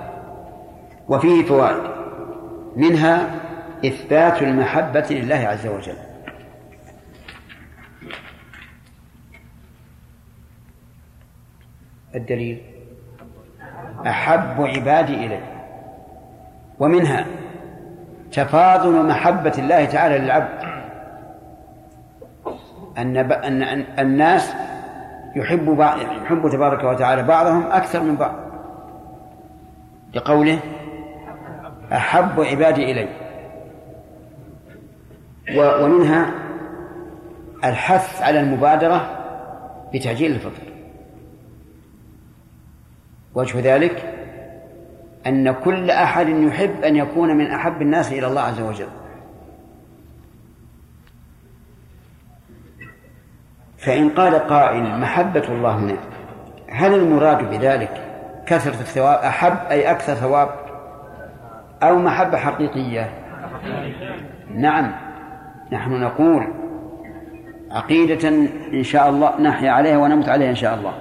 وفيه 1.08 1.44
فوائد. 1.44 1.90
منها 2.76 3.30
إثبات 3.86 4.42
المحبة 4.42 5.06
لله 5.10 5.36
عز 5.36 5.66
وجل. 5.66 5.96
الدليل 12.14 12.62
أحب 14.06 14.60
عبادي 14.60 15.26
إلي. 15.26 15.40
ومنها 16.78 17.26
تفاضل 18.32 19.06
محبة 19.06 19.52
الله 19.58 19.84
تعالى 19.84 20.18
للعبد. 20.18 20.76
أن 22.98 23.16
أن 23.16 23.84
الناس 23.98 24.54
يحب 25.36 25.64
بعض 25.64 25.98
يحب 25.98 26.50
تبارك 26.50 26.84
وتعالى 26.84 27.22
بعضهم 27.22 27.66
أكثر 27.66 28.02
من 28.02 28.16
بعض. 28.16 28.34
لقوله 30.14 30.58
أحب 31.92 32.40
عبادي 32.40 32.92
إلي. 32.92 33.08
ومنها 35.56 36.30
الحث 37.64 38.22
على 38.22 38.40
المبادرة 38.40 39.10
بتعجيل 39.94 40.32
الفطر 40.32 40.62
وجه 43.34 43.74
ذلك 43.74 44.12
أن 45.26 45.52
كل 45.52 45.90
أحد 45.90 46.28
يحب 46.28 46.84
أن 46.84 46.96
يكون 46.96 47.36
من 47.36 47.46
أحب 47.46 47.82
الناس 47.82 48.12
إلى 48.12 48.26
الله 48.26 48.40
عز 48.40 48.60
وجل. 48.60 48.88
فإن 53.86 54.08
قال 54.08 54.34
قائل 54.34 55.00
محبة 55.00 55.44
الله 55.48 55.76
هنا 55.76 55.96
هل 56.70 56.94
المراد 56.94 57.50
بذلك 57.50 57.90
كثرة 58.46 58.80
الثواب 58.80 59.18
أحب 59.18 59.56
أي 59.70 59.90
أكثر 59.90 60.14
ثواب 60.14 60.48
أو 61.82 61.98
محبة 61.98 62.38
حقيقية؟ 62.38 63.10
نعم 64.54 64.92
نحن 65.72 66.00
نقول 66.00 66.46
عقيدة 67.70 68.28
إن 68.72 68.82
شاء 68.82 69.08
الله 69.08 69.40
نحيا 69.40 69.70
عليها 69.70 69.96
ونموت 69.96 70.28
عليها 70.28 70.50
إن 70.50 70.54
شاء 70.54 70.74
الله. 70.74 70.92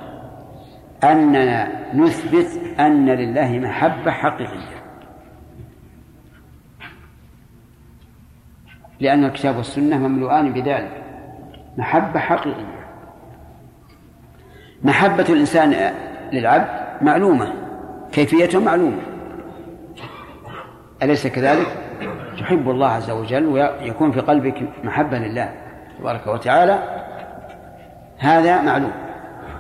أننا 1.03 1.67
نثبت 1.93 2.79
أن 2.79 3.09
لله 3.09 3.59
محبة 3.59 4.11
حقيقية. 4.11 4.75
لأن 8.99 9.25
الكتاب 9.25 9.57
والسنة 9.57 9.97
مملوءان 9.97 10.53
بذلك. 10.53 11.03
محبة 11.77 12.19
حقيقية. 12.19 12.74
محبة 14.85 15.25
الإنسان 15.29 15.93
للعبد 16.33 16.67
معلومة 17.01 17.53
كيفيته 18.11 18.59
معلومة. 18.59 19.01
أليس 21.03 21.27
كذلك؟ 21.27 21.67
تحب 22.39 22.69
الله 22.69 22.87
عز 22.87 23.11
وجل 23.11 23.45
ويكون 23.45 24.11
في 24.11 24.19
قلبك 24.19 24.61
محبة 24.83 25.17
لله 25.17 25.53
تبارك 25.99 26.27
وتعالى 26.27 26.79
هذا 28.17 28.61
معلوم. 28.61 28.91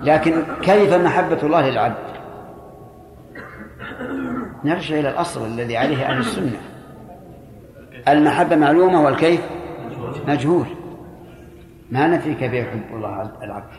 لكن 0.01 0.43
كيف 0.61 0.93
محبة 0.93 1.43
الله 1.43 1.69
للعبد؟ 1.69 1.95
نرجع 4.63 4.99
إلى 4.99 5.09
الأصل 5.09 5.45
الذي 5.45 5.77
عليه 5.77 6.05
أهل 6.05 6.17
السنة. 6.17 6.57
المحبة 8.07 8.55
معلومة 8.55 9.01
والكيف؟ 9.01 9.41
مجهول. 10.27 10.65
ما 11.91 12.07
نفي 12.07 12.33
كيف 12.33 12.53
يحب 12.53 12.95
الله 12.95 13.31
العبد. 13.43 13.71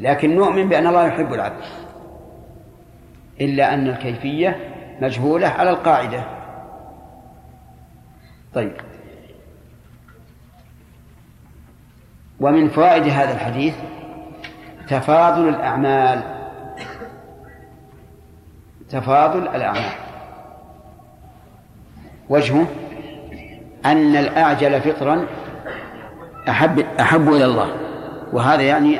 لكن 0.00 0.36
نؤمن 0.36 0.68
بأن 0.68 0.86
الله 0.86 1.06
يحب 1.06 1.32
العبد. 1.32 1.64
إلا 3.40 3.74
أن 3.74 3.86
الكيفية 3.88 4.56
مجهولة 5.00 5.48
على 5.48 5.70
القاعدة. 5.70 6.24
طيب. 8.54 8.72
ومن 12.40 12.68
فوائد 12.68 13.02
هذا 13.02 13.34
الحديث 13.34 13.74
تفاضل 14.88 15.48
الأعمال. 15.48 16.22
تفاضل 18.88 19.42
الأعمال. 19.42 19.92
وجهه 22.28 22.66
أن 23.84 24.16
الأعجل 24.16 24.80
فطرا 24.80 25.26
أحب 26.48 26.78
أحب 27.00 27.28
إلى 27.28 27.44
الله. 27.44 27.68
وهذا 28.32 28.62
يعني 28.62 28.98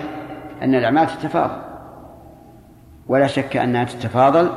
أن 0.62 0.74
الأعمال 0.74 1.06
تتفاضل. 1.06 1.62
ولا 3.08 3.26
شك 3.26 3.56
أنها 3.56 3.84
تتفاضل 3.84 4.50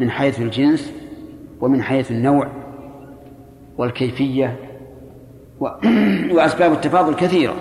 من 0.00 0.10
حيث 0.10 0.40
الجنس 0.40 0.92
ومن 1.60 1.82
حيث 1.82 2.10
النوع 2.10 2.48
والكيفية 3.78 4.56
وأسباب 6.34 6.72
التفاضل 6.72 7.14
كثيرة. 7.14 7.54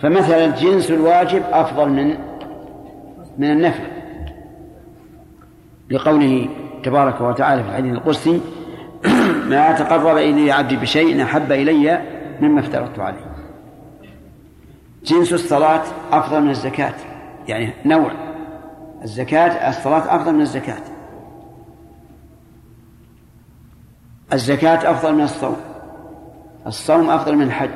فمثلا 0.00 0.46
جنس 0.46 0.90
الواجب 0.90 1.42
أفضل 1.52 1.88
من 1.88 2.14
من 3.38 3.50
النفل. 3.50 3.84
لقوله 5.90 6.48
تبارك 6.82 7.20
وتعالى 7.20 7.62
في 7.62 7.68
الحديث 7.68 7.92
القدسي 7.92 8.40
ما 9.50 9.72
تقرب 9.72 10.16
إلي 10.16 10.52
عبدي 10.52 10.76
بشيء 10.76 11.22
أحب 11.22 11.52
إلي 11.52 12.02
مما 12.40 12.60
افترضت 12.60 12.98
عليه. 12.98 13.35
جنس 15.06 15.32
الصلاة 15.32 15.82
أفضل 16.12 16.42
من 16.42 16.50
الزكاة. 16.50 16.94
يعني 17.48 17.72
نوع. 17.84 18.10
الزكاة 19.02 19.68
الصلاة 19.68 20.16
أفضل 20.16 20.34
من 20.34 20.40
الزكاة. 20.40 20.82
الزكاة 24.32 24.90
أفضل 24.90 25.14
من 25.14 25.20
الصوم. 25.20 25.56
الصوم 26.66 27.10
أفضل 27.10 27.36
من 27.36 27.42
الحج. 27.42 27.70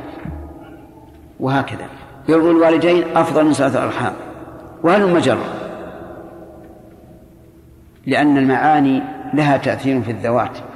وهكذا. 1.40 1.86
بر 2.28 2.50
الوالدين 2.50 3.16
أفضل 3.16 3.44
من 3.44 3.52
صلاة 3.52 3.68
الأرحام. 3.68 4.12
وهل 4.82 5.14
مجرة 5.14 5.54
لأن 8.06 8.38
المعاني 8.38 9.02
لها 9.34 9.56
تأثير 9.56 10.02
في 10.02 10.10
الذوات. 10.10 10.69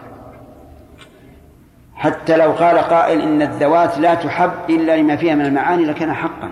حتى 1.94 2.36
لو 2.36 2.52
قال 2.52 2.78
قائل 2.78 3.20
إن 3.20 3.42
الذوات 3.42 3.98
لا 3.98 4.14
تحب 4.14 4.52
إلا 4.70 4.96
لما 4.96 5.16
فيها 5.16 5.34
من 5.34 5.44
المعاني 5.46 5.84
لكان 5.84 6.12
حقا. 6.12 6.50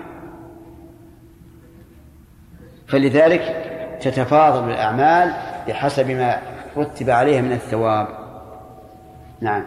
فلذلك 2.87 3.41
تتفاضل 4.01 4.69
الأعمال 4.69 5.33
بحسب 5.67 6.11
ما 6.11 6.41
رتب 6.77 7.09
عليها 7.09 7.41
من 7.41 7.51
الثواب. 7.51 8.07
نعم. 9.41 9.63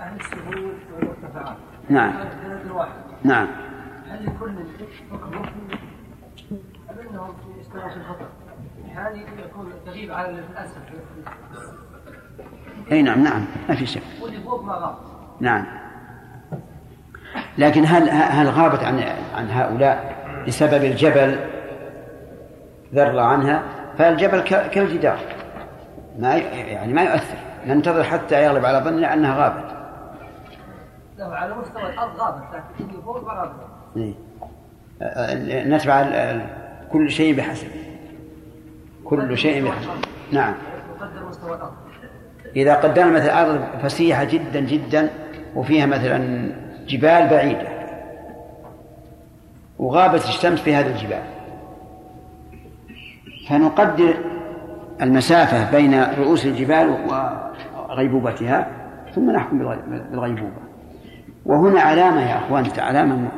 أهل 0.00 0.20
السهول 0.20 0.74
والمرتفعات 0.94 1.56
نعم. 1.88 2.14
نعم. 3.24 3.48
هل 4.10 4.26
لكل 4.26 4.54
حكم 5.10 5.34
أم 6.90 6.98
أنهم 7.10 7.32
في 7.32 7.60
استواء 7.60 7.86
الخطر؟ 7.86 8.26
هذه 8.94 9.24
يكون 9.44 9.72
تغيب 9.86 10.12
على 10.12 10.28
الأسف؟ 10.28 10.78
اي 12.92 13.02
نعم 13.02 13.22
نعم. 13.22 13.44
ما 13.68 13.74
في 13.74 13.86
شك. 13.86 14.02
واللي 14.22 14.40
فوق 14.40 14.64
ما 14.64 14.94
نعم. 15.40 15.66
لكن 17.58 17.84
هل 17.86 18.10
هل 18.10 18.48
غابت 18.48 18.84
عن 18.84 19.04
عن 19.34 19.50
هؤلاء 19.50 20.16
بسبب 20.46 20.84
الجبل؟ 20.84 21.38
ذر 22.94 23.18
عنها. 23.18 23.62
فالجبل 23.98 24.40
كالجدار. 24.40 25.18
ما 26.18 26.34
يعني 26.36 26.92
ما 26.92 27.02
يؤثر. 27.02 27.36
ننتظر 27.66 28.04
حتى 28.04 28.44
يغلب 28.44 28.64
على 28.64 28.78
ظننا 28.78 29.14
أنها 29.14 29.44
غابت. 29.44 29.80
على 31.20 31.54
مستوى 31.54 31.82
الأرض 31.82 32.16
غابت 32.16 32.42
لكن 32.54 32.90
اللي 32.90 33.02
فوق 33.02 33.24
ما 33.24 33.32
غابت 33.32 34.14
نتبع 35.66 36.06
كل 36.92 37.10
شيء 37.10 37.36
بحسب. 37.36 37.68
كل 39.04 39.38
شيء 39.38 39.68
بحسب. 39.68 39.90
نعم. 40.32 40.54
مستوى 41.28 41.56
الأرض 41.56 41.72
إذا 42.56 42.74
قدرنا 42.74 43.10
مثلا 43.10 43.42
أرض 43.42 43.60
فسيحة 43.82 44.24
جدا 44.24 44.60
جدا 44.60 45.08
وفيها 45.56 45.86
مثلا 45.86 46.48
جبال 46.88 47.28
بعيدة 47.28 47.68
وغابت 49.78 50.24
الشمس 50.24 50.60
في 50.60 50.74
هذه 50.74 50.86
الجبال. 50.86 51.22
فنقدر 53.48 54.14
المسافة 55.02 55.70
بين 55.70 56.02
رؤوس 56.18 56.46
الجبال 56.46 56.96
وغيبوبتها 57.88 58.66
ثم 59.14 59.30
نحكم 59.30 59.58
بالغي- 59.58 59.82
بالغيبوبة. 60.10 60.60
وهنا 61.46 61.80
علامة 61.80 62.30
يا 62.30 62.36
أخوان 62.38 62.66
علامة 62.78 63.28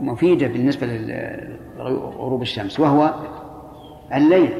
مفيدة 0.00 0.46
بالنسبة 0.46 0.86
لغروب 1.78 2.42
الشمس 2.42 2.80
وهو 2.80 3.14
الليل. 4.14 4.50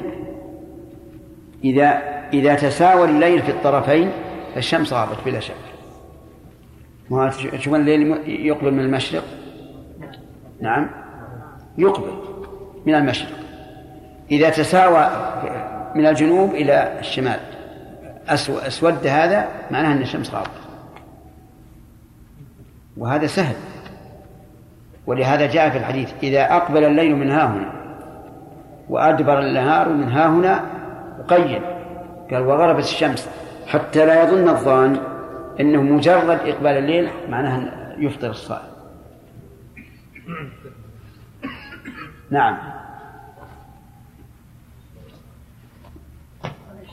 إذا 1.63 2.01
إذا 2.33 2.55
تساوى 2.55 3.05
الليل 3.05 3.41
في 3.41 3.51
الطرفين 3.51 4.11
فالشمس 4.55 4.93
غابت 4.93 5.17
بلا 5.25 5.39
شك. 5.39 5.53
ما 7.09 7.31
شوف 7.59 7.75
الليل؟ 7.75 8.29
يقبل 8.45 8.71
من 8.73 8.79
المشرق؟ 8.79 9.23
نعم. 10.61 10.89
يقبل 11.77 12.11
من 12.85 12.95
المشرق. 12.95 13.29
إذا 14.31 14.49
تساوى 14.49 15.09
من 15.95 16.05
الجنوب 16.05 16.49
إلى 16.49 16.99
الشمال. 16.99 17.39
أسو- 18.27 18.65
أسود 18.65 19.07
هذا 19.07 19.47
معناه 19.71 19.93
أن 19.93 20.01
الشمس 20.01 20.33
غابت. 20.33 20.49
وهذا 22.97 23.27
سهل. 23.27 23.55
ولهذا 25.07 25.45
جاء 25.45 25.69
في 25.69 25.77
الحديث 25.77 26.11
إذا 26.23 26.55
أقبل 26.55 26.83
الليل 26.83 27.15
من 27.15 27.31
ها 27.31 27.45
هنا 27.45 27.71
وأدبر 28.89 29.39
النهار 29.39 29.89
من 29.89 30.11
ها 30.11 30.27
هنا 30.27 30.63
قيد. 31.27 31.61
قال 32.31 32.41
وغربت 32.41 32.83
الشمس. 32.83 33.29
حتى 33.67 34.05
لا 34.05 34.23
يظن 34.23 34.49
الظان 34.49 34.97
إنه 35.59 35.81
مجرد 35.81 36.39
إقبال 36.39 36.77
الليل 36.77 37.11
معناه 37.29 37.57
أن 37.57 38.03
يفطر 38.03 38.29
الصائم. 38.29 38.71
نعم. 42.29 42.57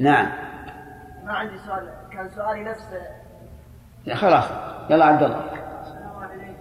نعم. 0.01 0.27
ما 1.25 1.33
عندي 1.33 1.59
سؤال. 1.67 1.89
كان 2.13 2.31
سؤالي 2.31 2.65
نفس 2.65 2.89
يا 4.07 4.15
خلاص. 4.15 4.45
يلا 4.91 5.05
عبد 5.05 5.23
الله. 5.23 5.39
السلام 5.81 6.17
عليكم. 6.17 6.53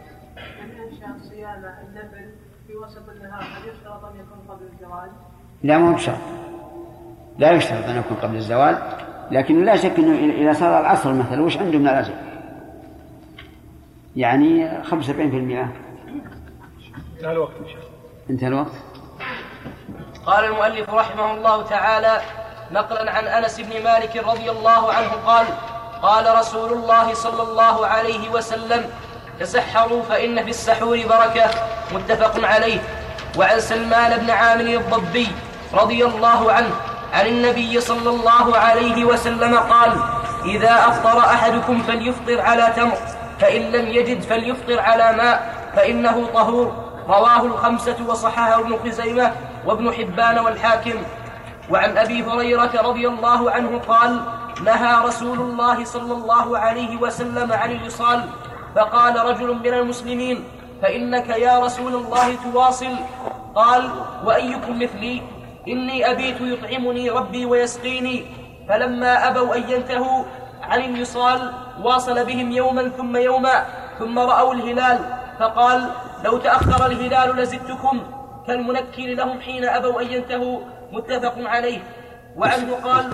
من 0.63 0.71
أنشأ 0.81 1.29
صيام 1.29 1.65
النفل 1.87 2.29
في 2.67 2.75
وسط 2.75 3.09
النهار؟ 3.09 3.43
هل 3.43 3.69
يشترط 3.69 4.05
أن 4.05 4.15
يكون 4.15 4.55
قبل 4.55 4.65
الزواج؟ 4.73 5.09
لا 5.63 5.77
مو 5.77 5.93
بشرط. 5.93 6.17
لا 7.37 7.51
يشترط 7.51 7.83
أن 7.83 7.97
يكون 7.97 8.17
قبل 8.17 8.35
الزوال 8.35 8.77
لكن 9.31 9.65
لا 9.65 9.75
شك 9.75 9.93
إنه 9.97 10.33
إذا 10.33 10.59
صار 10.59 10.79
العصر 10.79 11.13
مثلا 11.13 11.41
وش 11.41 11.57
عنده 11.57 11.77
من 11.77 11.87
الاجر؟ 11.87 12.13
يعني 14.15 14.81
75% 14.83 14.93
انتهى 17.17 17.31
الوقت 17.31 17.53
إن 17.59 17.67
شاء 17.67 17.75
الله. 17.75 17.89
انتهى 18.29 18.47
الوقت. 18.47 18.71
قال 20.25 20.45
المؤلف 20.45 20.89
رحمه 20.89 21.33
الله 21.33 21.63
تعالى 21.63 22.21
نقلا 22.71 23.11
عن 23.11 23.23
أنس 23.23 23.61
بن 23.61 23.83
مالك 23.83 24.17
رضي 24.17 24.51
الله 24.51 24.93
عنه 24.93 25.09
قال 25.25 25.45
قال 26.01 26.39
رسول 26.39 26.73
الله 26.73 27.13
صلى 27.13 27.43
الله 27.43 27.87
عليه 27.87 28.29
وسلم 28.29 28.85
تسحروا 29.39 30.01
فإن 30.01 30.43
في 30.43 30.49
السحور 30.49 30.97
بركة. 30.97 31.49
متفق 31.93 32.47
عليه. 32.47 32.79
وعن 33.37 33.59
سلمان 33.59 34.19
بن 34.19 34.29
عامر 34.29 34.65
الضبي 34.65 35.27
رضي 35.73 36.05
الله 36.05 36.51
عنه 36.51 36.69
عن 37.13 37.25
النبي 37.27 37.81
صلى 37.81 38.09
الله 38.09 38.57
عليه 38.57 39.05
وسلم 39.05 39.57
قال 39.57 39.91
إذا 40.45 40.73
أفطر 40.87 41.19
أحدكم 41.19 41.81
فليفطر 41.81 42.41
على 42.41 42.73
تمر 42.75 42.97
فإن 43.39 43.61
لم 43.61 43.87
يجد 43.87 44.21
فليفطر 44.21 44.79
على 44.79 45.17
ماء 45.17 45.55
فإنه 45.75 46.27
طهور. 46.33 46.75
رواه 47.07 47.41
الخمسة 47.45 47.95
وصححه 48.07 48.59
ابن 48.59 48.77
خزيمة 48.85 49.31
وابن 49.65 49.93
حبان 49.93 50.39
والحاكم. 50.39 50.95
وعن 51.69 51.97
أبي 51.97 52.23
هريرة 52.23 52.71
رضي 52.81 53.07
الله 53.07 53.51
عنه 53.51 53.81
قال 53.87 54.21
نهى 54.63 55.05
رسول 55.05 55.39
الله 55.39 55.85
صلى 55.85 56.13
الله 56.13 56.57
عليه 56.57 56.97
وسلم 56.97 57.53
عن 57.53 57.71
الوصال 57.71 58.23
فقال 58.75 59.25
رجل 59.25 59.53
من 59.53 59.73
المسلمين 59.73 60.43
فإنك 60.81 61.29
يا 61.29 61.59
رسول 61.59 61.95
الله 61.95 62.35
تواصل. 62.43 62.95
قال 63.55 63.89
وأيكم 64.25 64.79
مثلي؟ 64.79 65.21
إني 65.67 66.11
أبيت 66.11 66.41
يطعمني 66.41 67.09
ربي 67.09 67.45
ويسقيني. 67.45 68.25
فلما 68.69 69.27
أبوا 69.27 69.55
أن 69.55 69.63
ينتهوا 69.69 70.23
عن 70.61 70.81
الوصال 70.81 71.51
واصل 71.83 72.25
بهم 72.25 72.51
يوما 72.51 72.89
ثم 72.89 73.17
يوما 73.17 73.65
ثم 73.99 74.19
رأوا 74.19 74.53
الهلال 74.53 74.99
فقال 75.39 75.89
لو 76.25 76.37
تأخر 76.37 76.85
الهلال 76.85 77.35
لزدتكم. 77.35 78.01
كالمنكر 78.47 79.03
لهم 79.03 79.39
حين 79.41 79.65
أبوا 79.65 80.01
أن 80.01 80.07
ينتهوا 80.07 80.59
متفق 80.91 81.33
عليه. 81.37 81.79
وعنه 82.37 82.73
قال. 82.83 83.05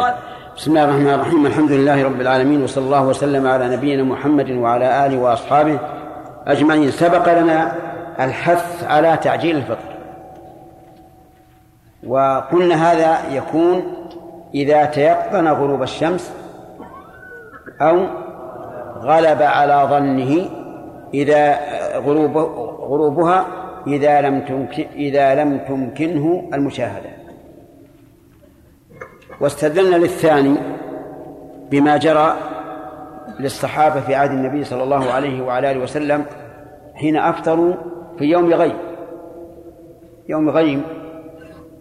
قال 0.00 0.14
بسم 0.56 0.70
الله 0.70 0.84
الرحمن 0.84 1.14
الرحيم. 1.14 1.46
الحمد 1.46 1.72
لله 1.72 2.04
رب 2.04 2.20
العالمين 2.20 2.62
وصلى 2.62 2.84
الله 2.84 3.02
وسلم 3.02 3.46
على 3.46 3.76
نبينا 3.76 4.02
محمد 4.02 4.50
وعلى 4.50 5.06
آله 5.06 5.18
وأصحابه 5.18 5.78
أجمعين. 6.46 6.90
سبق 6.90 7.38
لنا 7.38 7.76
الحث 8.20 8.84
على 8.84 9.18
تعجيل 9.22 9.56
الفطر 9.56 9.95
وقلنا 12.08 12.92
هذا 12.92 13.36
يكون 13.36 13.82
إذا 14.54 14.84
تيقن 14.84 15.48
غروب 15.48 15.82
الشمس 15.82 16.32
أو 17.80 18.06
غلب 18.96 19.42
على 19.42 19.88
ظنه 19.90 20.48
إذا 21.14 21.58
غروب 21.98 22.36
غروبها 22.80 23.46
إذا 23.86 24.20
لم 24.20 24.40
تمكن 24.40 24.86
إذا 24.94 25.34
لم 25.34 25.58
تمكنه 25.58 26.48
المشاهدة. 26.54 27.08
واستدلنا 29.40 29.96
للثاني 29.96 30.56
بما 31.70 31.96
جرى 31.96 32.36
للصحابة 33.40 34.00
في 34.00 34.14
عهد 34.14 34.30
النبي 34.30 34.64
صلى 34.64 34.82
الله 34.82 35.12
عليه 35.12 35.42
وعلى 35.42 35.70
آله 35.70 35.80
وسلم 35.80 36.24
حين 36.94 37.16
أفطروا 37.16 37.74
في 38.18 38.24
يوم 38.24 38.54
غيم 38.54 38.76
يوم 40.28 40.50
غيم 40.50 40.82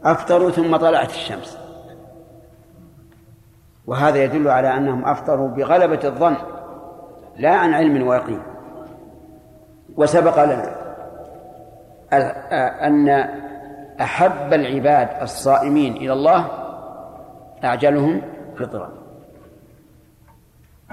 أفطروا 0.06 0.52
ثم 0.52 0.76
طلعت 0.76 1.10
الشمس. 1.10 1.57
وهذا 3.88 4.23
يدل 4.23 4.48
على 4.48 4.77
أنهم 4.77 5.06
أفطروا 5.06 5.49
بغلبة 5.49 5.99
الظن 6.03 6.36
لا 7.38 7.56
عن 7.56 7.73
علم 7.73 8.07
ويقين. 8.07 8.41
وسبق 9.98 10.44
لنا 10.44 10.76
أن 12.88 13.10
أحب 14.02 14.53
العباد 14.53 15.10
الصائمين 15.22 15.94
إلى 15.95 16.14
الله 16.14 16.48
أعجلهم 17.64 18.22
فطرا 18.57 18.91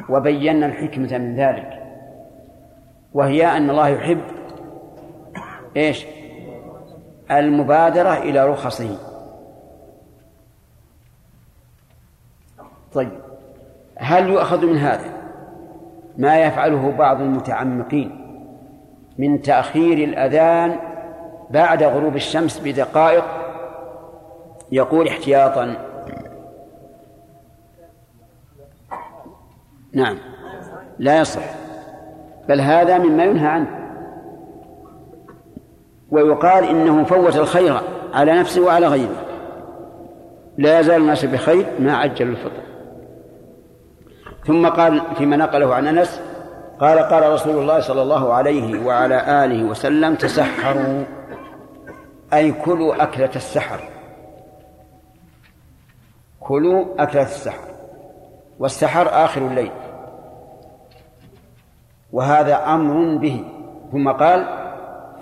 وبينا 0.09 0.67
الحكمة 0.67 1.19
من 1.19 1.37
ذلك 1.37 1.83
وهي 3.15 3.57
أن 3.57 3.71
الله 3.71 3.89
يحب 3.89 4.21
إيش؟ 5.77 6.07
المبادرة 7.31 8.19
إلى 8.19 8.49
رخصه 8.49 8.99
طيب 12.93 13.13
هل 13.97 14.29
يؤخذ 14.29 14.67
من 14.67 14.77
هذا 14.77 15.13
ما 16.19 16.43
يفعله 16.43 16.91
بعض 16.91 17.21
المتعمقين 17.21 18.23
من 19.19 19.43
تأخير 19.43 20.09
الأذان 20.09 20.77
بعد 21.51 21.83
غروب 21.83 22.17
الشمس 22.17 22.61
بدقائق؟ 22.65 23.25
يقول 24.73 25.09
احتياطا. 25.09 25.77
نعم 29.93 30.19
لا 30.99 31.21
يصح. 31.21 31.43
بل 32.49 32.61
هذا 32.61 32.99
مما 32.99 33.25
ينهى 33.25 33.47
عنه. 33.49 33.82
ويقال 36.13 36.65
إنه 36.65 37.05
فوت 37.05 37.37
الخير 37.37 37.81
على 38.15 38.41
نفسه 38.41 38.63
وعلى 38.63 38.87
غيره. 38.87 39.25
لا 40.59 40.81
يزال 40.81 41.01
الناس 41.01 41.25
بخير 41.25 41.67
ما 41.79 41.97
عجلوا 41.97 42.33
الفطر. 42.33 42.63
ثم 44.47 44.69
قال 44.69 45.03
فيما 45.19 45.37
نقله 45.37 45.75
عن 45.75 45.87
أنس 45.87 46.21
قال 46.81 46.99
قال 46.99 47.33
رسول 47.33 47.59
الله 47.59 47.81
صلى 47.81 48.03
الله 48.03 48.33
عليه 48.33 48.87
وعلى 48.87 49.45
آله 49.45 49.65
وسلم 49.65 50.15
تسحروا 50.15 51.05
أي 52.33 52.53
كلوا 52.53 53.03
أكلة 53.03 53.31
السحر. 53.37 53.81
كلوا 56.41 56.85
أكلة 56.99 57.23
السحر. 57.23 57.69
والسحر 58.59 59.25
آخر 59.25 59.41
الليل. 59.47 59.71
وهذا 62.13 62.57
أمر 62.67 63.17
به. 63.17 63.45
ثم 63.93 64.09
قال 64.09 64.62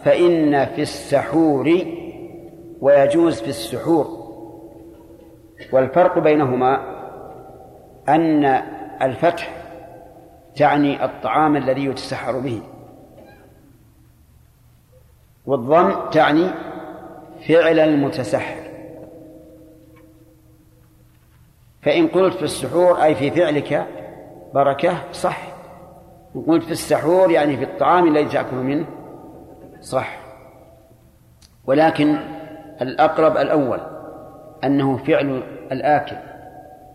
فإن 0.05 0.67
في 0.67 0.83
السحور 0.83 1.87
ويجوز 2.81 3.41
في 3.41 3.49
السحور. 3.49 4.21
والفرق 5.73 6.19
بينهما 6.19 6.81
أن 8.09 8.45
الفتح 9.03 9.65
تعني 10.57 11.05
الطعام 11.05 11.57
الذي 11.57 11.85
يتسحر 11.85 12.39
به 12.39 12.63
والضم 15.47 16.11
تعني 16.11 16.51
فعل 17.49 17.79
المتسحر. 17.79 18.71
فإن 21.83 22.09
قلت 22.09 22.35
في 22.35 22.43
السحور 22.43 23.03
أي 23.03 23.15
في 23.15 23.31
فعلك 23.31 23.87
بركة 24.55 25.13
صح. 25.13 25.51
إن 26.37 26.43
قلت 26.43 26.65
في 26.65 26.71
السحور 26.71 27.31
يعني 27.31 27.57
في 27.57 27.65
الطعام 27.65 28.07
الذي 28.07 28.29
تأكل 28.29 28.57
منه 28.57 28.87
صح. 29.81 30.21
ولكن 31.67 32.17
الأقرب 32.83 33.37
الأول 33.37 33.81
أنه 34.65 34.97
فعل 34.97 35.43
الآكل 35.73 36.17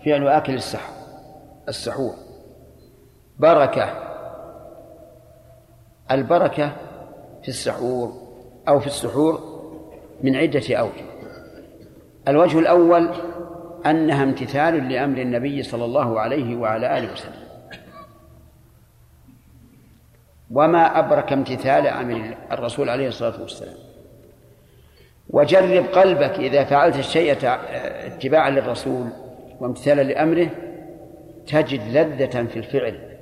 فعل 0.05 0.27
آكل 0.27 0.53
السحر 0.53 0.93
السحور. 1.69 2.13
بركة 3.39 3.93
البركة 6.11 6.71
في 7.41 7.47
السحور 7.47 8.13
أو 8.67 8.79
في 8.79 8.87
السحور 8.87 9.39
من 10.23 10.35
عدة 10.35 10.75
أوجه. 10.75 11.05
الوجه 12.27 12.59
الأول 12.59 13.09
أنها 13.85 14.23
امتثال 14.23 14.89
لأمر 14.89 15.17
النبي 15.17 15.63
صلى 15.63 15.85
الله 15.85 16.19
عليه 16.19 16.55
وعلى 16.55 16.97
آله 16.97 17.13
وسلم. 17.13 17.44
وما 20.51 20.99
أبرك 20.99 21.33
امتثال 21.33 21.87
أمر 21.87 22.37
الرسول 22.51 22.89
عليه 22.89 23.07
الصلاة 23.07 23.41
والسلام. 23.41 23.75
وجرب 25.29 25.85
قلبك 25.85 26.39
إذا 26.39 26.63
فعلت 26.63 26.99
الشيء 26.99 27.37
اتباعا 28.05 28.49
للرسول 28.49 29.07
وامتثالا 29.59 30.01
لأمره 30.01 30.49
تجد 31.47 31.81
لذة 31.97 32.45
في 32.45 32.59
الفعل 32.59 33.17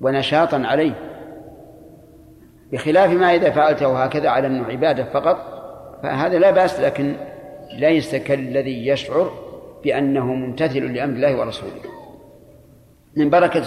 ونشاطا 0.00 0.56
عليه. 0.56 0.94
بخلاف 2.72 3.10
ما 3.10 3.34
إذا 3.34 3.50
فعلته 3.50 4.04
هكذا 4.04 4.28
على 4.28 4.46
أنه 4.46 4.66
عبادة 4.66 5.04
فقط 5.04 5.36
فهذا 6.02 6.38
لا 6.38 6.50
بأس 6.50 6.80
لكن 6.80 7.16
ليس 7.72 8.14
كالذي 8.14 8.86
يشعر 8.86 9.30
بأنه 9.84 10.24
ممتثل 10.26 10.92
لأمر 10.94 11.14
الله 11.14 11.38
ورسوله. 11.38 11.82
من 13.16 13.30
بركة 13.30 13.62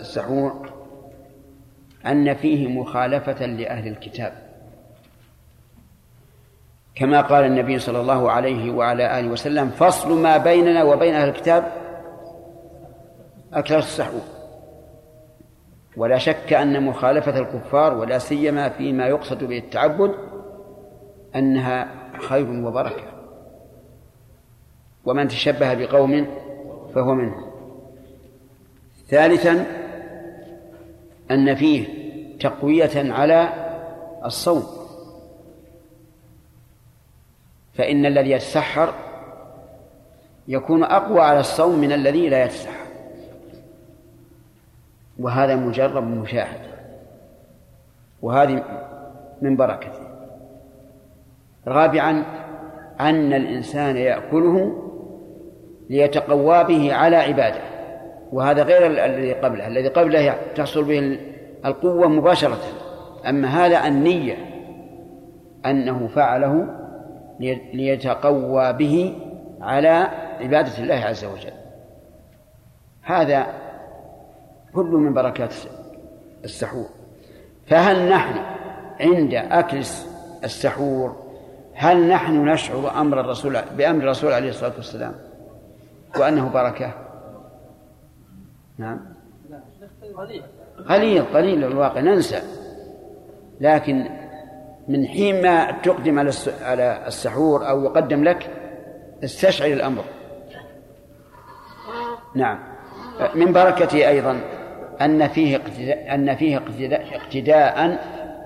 السحور 0.00 0.70
أن 2.06 2.34
فيه 2.34 2.68
مخالفة 2.68 3.46
لأهل 3.46 3.88
الكتاب. 3.88 4.32
كما 6.94 7.20
قال 7.20 7.44
النبي 7.44 7.78
صلى 7.78 8.00
الله 8.00 8.30
عليه 8.30 8.70
وعلى 8.70 9.20
آله 9.20 9.28
وسلم 9.28 9.68
فصل 9.70 10.22
ما 10.22 10.36
بيننا 10.36 10.82
وبين 10.82 11.14
أهل 11.14 11.28
الكتاب 11.28 11.72
أكل 13.52 13.74
السحور 13.74 14.20
ولا 15.96 16.18
شك 16.18 16.52
أن 16.52 16.82
مخالفة 16.82 17.38
الكفار 17.38 17.94
ولا 17.94 18.18
سيما 18.18 18.68
فيما 18.68 19.06
يقصد 19.06 19.44
به 19.44 19.58
التعبد 19.58 20.14
أنها 21.36 21.88
خير 22.18 22.50
وبركة. 22.50 23.04
ومن 25.04 25.28
تشبه 25.28 25.74
بقوم 25.74 26.26
فهو 26.94 27.14
منهم. 27.14 27.50
ثالثا 29.08 29.66
أن 31.30 31.54
فيه 31.54 31.88
تقوية 32.40 33.12
على 33.12 33.48
الصوم. 34.24 34.62
فإن 37.74 38.06
الذي 38.06 38.30
يتسحر 38.30 38.94
يكون 40.48 40.84
أقوى 40.84 41.20
على 41.20 41.40
الصوم 41.40 41.78
من 41.78 41.92
الذي 41.92 42.28
لا 42.28 42.44
يتسحر. 42.44 42.86
وهذا 45.18 45.56
مجرب 45.56 46.04
مشاهد 46.04 46.60
وهذه 48.22 48.64
من 49.42 49.56
بركته. 49.56 50.00
رابعا 51.66 52.24
أن 53.00 53.32
الإنسان 53.32 53.96
يأكله 53.96 54.86
ليتقوى 55.90 56.64
به 56.64 56.94
على 56.94 57.16
عباده. 57.16 57.69
وهذا 58.32 58.62
غير 58.62 58.86
الذي 58.86 59.32
قبله. 59.32 59.66
الذي 59.66 59.88
قبله 59.88 60.36
تحصل 60.54 60.84
به 60.84 61.18
القوة 61.64 62.08
مباشرة. 62.08 62.58
أما 63.28 63.48
هذا 63.48 63.86
النية 63.86 64.36
أنه 65.66 66.08
فعله 66.08 66.66
ليتقوى 67.74 68.72
به 68.72 69.16
على 69.60 70.08
عبادة 70.40 70.78
الله 70.78 70.94
عز 70.94 71.24
وجل. 71.24 71.52
هذا 73.02 73.46
كل 74.74 74.84
من 74.84 75.14
بركات 75.14 75.54
السحور. 76.44 76.86
فهل 77.66 78.08
نحن 78.08 78.38
عند 79.00 79.34
أكل 79.34 79.82
السحور 80.44 81.16
هل 81.74 82.08
نحن 82.08 82.48
نشعر 82.48 83.00
أمر 83.00 83.20
الرسول 83.20 83.58
بأمر 83.78 84.04
الرسول 84.04 84.32
عليه 84.32 84.48
الصلاة 84.48 84.72
والسلام 84.76 85.14
وأنه 86.18 86.48
بركة؟ 86.48 86.94
نعم. 88.80 89.00
قليل. 90.88 91.22
قليل 91.24 91.64
الواقع 91.64 92.00
ننسى. 92.00 92.42
لكن 93.60 94.08
من 94.88 95.06
حين 95.06 95.42
ما 95.42 95.70
تقدم 95.70 96.18
على 96.62 97.06
السحور 97.06 97.68
أو 97.68 97.84
يقدم 97.84 98.24
لك 98.24 98.50
استشعر 99.24 99.72
الأمر. 99.72 100.04
نعم. 102.34 102.58
من 103.34 103.52
بركته 103.52 104.08
أيضا 104.08 104.40
أن 105.00 105.28
فيه 105.28 105.56
اقتداء 105.56 106.14
أن 106.14 106.36
فيه 106.36 106.56
اقتداء, 106.56 107.16
اقتداء 107.16 107.98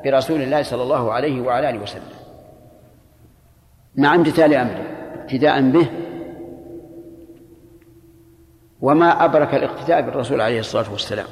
برسول 0.05 0.43
الله 0.43 0.63
صلى 0.63 0.83
الله 0.83 1.13
عليه 1.13 1.41
وعلى 1.41 1.71
آله 1.71 1.83
وسلم. 1.83 2.03
مع 3.97 4.15
امتثال 4.15 4.55
أمره 4.55 4.85
اقتداء 5.21 5.61
به 5.71 5.89
وما 8.85 9.25
أبرك 9.25 9.55
الاقتداء 9.55 10.03
بالرسول 10.03 10.41
عليه 10.41 10.61
الصلاة 10.61 10.93
والسلام. 10.93 11.27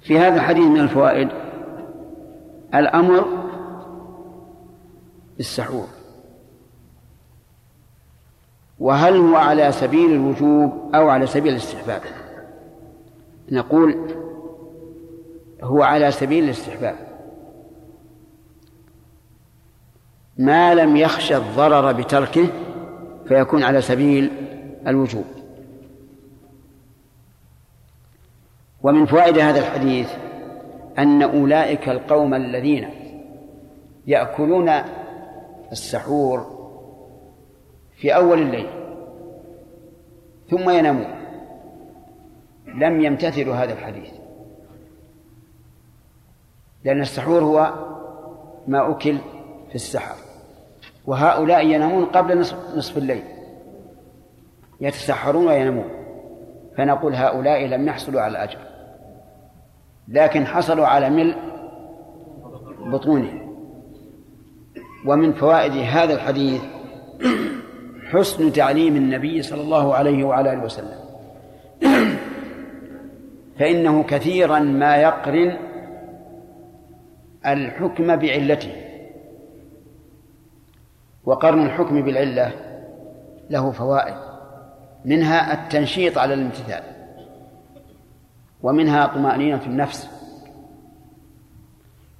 في 0.00 0.18
هذا 0.18 0.34
الحديث 0.34 0.64
من 0.64 0.80
الفوائد 0.80 1.28
الأمر 2.74 3.26
بالسحور. 5.36 5.86
وهل 8.78 9.16
هو 9.16 9.36
على 9.36 9.72
سبيل 9.72 10.12
الوجوب 10.12 10.94
أو 10.94 11.08
على 11.08 11.26
سبيل 11.26 11.52
الاستحباب؟ 11.52 12.02
نقول 13.50 13.96
هو 15.62 15.82
على 15.82 16.10
سبيل 16.10 16.44
الاستحباب. 16.44 16.96
ما 20.38 20.74
لم 20.74 20.96
يخشى 20.96 21.36
الضرر 21.36 21.92
بتركه 21.92 22.46
فيكون 23.28 23.62
على 23.62 23.80
سبيل 23.80 24.30
الوجوب. 24.86 25.41
ومن 28.82 29.06
فوائد 29.06 29.38
هذا 29.38 29.58
الحديث 29.58 30.12
أن 30.98 31.22
أولئك 31.22 31.88
القوم 31.88 32.34
الذين 32.34 32.88
يأكلون 34.06 34.70
السحور 35.72 36.62
في 37.96 38.14
أول 38.14 38.42
الليل 38.42 38.70
ثم 40.50 40.70
ينامون 40.70 41.22
لم 42.74 43.00
يمتثلوا 43.00 43.54
هذا 43.54 43.72
الحديث 43.72 44.10
لأن 46.84 47.00
السحور 47.00 47.40
هو 47.40 47.72
ما 48.66 48.90
أكل 48.90 49.18
في 49.68 49.74
السحر 49.74 50.16
وهؤلاء 51.06 51.66
ينامون 51.66 52.04
قبل 52.04 52.38
نصف 52.76 52.98
الليل 52.98 53.22
يتسحرون 54.80 55.46
وينامون 55.46 55.88
فنقول 56.76 57.14
هؤلاء 57.14 57.66
لم 57.66 57.88
يحصلوا 57.88 58.20
على 58.20 58.30
الأجر. 58.30 58.71
لكن 60.08 60.46
حصلوا 60.46 60.86
على 60.86 61.10
ملء 61.10 61.36
بطونهم 62.80 63.42
ومن 65.06 65.32
فوائد 65.32 65.72
هذا 65.72 66.14
الحديث 66.14 66.62
حسن 68.10 68.52
تعليم 68.52 68.96
النبي 68.96 69.42
صلى 69.42 69.60
الله 69.60 69.94
عليه 69.94 70.24
وعلى 70.24 70.52
آله 70.52 70.64
وسلم. 70.64 71.02
فإنه 73.58 74.02
كثيرا 74.02 74.58
ما 74.58 74.96
يقرن 74.96 75.56
الحكم 77.46 78.16
بعلته. 78.16 78.72
وقرن 81.24 81.62
الحكم 81.62 82.02
بالعلة 82.02 82.52
له 83.50 83.70
فوائد 83.70 84.14
منها 85.04 85.52
التنشيط 85.52 86.18
على 86.18 86.34
الامتثال. 86.34 86.82
ومنها 88.62 89.06
طمأنينة 89.06 89.62
النفس. 89.66 90.08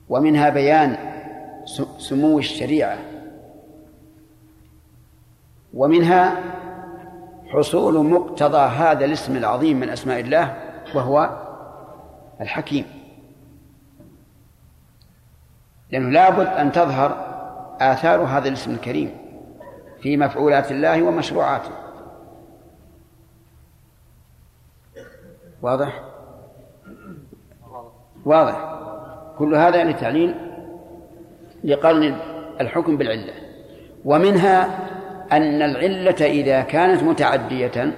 ومنها 0.09 0.51
بيان 0.51 0.97
سمو 1.99 2.39
الشريعة. 2.39 2.99
ومنها 5.75 6.41
حصول 7.49 8.07
مقتضى 8.07 8.59
هذا 8.59 9.05
الاسم 9.05 9.37
العظيم 9.37 9.81
من 9.81 9.89
أسماء 9.89 10.21
الله 10.21 10.57
وهو 10.95 11.43
الحكيم. 12.41 12.85
لأنه 15.91 16.11
لابد 16.11 16.47
أن 16.47 16.73
تظهر 16.73 17.33
آثار 17.81 18.21
هذا 18.21 18.49
الاسم 18.49 18.71
الكريم 18.71 19.17
في 20.01 20.17
مفعولات 20.17 20.71
الله 20.73 21.03
ومشروعاته. 21.03 21.71
واضح؟ 25.63 26.12
واضح؟ 28.25 28.79
كل 29.39 29.55
هذا 29.55 29.77
يعني 29.77 29.93
تعليل 29.93 30.35
لقرن 31.65 32.17
الحكم 32.61 32.97
بالعلة. 32.97 33.33
ومنها 34.05 34.79
أن 35.33 35.63
العلة 35.63 36.27
إذا 36.27 36.61
كانت 36.61 37.03
متعدية 37.03 37.93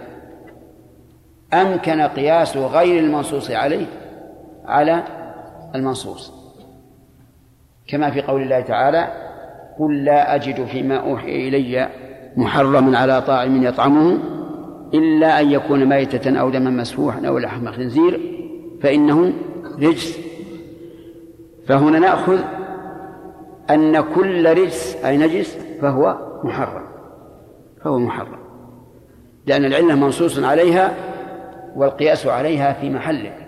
أمكن 1.55 2.01
قياس 2.01 2.57
غير 2.57 3.05
المنصوص 3.05 3.51
عليه 3.51 3.87
على 4.67 5.03
المنصوص. 5.75 6.33
كما 7.89 8.11
في 8.11 8.23
قول 8.23 8.43
الله 8.43 8.61
تعالى 8.61 9.09
قل 9.79 10.05
لا 10.05 10.35
أجد 10.35 10.65
فيما 10.65 10.97
أوحي 10.97 11.49
إلي 11.49 11.89
محرما 12.37 12.99
على 12.99 13.23
طاعم 13.23 13.63
يطعمه 13.63 14.19
إلا 14.95 15.41
أن 15.41 15.51
يكون 15.51 15.85
ميتة 15.85 16.41
أو 16.41 16.51
دما 16.51 16.71
مسفوحا 16.71 17.27
أو 17.27 17.39
لحم 17.39 17.73
خنزير 17.73 18.21
فإنه 18.83 19.33
رجس. 19.79 20.19
فهنا 21.67 21.99
نأخذ 21.99 22.41
أن 23.71 24.01
كل 24.01 24.59
رجس 24.59 24.97
أي 25.05 25.17
نجس 25.17 25.59
فهو 25.81 26.19
محرم. 26.45 26.87
فهو 27.85 27.99
محرم. 27.99 28.39
لأن 29.47 29.65
العلة 29.65 29.95
منصوص 29.95 30.39
عليها 30.39 30.95
والقياس 31.77 32.27
عليها 32.27 32.73
في 32.73 32.91
محله. 32.91 33.45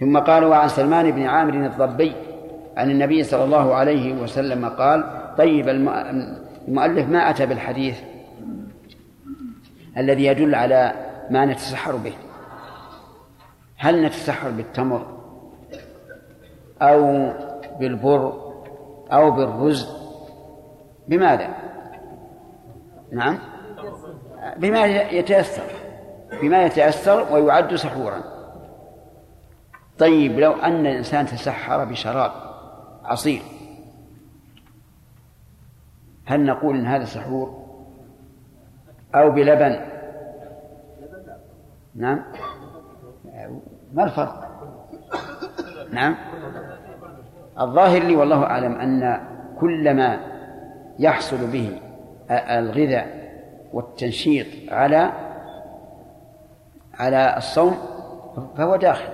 ثم 0.00 0.18
قالوا 0.18 0.54
عن 0.54 0.68
سلمان 0.68 1.10
بن 1.10 1.22
عامر 1.22 1.66
الضبي 1.66 2.12
عن 2.76 2.90
النبي 2.90 3.22
صلى 3.22 3.44
الله 3.44 3.74
عليه 3.74 4.12
وسلم 4.14 4.68
قال 4.68 5.04
طيب 5.38 5.68
المؤلف 5.68 7.08
ما 7.08 7.30
أتى 7.30 7.46
بالحديث 7.46 7.98
الذي 9.96 10.24
يدل 10.24 10.54
على 10.54 11.05
ما 11.30 11.44
نتسحر 11.44 11.96
به. 11.96 12.14
هل 13.76 14.06
نتسحر 14.06 14.50
بالتمر 14.50 15.06
أو 16.82 17.32
بالبر 17.78 18.52
أو 19.12 19.30
بالرز؟ 19.30 19.96
بماذا؟ 21.08 21.48
نعم. 23.12 23.38
بما 24.56 24.86
يتيسر 24.86 25.70
بما 26.42 26.62
يتيسر 26.64 27.32
ويعد 27.32 27.74
سحورا. 27.74 28.22
طيب 29.98 30.38
لو 30.38 30.52
أن 30.52 30.86
الإنسان 30.86 31.26
تسحر 31.26 31.84
بشراب 31.84 32.32
عصير 33.04 33.42
هل 36.26 36.44
نقول 36.44 36.76
إن 36.76 36.86
هذا 36.86 37.04
سحور؟ 37.04 37.66
أو 39.14 39.30
بلبن؟ 39.30 39.95
نعم. 41.96 42.22
ما 43.92 44.04
الفرق؟ 44.04 44.46
نعم. 45.92 46.16
الظاهر 47.60 48.02
لي 48.02 48.16
والله 48.16 48.44
أعلم 48.44 48.72
أن 48.72 49.20
كل 49.60 49.94
ما 49.94 50.20
يحصل 50.98 51.46
به 51.46 51.80
الغذاء 52.30 53.26
والتنشيط 53.72 54.46
على 54.72 55.12
على 56.94 57.34
الصوم 57.36 57.76
فهو 58.56 58.76
داخل. 58.76 59.08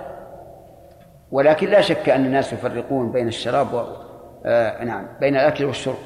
ولكن 1.31 1.69
لا 1.69 1.81
شك 1.81 2.09
أن 2.09 2.25
الناس 2.25 2.53
يفرقون 2.53 3.13
بين 3.13 3.29
الشراب 3.29 3.75
و... 3.75 3.83
آه 4.45 4.85
نعم 4.85 5.07
بين 5.21 5.35
الأكل 5.37 5.65
والشرب. 5.65 5.99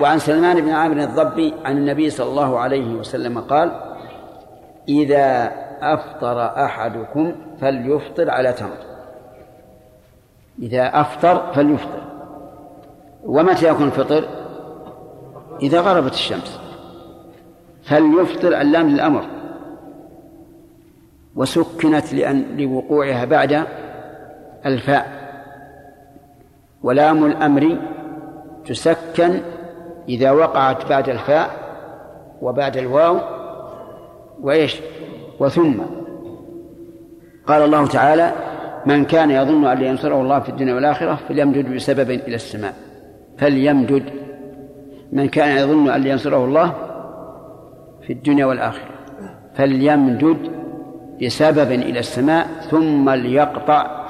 وعن 0.00 0.18
سلمان 0.18 0.60
بن 0.60 0.70
عامر 0.70 1.02
الضبي 1.02 1.54
عن 1.64 1.76
النبي 1.76 2.10
صلى 2.10 2.30
الله 2.30 2.58
عليه 2.58 2.94
وسلم 2.94 3.38
قال 3.40 3.85
إذا 4.88 5.52
أفطر 5.82 6.64
أحدكم 6.64 7.32
فليفطر 7.60 8.30
على 8.30 8.52
تمر. 8.52 8.76
إذا 10.62 11.00
أفطر 11.00 11.52
فليفطر. 11.52 12.00
ومتى 13.24 13.68
يكون 13.68 13.86
الفطر؟ 13.86 14.28
إذا 15.62 15.80
غربت 15.80 16.12
الشمس. 16.12 16.60
فليفطر 17.82 18.60
اللام 18.60 18.88
للأمر. 18.88 19.24
وسكنت 21.36 22.14
لأن 22.14 22.56
لوقوعها 22.56 23.24
بعد 23.24 23.66
الفاء. 24.66 25.26
ولام 26.82 27.26
الأمر 27.26 27.78
تسكن 28.66 29.40
إذا 30.08 30.30
وقعت 30.30 30.88
بعد 30.88 31.08
الفاء 31.08 31.50
وبعد 32.42 32.76
الواو 32.76 33.35
وإيش؟ 34.40 34.80
وثم. 35.40 35.74
قال 37.46 37.62
الله 37.62 37.86
تعالى 37.86 38.32
من 38.86 39.04
كان 39.04 39.30
يظن 39.30 39.64
أن 39.64 39.82
ينصره 39.82 40.20
الله 40.20 40.40
في 40.40 40.48
الدنيا 40.48 40.74
والآخرة 40.74 41.18
فليمدد 41.28 41.74
بسبب 41.74 42.10
إلى 42.10 42.34
السماء. 42.34 42.74
فليمدد. 43.38 44.02
من 45.12 45.28
كان 45.28 45.56
يظن 45.56 45.88
أن 45.88 46.06
ينصره 46.06 46.44
الله 46.44 46.72
في 48.02 48.12
الدنيا 48.12 48.46
والآخرة 48.46 48.88
فليمدد 49.54 50.50
بسبب 51.22 51.72
إلى 51.72 51.98
السماء 51.98 52.46
ثم 52.70 53.10
ليقطع. 53.10 54.06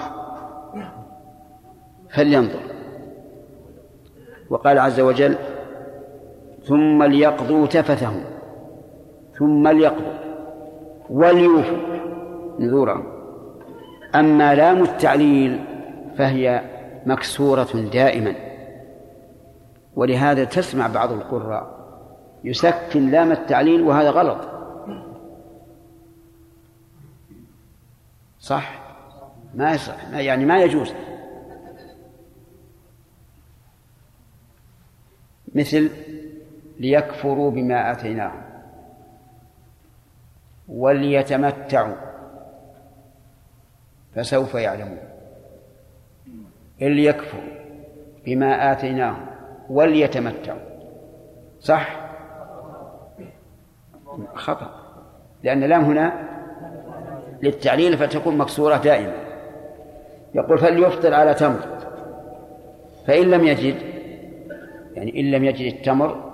فلينظر. 2.15 2.61
وقال 4.51 4.79
عز 4.79 5.01
وجل 5.01 5.35
ثم 6.65 7.03
ليقضوا 7.03 7.67
تفثهم 7.67 8.36
ثم 9.39 9.69
ليقضوا 9.69 10.19
وليوفوا 11.11 11.79
نذورهم 12.59 13.05
أما 14.15 14.55
لام 14.55 14.83
التعليل 14.83 15.65
فهي 16.19 16.63
مكسورة 17.07 17.89
دائما. 17.93 18.35
ولهذا 19.97 20.45
تسمع 20.45 20.87
بعض 20.87 21.13
القراء 21.13 21.77
يسكن 22.45 23.11
لام 23.11 23.33
التعليل 23.33 23.83
وهذا 23.83 24.11
غلط. 24.11 24.49
صح؟ 28.41 28.83
ما 29.55 29.75
يصح. 29.75 30.09
يعني 30.13 30.45
ما 30.45 30.63
يجوز. 30.63 30.93
مثل 35.55 35.91
ليكفروا 36.81 37.51
بما 37.51 37.93
آتيناهم. 37.93 38.46
وليتمتعوا 40.77 41.95
فسوف 44.15 44.55
يعلمون. 44.55 44.99
ليكفروا 46.81 47.43
بما 48.25 48.73
آتيناهم 48.73 49.27
وليتمتعوا. 49.71 50.61
صح؟ 51.61 52.07
خطأ. 54.35 54.71
لأن 55.43 55.63
اللام 55.63 55.85
هنا 55.85 56.13
للتعليل 57.43 57.99
فتكون 57.99 58.39
مكسورة 58.39 58.77
دائما. 58.77 59.15
يقول 60.35 60.59
فليفطر 60.59 61.15
على 61.15 61.35
تمر. 61.35 61.61
فإن 63.07 63.31
لم 63.31 63.45
يجد 63.45 63.77
يعني 64.95 65.21
إن 65.21 65.31
لم 65.31 65.45
يجد 65.45 65.75
التمر 65.75 66.33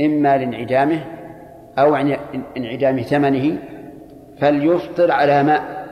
إما 0.00 0.36
لانعدامه 0.36 1.15
أو 1.78 1.96
انعدام 2.56 3.00
ثمنه 3.00 3.58
فليفطر 4.40 5.10
على 5.10 5.42
ماء. 5.42 5.86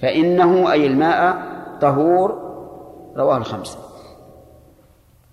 فإنه 0.00 0.72
أي 0.72 0.86
الماء 0.86 1.36
طهور 1.80 2.50
رواه 3.16 3.36
الخمسة. 3.36 3.78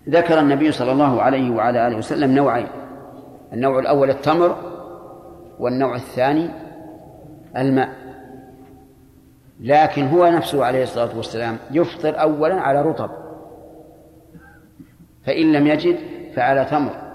ذكر 0.10 0.40
النبي 0.40 0.72
صلى 0.72 0.92
الله 0.92 1.22
عليه 1.22 1.52
وعلى 1.52 1.88
آله 1.88 1.98
وسلم 1.98 2.36
نوعين 2.36 2.68
النوع 3.54 3.80
الأول 3.80 4.10
التمر 4.10 4.56
والنوع 5.60 5.96
الثاني 5.96 6.50
الماء. 7.58 7.90
لكن 9.60 10.08
هو 10.08 10.28
نفسه 10.28 10.66
عليه 10.66 10.84
الصلاة 10.84 11.18
والسلام 11.18 11.58
يفطر 11.72 12.22
أولا 12.22 12.56
على 12.56 12.82
رطب 12.82 13.10
فإن 15.26 15.52
لم 15.52 15.68
يجد 15.68 15.98
فعلى 16.36 16.66
تمر. 16.66 17.07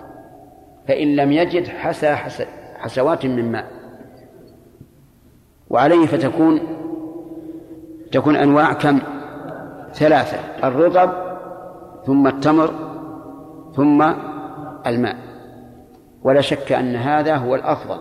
فإن 0.93 1.17
لم 1.17 1.33
يجد 1.33 1.69
حسى 1.69 2.15
حس 2.15 2.43
حسوات 2.77 3.27
من 3.27 3.53
ماء. 3.53 3.67
وعليه 5.71 6.07
فتكون 6.07 6.61
تكون 8.13 8.37
أنواع 8.37 8.73
كم؟ 8.73 8.99
ثلاثة 9.95 10.39
الرطب 10.69 11.13
ثم 12.07 12.27
التمر 12.27 12.75
ثم 13.77 14.13
الماء. 14.87 15.17
ولا 16.23 16.41
شك 16.41 16.73
أن 16.73 16.97
هذا 16.97 17.37
هو 17.37 17.55
الأفضل. 17.55 17.99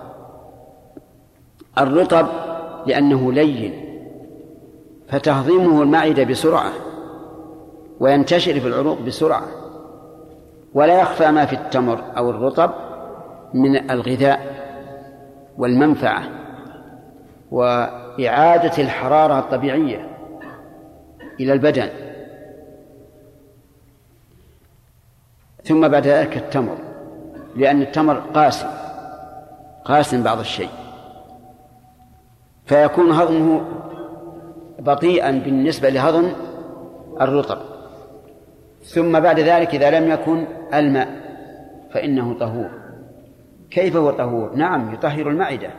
الرطب 1.77 2.27
لأنه 2.85 3.33
لين 3.33 3.73
فتهضيمه 5.07 5.81
المعدة 5.81 6.23
بسرعة 6.23 6.71
وينتشر 7.99 8.59
في 8.59 8.67
العروق 8.67 9.01
بسرعة. 9.01 9.60
ولا 10.73 11.01
يخفى 11.01 11.31
ما 11.31 11.45
في 11.45 11.53
التمر 11.53 12.03
أو 12.17 12.29
الرطب 12.29 12.71
من 13.53 13.91
الغذاء 13.91 14.61
والمنفعة 15.57 16.23
وإعادة 17.51 18.83
الحرارة 18.83 19.39
الطبيعية 19.39 20.17
إلى 21.39 21.53
البدن. 21.53 21.89
ثم 25.63 25.87
بعد 25.87 26.07
ذلك 26.07 26.37
التمر 26.37 26.77
لأن 27.55 27.81
التمر 27.81 28.19
قاسي 28.19 28.67
قاسم 29.85 30.23
بعض 30.23 30.39
الشيء. 30.39 30.69
فيكون 32.65 33.11
هضمه 33.11 33.65
بطيئا 34.79 35.31
بالنسبة 35.31 35.89
لهضم 35.89 36.31
الرطب. 37.21 37.70
ثم 38.93 39.19
بعد 39.19 39.39
ذلك 39.39 39.75
إذا 39.75 39.99
لم 39.99 40.11
يكن 40.11 40.45
الماء 40.73 41.07
فإنه 41.93 42.39
طهور. 42.39 42.69
كيف 43.71 43.95
هو 43.95 44.11
طهور؟ 44.11 44.55
نعم 44.55 44.93
يطهر 44.93 45.29
المعدة 45.29 45.69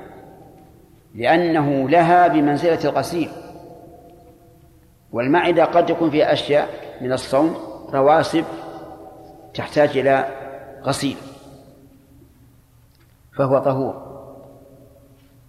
لأنه 1.15 1.89
لها 1.89 2.29
بمنزلة 2.29 2.85
الغسيل. 2.85 3.29
والمعدة 5.13 5.65
قد 5.65 5.91
يكون 5.91 6.11
فيها 6.11 6.33
أشياء 6.33 6.69
من 7.01 7.13
الصوم 7.13 7.57
رواسب 7.93 8.45
تحتاج 9.55 9.99
إلى 9.99 10.27
غسيل 10.83 11.17
فهو 13.37 13.59
طهور. 13.59 14.13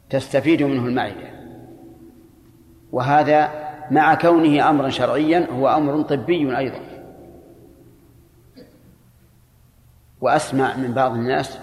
تستفيد 0.10 0.64
منه 0.64 0.86
المعدة. 0.86 1.34
وهذا 2.92 3.50
مع 3.92 4.16
كونه 4.16 4.70
أمرا 4.70 4.90
شرعيا 4.90 5.48
هو 5.52 5.68
أمر 5.68 6.02
طبي 6.02 6.58
أيضا. 6.58 6.93
وأسمع 10.24 10.78
من 10.78 10.94
بعض 10.94 11.12
الناس 11.12 11.60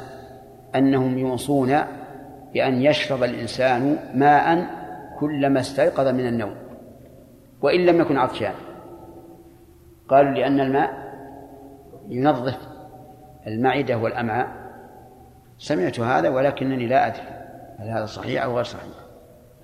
أنهم 0.75 1.19
يوصون 1.19 1.79
بأن 2.53 2.83
يشرب 2.83 3.23
الإنسان 3.23 3.99
ماء 4.15 4.67
كلما 5.21 5.61
استيقظ 5.61 6.07
من 6.07 6.27
النوم 6.27 6.55
وإن 7.63 7.87
لم 7.87 8.01
يكن 8.01 8.17
عطشان. 8.17 8.55
قالوا 10.09 10.31
لأن 10.31 10.61
الماء 10.61 10.91
ينظف 12.09 12.59
المعدة 13.47 13.99
والأمعاء. 13.99 14.49
سمعت 15.59 16.01
هذا 16.01 16.29
ولكنني 16.29 16.87
لا 16.87 17.07
أدري 17.07 17.23
هل 17.79 17.89
هذا 17.89 18.07
صحيح 18.07 18.43
أو 18.43 18.55
غير 18.55 18.65
صحيح. 18.65 18.95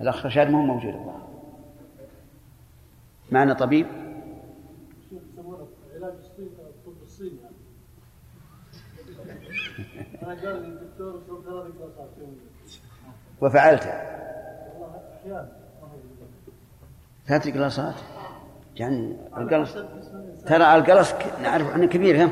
الأخ 0.01 0.25
رشاد 0.25 0.49
مو 0.49 0.61
موجود 0.61 0.93
الله 0.93 1.21
معنا 3.31 3.53
طبيب 3.53 3.87
صرت 13.57 13.87
ثلاث 17.27 17.47
قلاصات 17.47 17.95
يعني 18.75 19.17
القلص 19.37 19.73
ترى 20.45 20.75
القلص 20.75 21.13
نعرف 21.41 21.73
عنه 21.73 21.87
كبير 21.87 22.23
هم 22.23 22.31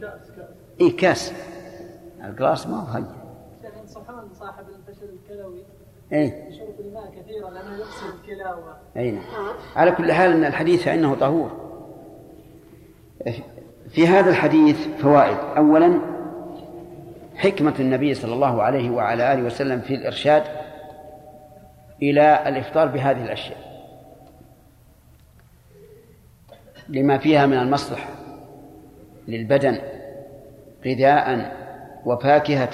كاس 0.00 0.30
كاس 0.30 0.48
إيه 0.80 0.96
كاس. 0.96 1.32
القلاص 2.24 2.66
ما 2.66 2.76
هو 2.76 2.86
هي 2.86 3.04
سبحان 3.86 4.28
صاحب 4.32 4.64
الفشل 4.68 5.08
الكلوي. 5.08 5.64
إيه. 6.12 6.48
يشرب 6.48 6.80
الماء 6.80 7.10
كثيرا 7.10 7.50
لأنه 7.50 7.76
يغسل 7.76 8.06
الكلى. 8.06 8.76
أي 8.96 9.10
نعم. 9.10 9.24
على 9.76 9.92
كل 9.92 10.12
حال 10.12 10.30
أن 10.30 10.44
الحديث 10.44 10.84
فإنه 10.84 11.14
طهور. 11.14 11.66
في 13.90 14.06
هذا 14.06 14.30
الحديث 14.30 14.88
فوائد. 14.88 15.36
أولا 15.56 16.00
حكمة 17.36 17.74
النبي 17.80 18.14
صلى 18.14 18.34
الله 18.34 18.62
عليه 18.62 18.90
وعلى 18.90 19.32
آله 19.32 19.42
وسلم 19.42 19.80
في 19.80 19.94
الإرشاد 19.94 20.42
إلى 22.02 22.48
الإفطار 22.48 22.86
بهذه 22.86 23.24
الأشياء. 23.24 23.66
لما 26.88 27.18
فيها 27.18 27.46
من 27.46 27.58
المصلحة 27.58 28.08
للبدن 29.28 29.78
غذاء 30.86 31.56
وفاكهة 32.04 32.70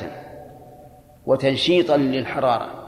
وتنشيطا 1.26 1.96
للحرارة. 1.96 2.82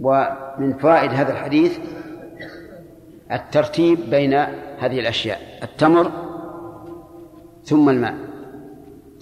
ومن 0.00 0.78
فوائد 0.78 1.12
هذا 1.12 1.32
الحديث 1.32 1.78
الترتيب 3.32 4.10
بين 4.10 4.34
هذه 4.78 5.00
الأشياء 5.00 5.40
التمر 5.62 6.10
ثم 7.64 7.88
الماء 7.88 8.14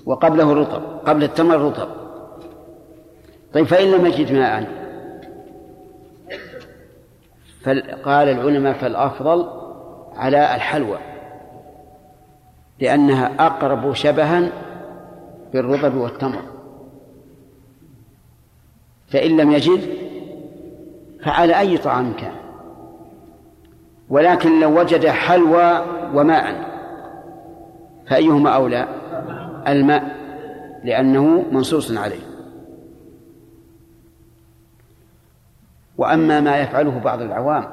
وقبله 0.07 0.53
الرطب 0.53 0.83
قبل 1.07 1.25
التمر 1.25 1.59
رطب. 1.59 1.89
طيب 3.55 3.67
فإن 3.67 3.91
لم 3.91 4.07
يجد 4.07 4.33
ماء 4.33 4.79
قال 8.05 8.29
العلماء 8.29 8.73
فالأفضل 8.73 9.49
على 10.17 10.55
الحلوى 10.55 10.99
لأنها 12.81 13.47
أقرب 13.47 13.95
شبها 13.95 14.49
بالرطب 15.53 15.95
والتمر. 15.95 16.43
فإن 19.09 19.37
لم 19.37 19.53
يجد 19.53 19.81
فعلى 21.25 21.59
أي 21.61 21.79
طعام 21.79 22.13
كان. 22.13 22.48
ولكن 24.11 24.61
لو 24.61 24.81
وجد 24.81 25.07
حلوى 25.07 25.85
وماء 26.15 26.69
فأيهما 28.07 28.51
أولى؟ 28.51 28.89
الماء 29.69 30.17
لأنه 30.85 31.45
منصوص 31.53 31.97
عليه. 31.97 32.21
وأما 35.99 36.41
ما 36.41 36.59
يفعله 36.59 36.99
بعض 36.99 37.23
العوام 37.23 37.65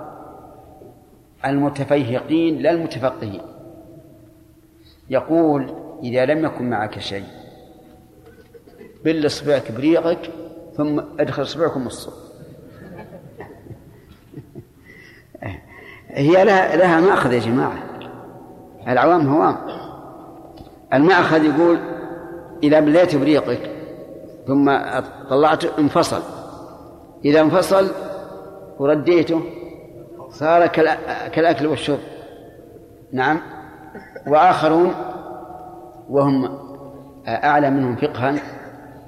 المتفيهقين 1.46 2.58
لا 2.58 2.72
المتفقهين. 2.72 3.42
يقول 5.10 5.74
إذا 6.04 6.26
لم 6.26 6.46
يكن 6.46 6.70
معك 6.70 7.00
شيء 7.00 7.26
بل 9.06 9.26
اصبعك 9.26 9.72
بريقك 9.72 10.32
ثم 10.78 11.00
ادخل 11.20 11.42
اصبعكم 11.42 11.88
الصوت 11.88 12.25
هي 16.16 16.44
لها, 16.46 16.76
لها 16.76 17.00
مأخذ 17.00 17.34
يا 17.34 17.40
جماعة. 17.40 17.78
العوام 18.88 19.28
هوام. 19.28 19.58
المأخذ 20.94 21.44
يقول 21.44 21.78
إذا 22.64 22.80
بليت 22.80 23.16
بريقك 23.16 23.72
ثم 24.48 24.78
طلعت 25.30 25.66
انفصل. 25.80 26.22
إذا 27.26 27.42
انفصل 27.42 27.92
ورديته 28.80 29.42
صار 30.30 30.68
كالأكل 31.34 31.68
والشرب. 31.68 32.00
نعم. 33.12 33.40
وآخرون 34.28 34.94
وهم 36.10 36.60
أعلى 37.28 37.70
منهم 37.70 37.96
فقها 37.96 38.36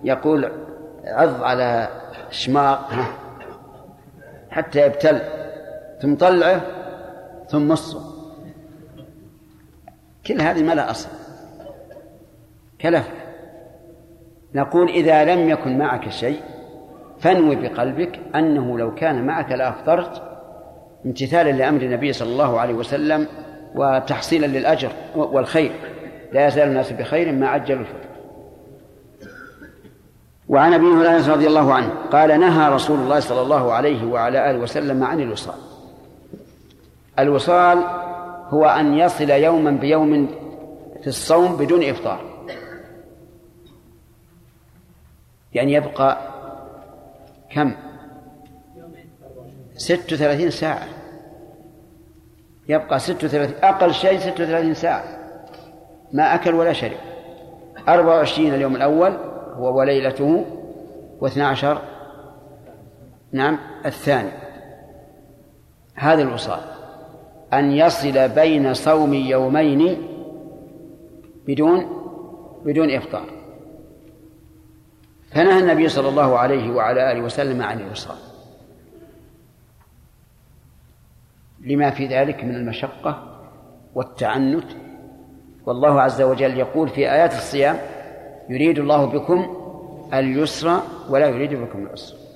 يقول 0.03 0.51
عض 1.05 1.43
على 1.43 1.87
شماغ 2.29 2.77
حتى 4.49 4.85
يبتل. 4.85 5.21
ثم 6.01 6.15
طلعه 6.15 6.61
ثم 7.49 7.67
مصه 7.67 8.01
كل 10.27 10.41
هذه 10.41 10.63
ما 10.63 10.73
لها 10.73 10.91
أصل. 10.91 11.09
كلف 12.81 13.07
نقول 14.55 14.89
إذا 14.89 15.35
لم 15.35 15.49
يكن 15.49 15.77
معك 15.77 16.09
شيء 16.09 16.41
فانوي 17.19 17.55
بقلبك 17.55 18.19
أنه 18.35 18.77
لو 18.77 18.95
كان 18.95 19.25
معك 19.25 19.51
لأفطرت 19.51 20.21
امتثالا 21.05 21.51
لأمر 21.51 21.81
النبي 21.81 22.13
صلى 22.13 22.29
الله 22.29 22.59
عليه 22.59 22.73
وسلم 22.73 23.27
وتحصيلا 23.75 24.45
للأجر 24.45 24.91
والخير. 25.15 25.71
لا 26.31 26.47
يزال 26.47 26.67
الناس 26.67 26.91
بخير 26.91 27.31
ما 27.31 27.47
عجلوا 27.47 27.81
الفطر 27.81 28.07
وعن 30.49 30.73
أبي 30.73 30.85
هريرة 30.85 31.33
رضي 31.33 31.47
الله 31.47 31.73
عنه 31.73 31.89
قال 32.11 32.39
نهى 32.39 32.73
رسول 32.73 32.99
الله 32.99 33.19
صلى 33.19 33.41
الله 33.41 33.73
عليه 33.73 34.05
وعلى 34.05 34.51
آله 34.51 34.59
وسلم 34.59 35.03
عن 35.03 35.19
الوصال. 35.19 35.55
الوصال 37.19 37.83
هو 38.49 38.65
أن 38.65 38.93
يصل 38.93 39.29
يوما 39.29 39.71
بيوم 39.71 40.27
في 41.01 41.07
الصوم 41.07 41.55
بدون 41.55 41.83
إفطار. 41.83 42.37
يعني 45.53 45.73
يبقى 45.73 46.17
كم؟ 47.49 47.75
ست 49.75 50.13
وثلاثين 50.13 50.49
ساعة. 50.49 50.87
يبقى 52.69 52.99
ست 52.99 53.23
وثلاثين 53.23 53.63
أقل 53.63 53.93
شيء 53.93 54.19
ست 54.19 54.41
وثلاثين 54.41 54.73
ساعة. 54.73 55.03
ما 56.13 56.35
أكل 56.35 56.53
ولا 56.53 56.73
شرب. 56.73 56.97
أربعة 57.87 58.15
وعشرين 58.15 58.53
اليوم 58.53 58.75
الأول 58.75 59.17
هو 59.53 59.79
وليلته. 59.79 60.45
واثنى 61.19 61.43
عشر 61.43 61.81
نعم 63.31 63.59
الثاني. 63.85 64.31
هذا 65.95 66.21
الوصال. 66.21 66.76
أن 67.53 67.71
يصل 67.71 68.29
بين 68.29 68.73
صوم 68.73 69.13
يومين 69.13 69.97
بدون 71.47 71.85
بدون 72.65 72.91
إفطار. 72.91 73.25
فنهى 75.31 75.59
النبي 75.59 75.89
صلى 75.89 76.09
الله 76.09 76.37
عليه 76.37 76.71
وعلى 76.71 77.11
آله 77.11 77.21
وسلم 77.21 77.61
عن 77.61 77.79
الوصال 77.79 78.17
لما 81.61 81.89
في 81.89 82.07
ذلك 82.07 82.43
من 82.43 82.55
المشقة 82.55 83.39
والتعنت. 83.95 84.65
والله 85.65 86.01
عز 86.01 86.21
وجل 86.21 86.57
يقول 86.57 86.89
في 86.89 87.11
آيات 87.11 87.33
الصيام 87.33 87.77
يريد 88.49 88.79
الله 88.79 89.05
بكم 89.05 89.57
اليسر 90.13 90.81
ولا 91.09 91.27
يريد 91.27 91.53
بكم 91.53 91.79
العسر. 91.79 92.26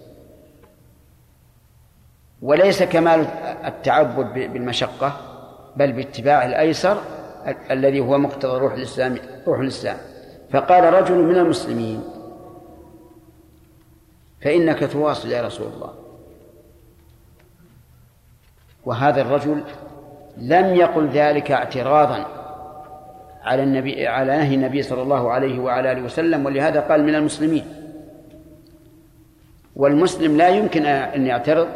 وليس 2.42 2.84
كمال 2.84 3.26
التعبد 3.66 4.34
بالمشقة 4.34 5.18
بل 5.76 5.92
باتباع 5.92 6.46
الأيسر 6.46 6.98
الذي 7.72 8.00
هو 8.00 8.18
مقتضى 8.18 8.60
روح 8.60 8.74
الإسلام 8.74 9.18
روح 9.48 9.60
الإسلام. 9.60 9.98
فقال 10.52 10.94
رجل 10.94 11.16
من 11.16 11.36
المسلمين 11.36 12.04
فإنك 14.42 14.92
تواصل 14.92 15.32
يا 15.32 15.42
رسول 15.42 15.68
الله. 15.68 15.94
وهذا 18.86 19.22
الرجل 19.22 19.64
لم 20.38 20.76
يقل 20.76 21.08
ذلك 21.08 21.52
اعتراضا 21.52 22.26
على 23.44 23.64
النبي 23.64 24.08
على 24.08 24.38
نهي 24.38 24.56
النبي 24.56 24.82
صلى 24.82 25.02
الله 25.02 25.32
عليه 25.32 25.60
وعلى 25.60 25.92
آله 25.92 26.02
وسلم 26.02 26.46
ولهذا 26.46 26.80
قال 26.80 27.04
من 27.04 27.16
المسلمين. 27.16 27.66
والمسلم 29.76 30.38
لا 30.38 30.50
يمكن 30.50 30.86
أن 30.86 31.28
يعترض 31.28 31.68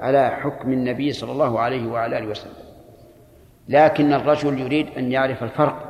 على 0.00 0.28
حكم 0.28 0.72
النبي 0.72 1.12
صلى 1.12 1.32
الله 1.32 1.60
عليه 1.60 1.88
وعلى 1.88 2.18
آله 2.18 2.26
وسلم. 2.26 2.52
لكن 3.68 4.12
الرجل 4.12 4.60
يريد 4.60 4.88
أن 4.98 5.12
يعرف 5.12 5.42
الفرق 5.42 5.86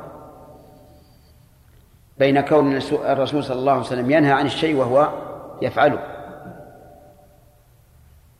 بين 2.17 2.41
كون 2.41 2.77
الرسول 2.91 3.43
صلى 3.43 3.59
الله 3.59 3.71
عليه 3.71 3.81
وسلم 3.81 4.11
ينهى 4.11 4.31
عن 4.31 4.45
الشيء 4.45 4.75
وهو 4.75 5.09
يفعله. 5.61 5.99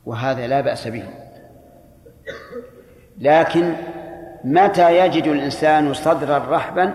وهذا 0.05 0.47
لا 0.47 0.61
بأس 0.61 0.87
به. 0.87 1.03
لكن 3.19 3.75
متى 4.43 5.05
يجد 5.05 5.27
الإنسان 5.27 5.93
صدرا 5.93 6.37
رحبا 6.37 6.93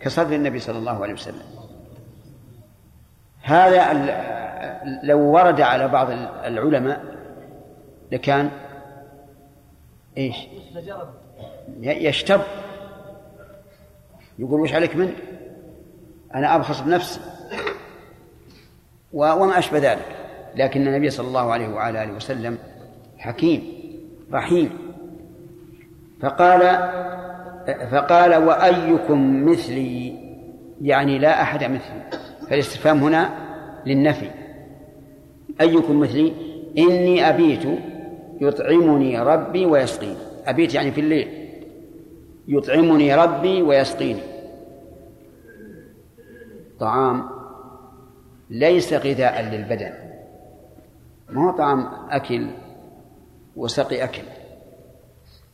كصدر 0.00 0.34
النبي 0.34 0.58
صلى 0.58 0.78
الله 0.78 1.02
عليه 1.02 1.14
وسلم؟ 1.14 1.42
هذا 3.42 3.92
لو 5.02 5.18
ورد 5.18 5.60
على 5.60 5.88
بعض 5.88 6.10
العلماء 6.44 7.17
لكان 8.12 8.50
إيش؟ 10.18 10.36
يشتب 11.80 12.40
يقول 14.38 14.60
وش 14.60 14.72
عليك 14.72 14.96
من؟ 14.96 15.12
أنا 16.34 16.56
أبخص 16.56 16.80
بنفسي. 16.80 17.20
وما 19.12 19.58
أشبه 19.58 19.78
ذلك. 19.78 20.16
لكن 20.54 20.86
النبي 20.86 21.10
صلى 21.10 21.28
الله 21.28 21.52
عليه 21.52 21.68
وعلى 21.68 22.04
آله 22.04 22.12
وسلم 22.12 22.58
حكيم 23.18 23.62
رحيم. 24.32 24.70
فقال 26.20 26.60
فقال 27.90 28.34
وأيكم 28.36 29.50
مثلي؟ 29.50 30.14
يعني 30.82 31.18
لا 31.18 31.42
أحد 31.42 31.64
مثلي. 31.64 32.20
فالاستفهام 32.50 33.02
هنا 33.02 33.30
للنفي. 33.86 34.30
أيكم 35.60 36.00
مثلي؟ 36.00 36.32
إني 36.78 37.28
أبيت 37.28 37.64
يطعمني 38.40 39.20
ربي 39.20 39.66
ويسقيني. 39.66 40.16
أبيت 40.46 40.74
يعني 40.74 40.92
في 40.92 41.00
الليل. 41.00 41.48
يطعمني 42.48 43.14
ربي 43.14 43.62
ويسقيني. 43.62 44.22
طعام 46.80 47.28
ليس 48.50 48.92
غذاء 48.92 49.42
للبدن. 49.42 49.92
ما 51.28 51.50
هو 51.50 51.56
طعام 51.56 51.88
أكل 52.10 52.50
وسقي 53.56 54.04
أكل. 54.04 54.22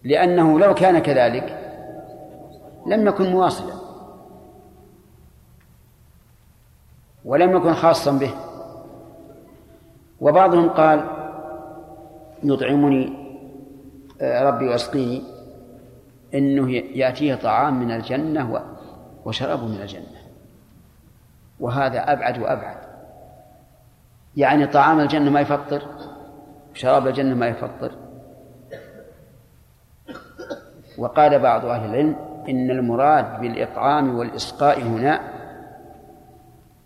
لأنه 0.04 0.60
لو 0.60 0.74
كان 0.74 0.98
كذلك 0.98 1.60
لم 2.86 3.06
يكن 3.06 3.30
مواصلا. 3.30 3.74
ولم 7.24 7.56
يكن 7.56 7.72
خاصا 7.72 8.12
به. 8.12 8.34
وبعضهم 10.20 10.68
قال 10.68 11.13
يطعمني 12.44 13.12
آه، 14.20 14.42
ربي 14.44 14.68
واسقيني 14.68 15.22
إنه 16.34 16.70
يأتيه 16.70 17.34
طعام 17.34 17.80
من 17.80 17.90
الجنة 17.90 18.62
وشراب 19.24 19.62
من 19.62 19.80
الجنة. 19.82 20.24
وهذا 21.60 22.12
أبعد 22.12 22.38
وأبعد. 22.38 22.76
يعني 24.36 24.66
طعام 24.66 25.00
الجنة 25.00 25.30
ما 25.30 25.40
يفطر 25.40 25.82
شراب 26.74 27.06
الجنة 27.06 27.34
ما 27.34 27.48
يفطر. 27.48 27.92
وقال 30.98 31.38
بعض 31.38 31.64
أهل 31.64 31.90
العلم 31.90 32.16
إن 32.48 32.70
المراد 32.70 33.40
بالإطعام 33.40 34.18
والإسقاء 34.18 34.82
هنا 34.82 35.20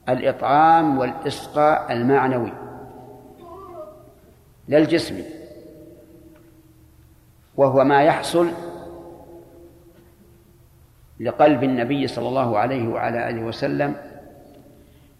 الإطعام 0.08 0.98
والإسقاء 0.98 1.92
المعنوي 1.92 2.52
لا 4.68 4.78
الجسمي 4.78 5.37
وهو 7.58 7.84
ما 7.84 8.02
يحصل 8.02 8.48
لقلب 11.20 11.64
النبي 11.64 12.06
صلى 12.06 12.28
الله 12.28 12.58
عليه 12.58 12.88
وعلى 12.88 13.30
آله 13.30 13.42
وسلم 13.42 13.94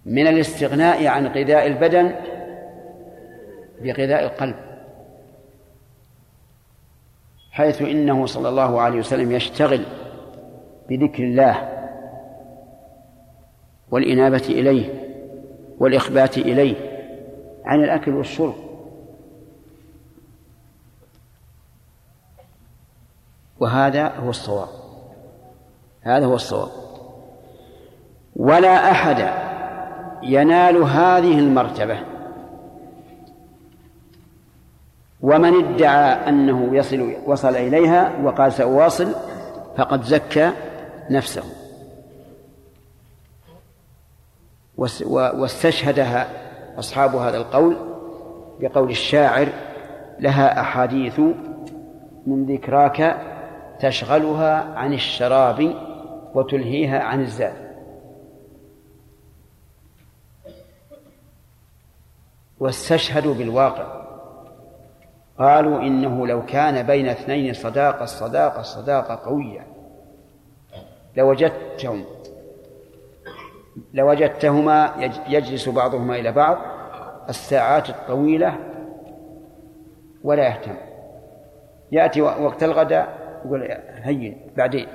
من 0.07 0.27
الاستغناء 0.27 1.07
عن 1.07 1.27
غذاء 1.27 1.67
البدن 1.67 2.15
بغذاء 3.83 4.25
القلب 4.25 4.55
حيث 7.51 7.83
إنه 7.83 8.27
صلى 8.27 8.49
الله 8.49 8.81
عليه 8.81 8.99
وسلم 8.99 9.33
يشتغل 9.33 9.85
بذكر 10.89 11.23
الله 11.23 11.69
والإنابة 13.91 14.45
إليه 14.49 14.85
والإخبات 15.79 16.39
إليه 16.39 16.75
عن 17.65 17.85
الأكل 17.85 18.15
والشرب. 18.15 18.68
وهذا 23.61 24.09
هو 24.09 24.31
الصواب. 24.31 24.69
هذا 26.03 26.27
هو 26.27 26.35
الصواب. 26.35 26.69
ولا 28.37 28.91
أحد 28.91 29.29
ينال 30.23 30.77
هذه 30.77 31.39
المرتبة. 31.39 31.99
ومن 35.21 35.65
ادعى 35.65 36.29
أنه 36.29 36.77
يصل 36.77 37.15
وصل 37.27 37.57
إليها 37.57 38.13
وقال 38.23 38.53
سأواصل 38.53 39.15
فقد 39.77 40.03
زكى 40.03 40.53
نفسه. 41.11 41.43
واستشهدها 45.07 46.27
أصحاب 46.79 47.17
هذا 47.17 47.37
القول 47.37 47.77
بقول 48.61 48.91
الشاعر 48.91 49.49
لها 50.21 50.61
أحاديث 50.61 51.21
من 52.27 52.47
ذكراك 52.47 53.21
تشغلها 53.81 54.75
عن 54.79 54.93
الشراب 54.93 55.75
وتلهيها 56.35 57.03
عن 57.03 57.21
الزاد. 57.21 57.69
واستشهدوا 62.61 63.35
بالواقع. 63.35 63.99
قالوا 65.39 65.81
إنه 65.81 66.27
لو 66.27 66.47
كان 66.47 66.87
بين 66.87 67.09
اثنين 67.09 67.55
صداقة 67.55 68.05
الصداقة 68.05 68.61
الصداقة 68.61 69.31
قوية 69.31 69.67
لوجدتهم. 71.17 72.05
لوجدتهما 73.95 74.95
يجلس 75.29 75.69
بعضهما 75.69 76.17
إلى 76.17 76.33
بعض. 76.33 76.59
الساعات 77.29 77.89
الطويلة 77.91 78.59
ولا 80.25 80.49
يهتم. 80.49 80.77
يأتي 81.93 82.23
وقت 82.23 82.63
الغداء 82.63 83.18
يقول 83.45 83.77
هين 84.03 84.41
بعدين. 84.57 84.87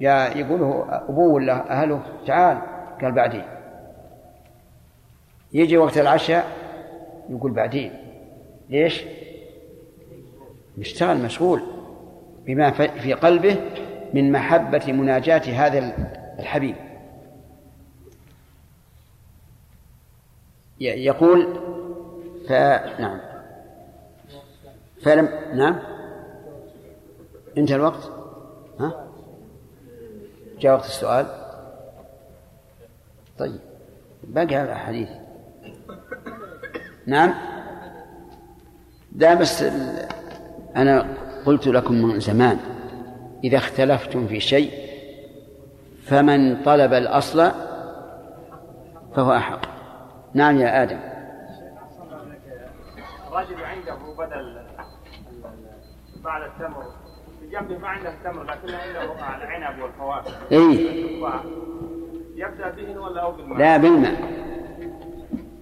يا 0.00 0.38
يقول 0.38 0.62
هو 0.62 0.82
أبوه 0.82 1.32
ولا 1.32 1.82
أهله؟ 1.82 2.02
تعال. 2.26 2.58
قال 3.02 3.12
بعدين. 3.12 3.44
يجي 5.52 5.76
وقت 5.76 5.98
العشاء 5.98 6.46
يقول 7.28 7.52
بعدين. 7.52 7.92
ليش؟ 8.70 9.04
مشتغل 10.78 11.16
مشغول. 11.16 11.62
بما 12.46 12.70
في 12.88 13.12
قلبه 13.12 13.56
من 14.14 14.32
محبة 14.32 14.92
مناجاة 14.92 15.66
هذا 15.66 15.92
الحبيب. 16.38 16.74
يقول 20.80 21.60
ف 22.48 22.52
نعم. 23.00 23.20
فلم 25.02 25.28
نعم. 25.54 25.95
انتهى 27.58 27.76
الوقت؟ 27.76 28.10
ها؟ 28.80 29.06
جاء 30.58 30.74
وقت 30.74 30.84
السؤال؟ 30.84 31.26
طيب 33.38 33.60
باقي 34.22 34.62
الأحاديث 34.62 35.08
نعم؟ 37.06 37.34
لا 39.16 39.34
بس 39.34 39.62
أنا 40.76 41.16
قلت 41.46 41.66
لكم 41.66 41.94
من 41.94 42.20
زمان 42.20 42.58
إذا 43.44 43.56
اختلفتم 43.56 44.26
في 44.26 44.40
شيء 44.40 44.86
فمن 46.02 46.62
طلب 46.62 46.92
الأصل 46.92 47.50
فهو 49.16 49.32
أحق. 49.32 49.60
نعم 50.34 50.56
يا 50.56 50.82
آدم. 50.82 50.98
رجل 53.32 53.64
عنده 53.64 53.94
بدل 54.18 54.66
بعد 56.24 56.42
التمر. 56.42 56.84
بجنبه 57.60 57.78
ما 57.78 57.88
عنده 57.88 58.14
تمر 58.24 58.42
لكنه 58.42 58.76
عنده 58.76 59.44
العنب 59.44 59.82
والفواكه 59.82 60.30
اي 60.52 60.96
يبدأ 62.36 62.70
به 62.70 63.00
ولا 63.00 63.20
أو 63.22 63.32
بالماء؟ 63.32 63.58
لا 63.58 63.76
بالماء. 63.76 64.16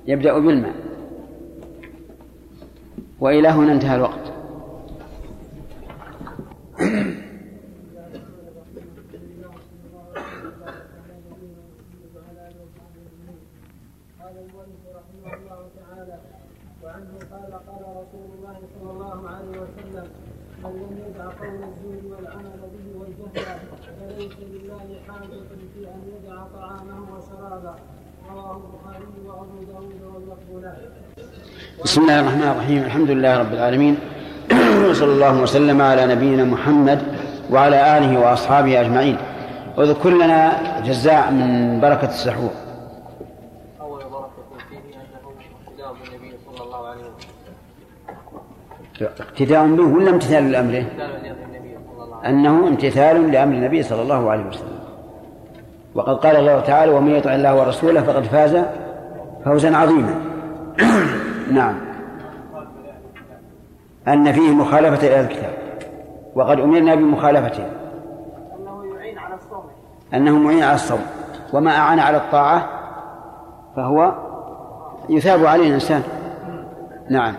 يبدأ 0.06 0.38
بالماء. 0.38 0.74
وإلى 3.20 3.48
هنا 3.48 3.72
انتهى 3.72 3.96
الوقت 3.96 4.32
وعنه 16.82 17.18
قال 17.32 17.52
قال 17.68 17.82
رسول 17.96 18.28
الله 18.38 18.56
صلى 18.74 18.90
الله 18.90 19.28
عليه 19.28 19.48
وسلم 19.62 20.06
من 20.64 20.70
لم 20.70 20.98
يدع 21.08 21.24
قول 21.24 21.62
الزور 21.68 22.16
والعمل 22.16 22.60
به 22.74 22.86
والجهل 23.00 23.58
فليس 24.00 24.32
لله 24.84 24.98
حاجة 25.08 25.26
في 25.74 25.78
أن 25.78 26.00
يدع 26.14 26.36
طعامه 26.54 26.98
وشرابه 27.16 27.74
رواه 28.30 28.56
البخاري 28.56 29.06
وأبو 29.26 29.62
داود 29.72 30.14
واللفظ 30.14 30.64
له 30.64 30.76
بسم 31.84 32.00
الله 32.00 32.20
الرحمن 32.20 32.42
الرحيم. 32.42 32.82
الحمد 32.82 33.10
لله 33.10 33.38
رب 33.38 33.52
العالمين. 33.52 33.98
وصلى 34.90 35.12
الله 35.12 35.42
وسلم 35.42 35.82
على 35.82 36.06
نبينا 36.06 36.44
محمد 36.44 37.02
وعلى 37.50 37.98
آله 37.98 38.20
وأصحابه 38.20 38.80
أجمعين. 38.80 39.16
واذكر 39.76 40.10
لنا 40.10 40.40
جزاء 40.82 41.30
من 41.30 41.80
بركة 41.80 42.08
السحور. 42.08 42.50
اقتداء 49.20 49.76
به 49.76 49.86
ولا 49.94 50.10
امتثال 50.10 50.52
لأمره؟ 50.52 50.84
أنه 52.26 52.68
امتثال 52.68 53.32
لأمر 53.32 53.54
النبي 53.54 53.82
صلى 53.82 54.02
الله 54.02 54.30
عليه 54.30 54.44
وسلم. 54.44 54.73
وقد 55.94 56.14
قال 56.14 56.36
الله 56.36 56.60
تعالى 56.60 56.92
ومن 56.92 57.10
يطع 57.10 57.34
الله 57.34 57.60
ورسوله 57.60 58.02
فقد 58.02 58.22
فاز 58.22 58.64
فوزا 59.44 59.76
عظيما. 59.76 60.20
نعم. 61.52 61.74
أن 64.08 64.32
فيه 64.32 64.50
مخالفة 64.50 65.06
إلى 65.06 65.20
الكتاب. 65.20 65.52
وقد 66.34 66.60
أمرنا 66.60 66.94
بمخالفته. 66.94 67.66
أنه 68.58 68.96
يعين 68.96 69.18
على 69.18 69.34
الصوم 69.34 69.64
أنه 70.14 70.38
معين 70.38 70.62
على 70.62 70.74
الصوم. 70.74 71.00
وما 71.52 71.70
أعان 71.70 71.98
على 71.98 72.16
الطاعة 72.16 72.68
فهو 73.76 74.14
يثاب 75.08 75.46
عليه 75.46 75.68
الإنسان. 75.68 76.02
نعم. 77.10 77.34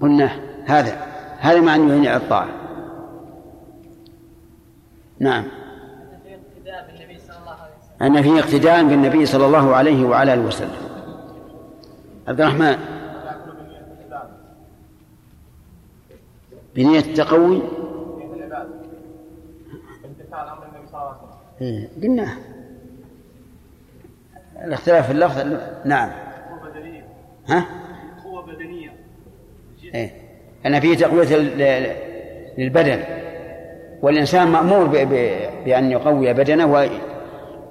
قلنا 0.00 0.30
هذا. 0.66 0.96
هذا 1.40 1.60
مع 1.60 1.74
أنه 1.74 1.90
يعين 1.90 2.06
على 2.06 2.16
الطاعة. 2.16 2.63
نعم. 5.24 5.44
أن 8.02 8.22
فيه 8.22 8.40
اقتداء 8.40 8.84
بالنبي 8.84 9.26
صلى 9.26 9.46
الله 9.46 9.74
عليه 9.74 10.04
وعلى 10.04 10.34
آله 10.34 10.42
وسلم. 10.42 10.70
عبد 12.28 12.40
الرحمن. 12.40 12.76
بنية 16.74 16.98
التقوي. 16.98 17.62
إيه 21.60 21.88
قلنا. 22.02 22.36
الاختلاف 24.64 25.06
في 25.06 25.12
اللفظ. 25.12 25.38
نعم. 25.84 26.10
ها؟ 27.48 27.66
قوة 28.24 28.46
بدنية. 28.46 28.92
إيه. 29.94 30.10
أن 30.66 30.80
فيه 30.80 30.96
تقوية 30.96 31.36
للبدن. 32.58 33.23
والإنسان 34.04 34.48
مأمور 34.48 34.86
بأن 35.64 35.90
يقوي 35.90 36.32
بدنه 36.32 36.66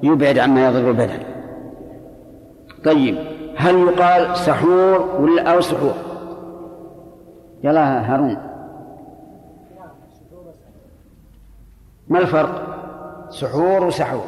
ويبعد 0.03 0.37
عما 0.39 0.65
يضر 0.65 0.89
البدن. 0.89 1.19
طيب 2.85 3.17
هل 3.57 3.75
يقال 3.75 4.37
سحور 4.37 5.21
ولا 5.21 5.53
أو 5.53 5.61
سحور؟ 5.61 5.93
يلا 7.63 8.13
هارون. 8.13 8.37
ما 12.07 12.19
الفرق؟ 12.19 12.53
سحور 13.29 13.85
وسحور. 13.85 14.25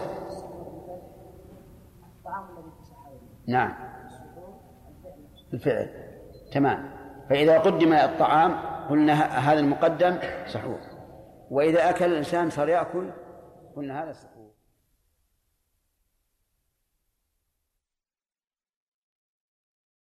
نعم. 3.48 3.74
الفعل. 5.54 5.90
تمام. 6.54 6.86
فإذا 7.30 7.60
قدم 7.60 7.94
الطعام 7.94 8.52
قلنا 8.90 9.14
هذا 9.14 9.60
المقدم 9.60 10.16
سحور. 10.48 10.78
وإذا 11.52 11.90
أكل 11.90 12.06
الإنسان 12.06 12.50
صار 12.50 12.70
يأكل 12.70 13.10
قلنا 13.76 14.04
هذا 14.04 14.14